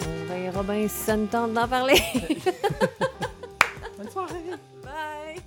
on 0.08 0.34
verra 0.34 0.64
bien 0.64 0.88
si 0.88 0.96
ça 1.06 1.16
nous 1.16 1.28
tente 1.28 1.54
d'en 1.54 1.68
parler. 1.68 2.02
Bonne 3.98 4.10
soirée! 4.10 4.34
Bye! 4.84 5.42